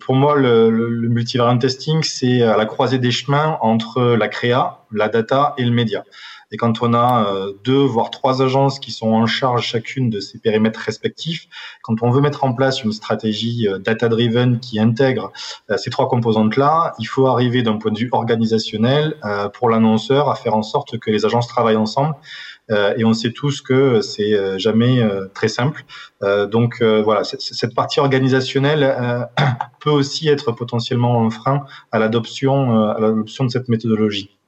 Pour 0.00 0.14
moi, 0.14 0.36
le, 0.36 0.70
le, 0.70 1.08
multivariant 1.08 1.58
testing, 1.58 2.02
c'est 2.02 2.42
à 2.42 2.56
la 2.56 2.66
croisée 2.66 2.98
des 2.98 3.10
chemins 3.10 3.58
entre 3.62 4.02
la 4.02 4.28
créa, 4.28 4.84
la 4.92 5.08
data 5.08 5.54
et 5.56 5.64
le 5.64 5.70
média. 5.70 6.04
Et 6.52 6.56
quand 6.56 6.82
on 6.82 6.94
a 6.94 7.32
euh, 7.32 7.52
deux, 7.64 7.82
voire 7.84 8.10
trois 8.10 8.42
agences 8.42 8.80
qui 8.80 8.90
sont 8.90 9.08
en 9.08 9.26
charge 9.26 9.64
chacune 9.64 10.10
de 10.10 10.18
ces 10.18 10.38
périmètres 10.38 10.80
respectifs, 10.80 11.46
quand 11.82 12.02
on 12.02 12.10
veut 12.10 12.20
mettre 12.20 12.44
en 12.44 12.52
place 12.52 12.82
une 12.82 12.92
stratégie 12.92 13.68
euh, 13.68 13.78
data-driven 13.78 14.58
qui 14.58 14.80
intègre 14.80 15.32
euh, 15.70 15.76
ces 15.76 15.90
trois 15.90 16.08
composantes-là, 16.08 16.94
il 16.98 17.04
faut 17.04 17.26
arriver 17.26 17.62
d'un 17.62 17.76
point 17.76 17.92
de 17.92 17.98
vue 17.98 18.08
organisationnel 18.12 19.16
pour 19.54 19.68
l'annonceur 19.68 20.30
à 20.30 20.34
faire 20.34 20.54
en 20.54 20.62
sorte 20.62 20.98
que 20.98 21.10
les 21.10 21.24
agences 21.24 21.46
travaillent 21.46 21.76
ensemble. 21.76 22.14
Et 22.70 23.04
on 23.04 23.12
sait 23.12 23.32
tous 23.32 23.60
que 23.60 24.00
c'est 24.00 24.58
jamais 24.58 25.02
très 25.34 25.48
simple. 25.48 25.84
donc 26.50 26.82
voilà, 26.82 27.24
cette 27.24 27.74
partie 27.74 28.00
organisationnelle 28.00 29.28
peut 29.80 29.90
aussi 29.90 30.28
être 30.28 30.52
potentiellement 30.52 31.24
un 31.24 31.30
frein 31.30 31.64
à 31.92 31.98
l'adoption 31.98 32.88
à 32.88 33.00
l'adoption 33.00 33.44
de 33.44 33.50
cette 33.50 33.68
méthodologie. 33.68 34.39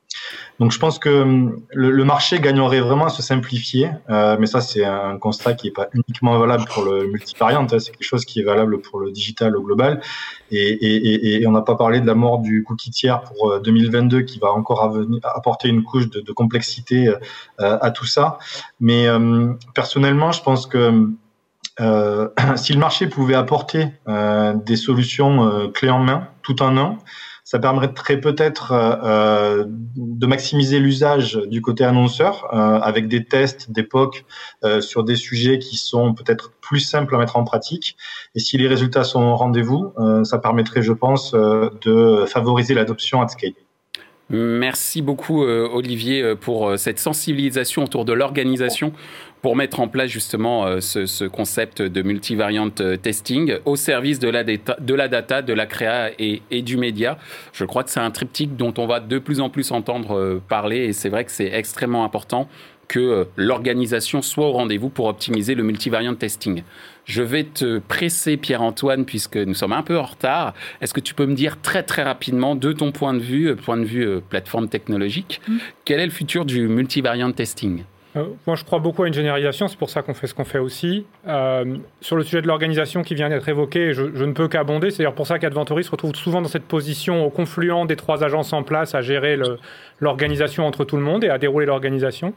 Donc 0.62 0.70
je 0.70 0.78
pense 0.78 1.00
que 1.00 1.22
hum, 1.22 1.60
le, 1.72 2.04
marché 2.04 2.38
gagnerait 2.38 2.78
vraiment 2.78 3.06
à 3.06 3.08
se 3.08 3.20
simplifier, 3.20 3.90
euh, 4.10 4.36
mais 4.38 4.46
ça 4.46 4.60
c'est 4.60 4.84
un 4.84 5.18
constat 5.18 5.54
qui 5.54 5.66
n'est 5.66 5.72
pas 5.72 5.88
uniquement 5.92 6.38
valable 6.38 6.66
pour 6.72 6.84
le 6.84 7.08
multivariant, 7.08 7.64
hein, 7.64 7.78
c'est 7.80 7.90
quelque 7.90 8.04
chose 8.04 8.24
qui 8.24 8.38
est 8.38 8.44
valable 8.44 8.80
pour 8.80 9.00
le 9.00 9.10
digital 9.10 9.56
au 9.56 9.62
global. 9.62 10.00
Et, 10.52 11.42
on 11.48 11.50
n'a 11.50 11.62
pas 11.62 11.74
parlé 11.74 11.98
de 11.98 12.06
la 12.06 12.14
mort 12.14 12.38
du 12.38 12.62
cookie 12.62 12.92
tiers 12.92 13.22
pour 13.22 13.58
2022 13.58 14.18
euh, 14.18 14.22
qui 14.22 14.38
va 14.38 14.52
encore 14.52 14.96
apporter 15.34 15.66
une 15.66 15.82
couche 15.82 16.08
de, 16.08 16.32
complexité 16.32 17.08
euh, 17.08 17.78
à 17.80 17.90
tout 17.90 18.06
ça. 18.06 18.38
Mais 18.78 19.08
personnellement, 19.74 20.30
je 20.30 20.42
pense 20.44 20.68
que 20.68 21.08
si 22.54 22.72
le 22.72 22.78
marché 22.78 23.08
pouvait 23.08 23.34
apporter 23.34 23.88
des 24.06 24.76
solutions 24.76 25.72
clés 25.74 25.90
en 25.90 25.98
main, 26.04 26.28
tout 26.42 26.62
en 26.62 26.76
un, 26.76 26.98
ça 27.44 27.58
permettrait 27.58 28.20
peut-être 28.20 28.72
euh, 28.72 28.96
euh, 29.02 29.64
de 29.96 30.26
maximiser 30.26 30.78
l'usage 30.78 31.34
du 31.46 31.60
côté 31.60 31.84
annonceur 31.84 32.48
euh, 32.52 32.78
avec 32.80 33.08
des 33.08 33.24
tests 33.24 33.70
d'époque 33.70 34.24
sur 34.80 35.04
des 35.04 35.16
sujets 35.16 35.58
qui 35.58 35.76
sont 35.76 36.14
peut-être 36.14 36.52
plus 36.60 36.80
simples 36.80 37.14
à 37.14 37.18
mettre 37.18 37.36
en 37.36 37.44
pratique. 37.44 37.96
Et 38.34 38.38
si 38.38 38.56
les 38.58 38.68
résultats 38.68 39.04
sont 39.04 39.22
au 39.22 39.34
rendez-vous, 39.34 39.92
ça 40.24 40.38
permettrait, 40.38 40.82
je 40.82 40.92
pense, 40.92 41.32
de 41.32 42.24
favoriser 42.26 42.74
l'adoption 42.74 43.22
at 43.22 43.28
scale. 43.28 43.52
Merci 44.30 45.02
beaucoup 45.02 45.42
Olivier 45.42 46.36
pour 46.36 46.78
cette 46.78 46.98
sensibilisation 46.98 47.84
autour 47.84 48.04
de 48.04 48.12
l'organisation 48.12 48.92
pour 49.42 49.56
mettre 49.56 49.80
en 49.80 49.88
place 49.88 50.08
justement 50.08 50.66
euh, 50.66 50.80
ce, 50.80 51.26
concept 51.26 51.82
de 51.82 52.02
multivariant 52.02 52.70
euh, 52.80 52.96
testing 52.96 53.56
au 53.64 53.76
service 53.76 54.20
de 54.20 54.28
la, 54.28 54.44
data, 54.44 54.76
de 54.80 54.94
la 54.94 55.08
data, 55.08 55.42
de 55.42 55.52
la 55.52 55.66
créa 55.66 56.10
et, 56.18 56.40
du 56.62 56.76
média. 56.76 57.18
Je 57.52 57.64
crois 57.64 57.82
que 57.82 57.90
c'est 57.90 58.00
un 58.00 58.10
triptyque 58.12 58.56
dont 58.56 58.72
on 58.78 58.86
va 58.86 59.00
de 59.00 59.18
plus 59.18 59.40
en 59.40 59.50
plus 59.50 59.72
entendre 59.72 60.16
euh, 60.16 60.42
parler 60.48 60.84
et 60.84 60.92
c'est 60.92 61.08
vrai 61.08 61.24
que 61.24 61.32
c'est 61.32 61.52
extrêmement 61.52 62.04
important 62.04 62.48
que 62.86 63.26
l'organisation 63.36 64.20
soit 64.20 64.46
au 64.46 64.52
rendez-vous 64.52 64.90
pour 64.90 65.06
optimiser 65.06 65.54
le 65.54 65.62
multivariant 65.62 66.14
testing. 66.14 66.62
Je 67.06 67.22
vais 67.22 67.44
te 67.44 67.78
presser, 67.78 68.36
Pierre-Antoine, 68.36 69.06
puisque 69.06 69.38
nous 69.38 69.54
sommes 69.54 69.72
un 69.72 69.82
peu 69.82 69.98
en 69.98 70.02
retard. 70.02 70.52
Est-ce 70.82 70.92
que 70.92 71.00
tu 71.00 71.14
peux 71.14 71.24
me 71.24 71.34
dire 71.34 71.58
très 71.62 71.82
très 71.84 72.02
rapidement, 72.02 72.54
de 72.54 72.70
ton 72.72 72.92
point 72.92 73.14
de 73.14 73.20
vue, 73.20 73.56
point 73.56 73.78
de 73.78 73.84
vue 73.84 74.20
plateforme 74.28 74.68
technologique, 74.68 75.40
mmh. 75.48 75.56
quel 75.86 76.00
est 76.00 76.06
le 76.06 76.12
futur 76.12 76.44
du 76.44 76.68
multivariant 76.68 77.32
testing? 77.32 77.84
Euh, 78.14 78.24
moi, 78.46 78.56
je 78.56 78.64
crois 78.64 78.78
beaucoup 78.78 79.04
à 79.04 79.08
une 79.08 79.14
généralisation, 79.14 79.68
c'est 79.68 79.78
pour 79.78 79.88
ça 79.88 80.02
qu'on 80.02 80.12
fait 80.12 80.26
ce 80.26 80.34
qu'on 80.34 80.44
fait 80.44 80.58
aussi. 80.58 81.06
Euh, 81.26 81.76
sur 82.00 82.16
le 82.16 82.22
sujet 82.22 82.42
de 82.42 82.46
l'organisation 82.46 83.02
qui 83.02 83.14
vient 83.14 83.30
d'être 83.30 83.48
évoqué, 83.48 83.94
je, 83.94 84.02
ne 84.02 84.32
peux 84.32 84.48
qu'abonder. 84.48 84.90
C'est 84.90 84.98
d'ailleurs 84.98 85.14
pour 85.14 85.26
ça 85.26 85.38
qu'Adventory 85.38 85.84
se 85.84 85.90
retrouve 85.90 86.14
souvent 86.14 86.42
dans 86.42 86.48
cette 86.48 86.64
position 86.64 87.24
au 87.24 87.30
confluent 87.30 87.86
des 87.86 87.96
trois 87.96 88.22
agences 88.22 88.52
en 88.52 88.62
place 88.62 88.94
à 88.94 89.00
gérer 89.00 89.38
l'organisation 90.00 90.66
entre 90.66 90.84
tout 90.84 90.96
le 90.96 91.02
monde 91.02 91.24
et 91.24 91.30
à 91.30 91.38
dérouler 91.38 91.64
l'organisation. 91.64 92.34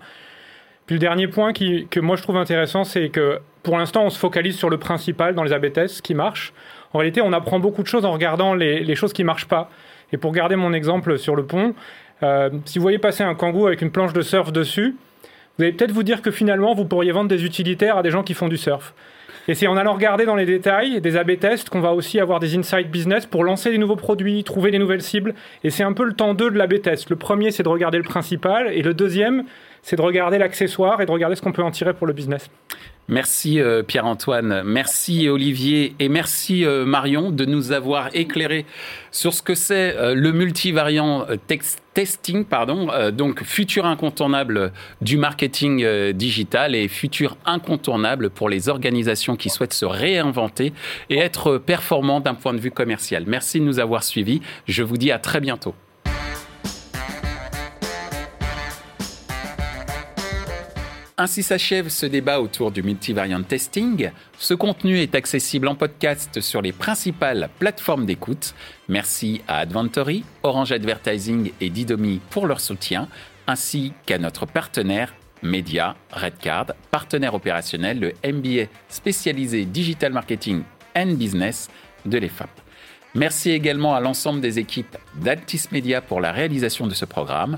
Puis 0.85 0.95
le 0.95 0.99
dernier 0.99 1.27
point 1.27 1.51
que 1.51 1.99
moi 1.99 2.15
je 2.15 2.21
trouve 2.21 2.37
intéressant, 2.37 2.83
c'est 2.83 3.09
que 3.09 3.39
pour 3.63 3.77
l'instant, 3.77 4.03
on 4.03 4.09
se 4.11 4.19
focalise 4.19 4.55
sur 4.55 4.69
le 4.69 4.77
principal 4.77 5.33
dans 5.33 5.43
les 5.43 5.51
AB 5.51 5.73
tests 5.73 6.01
qui 6.01 6.13
marche. 6.13 6.53
En 6.93 6.99
réalité, 6.99 7.21
on 7.21 7.33
apprend 7.33 7.59
beaucoup 7.59 7.81
de 7.81 7.87
choses 7.87 8.05
en 8.05 8.11
regardant 8.11 8.53
les, 8.53 8.81
les 8.83 8.95
choses 8.95 9.11
qui 9.11 9.23
ne 9.23 9.25
marchent 9.25 9.47
pas. 9.47 9.71
Et 10.13 10.17
pour 10.17 10.31
garder 10.31 10.55
mon 10.55 10.71
exemple 10.71 11.17
sur 11.17 11.35
le 11.35 11.43
pont, 11.43 11.73
euh, 12.23 12.49
si 12.65 12.77
vous 12.77 12.83
voyez 12.83 12.99
passer 12.99 13.23
un 13.23 13.35
kangou 13.35 13.67
avec 13.67 13.81
une 13.81 13.91
planche 13.91 14.13
de 14.13 14.21
surf 14.21 14.51
dessus, 14.51 14.95
vous 15.57 15.63
allez 15.63 15.73
peut-être 15.73 15.91
vous 15.91 16.03
dire 16.03 16.21
que 16.21 16.31
finalement, 16.31 16.73
vous 16.73 16.85
pourriez 16.85 17.11
vendre 17.11 17.29
des 17.29 17.45
utilitaires 17.45 17.97
à 17.97 18.03
des 18.03 18.11
gens 18.11 18.23
qui 18.23 18.33
font 18.33 18.47
du 18.47 18.57
surf. 18.57 18.93
Et 19.47 19.53
c'est 19.53 19.67
en 19.67 19.77
allant 19.77 19.93
regarder 19.93 20.25
dans 20.25 20.35
les 20.35 20.45
détails 20.45 20.99
des 21.01 21.17
AB 21.17 21.39
tests 21.39 21.69
qu'on 21.69 21.79
va 21.79 21.93
aussi 21.93 22.19
avoir 22.19 22.39
des 22.39 22.57
inside 22.57 22.89
business 22.89 23.27
pour 23.27 23.43
lancer 23.43 23.69
des 23.69 23.77
nouveaux 23.77 23.95
produits, 23.95 24.43
trouver 24.43 24.71
des 24.71 24.79
nouvelles 24.79 25.03
cibles. 25.03 25.35
Et 25.63 25.69
c'est 25.69 25.83
un 25.83 25.93
peu 25.93 26.03
le 26.03 26.13
temps 26.13 26.33
2 26.33 26.49
de 26.49 26.57
l'AB 26.57 26.81
test. 26.81 27.09
Le 27.11 27.15
premier, 27.15 27.51
c'est 27.51 27.61
de 27.61 27.69
regarder 27.69 27.99
le 27.99 28.03
principal. 28.03 28.73
Et 28.73 28.81
le 28.81 28.95
deuxième, 28.95 29.43
c'est 29.83 29.97
de 29.97 30.01
regarder 30.01 30.39
l'accessoire 30.39 30.99
et 30.99 31.05
de 31.05 31.11
regarder 31.11 31.35
ce 31.35 31.43
qu'on 31.43 31.51
peut 31.51 31.61
en 31.61 31.71
tirer 31.71 31.93
pour 31.93 32.07
le 32.07 32.13
business. 32.13 32.49
Merci 33.07 33.59
euh, 33.59 33.83
Pierre-Antoine, 33.83 34.63
merci 34.63 35.29
Olivier 35.29 35.95
et 35.99 36.09
merci 36.09 36.65
euh, 36.65 36.85
Marion 36.85 37.29
de 37.29 37.45
nous 37.45 37.71
avoir 37.71 38.09
éclairé 38.15 38.65
sur 39.11 39.31
ce 39.31 39.43
que 39.43 39.53
c'est 39.53 39.95
euh, 39.95 40.15
le 40.15 40.31
multivariant 40.31 41.27
testing, 41.93 42.45
pardon, 42.45 42.89
donc 43.13 43.43
futur 43.43 43.85
incontournable 43.85 44.73
du 45.01 45.17
marketing 45.17 46.11
digital 46.11 46.75
et 46.75 46.87
futur 46.87 47.37
incontournable 47.45 48.31
pour 48.31 48.49
les 48.49 48.69
organisations 48.69 49.35
qui 49.37 49.49
souhaitent 49.49 49.73
se 49.73 49.85
réinventer 49.85 50.73
et 51.09 51.19
être 51.19 51.57
performants 51.57 52.19
d'un 52.19 52.33
point 52.33 52.53
de 52.53 52.59
vue 52.59 52.71
commercial. 52.71 53.23
Merci 53.27 53.59
de 53.59 53.65
nous 53.65 53.79
avoir 53.79 54.03
suivis. 54.03 54.41
Je 54.67 54.83
vous 54.83 54.97
dis 54.97 55.11
à 55.11 55.19
très 55.19 55.39
bientôt. 55.39 55.75
Ainsi 61.17 61.43
s'achève 61.43 61.87
ce 61.87 62.05
débat 62.05 62.41
autour 62.41 62.71
du 62.71 62.83
multivariant 62.83 63.41
testing. 63.41 64.11
Ce 64.37 64.53
contenu 64.53 64.99
est 64.99 65.15
accessible 65.15 65.69
en 65.69 65.75
podcast 65.75 66.41
sur 66.41 66.61
les 66.61 66.73
principales 66.73 67.49
plateformes 67.57 68.05
d'écoute. 68.05 68.53
Merci 68.89 69.41
à 69.47 69.59
Adventory, 69.59 70.25
Orange 70.43 70.73
Advertising 70.73 71.53
et 71.61 71.69
Didomi 71.69 72.19
pour 72.31 72.47
leur 72.47 72.59
soutien, 72.59 73.07
ainsi 73.47 73.93
qu'à 74.05 74.17
notre 74.17 74.45
partenaire 74.45 75.13
Média 75.41 75.95
Redcard, 76.11 76.73
partenaire 76.91 77.33
opérationnel, 77.33 77.97
le 77.97 78.11
MBA 78.29 78.65
spécialisé 78.89 79.63
Digital 79.63 80.11
Marketing 80.11 80.63
and 80.97 81.13
Business 81.13 81.69
de 82.05 82.17
l'EFAP. 82.17 82.49
Merci 83.13 83.51
également 83.51 83.95
à 83.95 84.01
l'ensemble 84.01 84.41
des 84.41 84.59
équipes 84.59 84.97
d'Altis 85.15 85.69
Media 85.71 86.01
pour 86.01 86.19
la 86.19 86.33
réalisation 86.33 86.87
de 86.87 86.93
ce 86.93 87.05
programme 87.05 87.57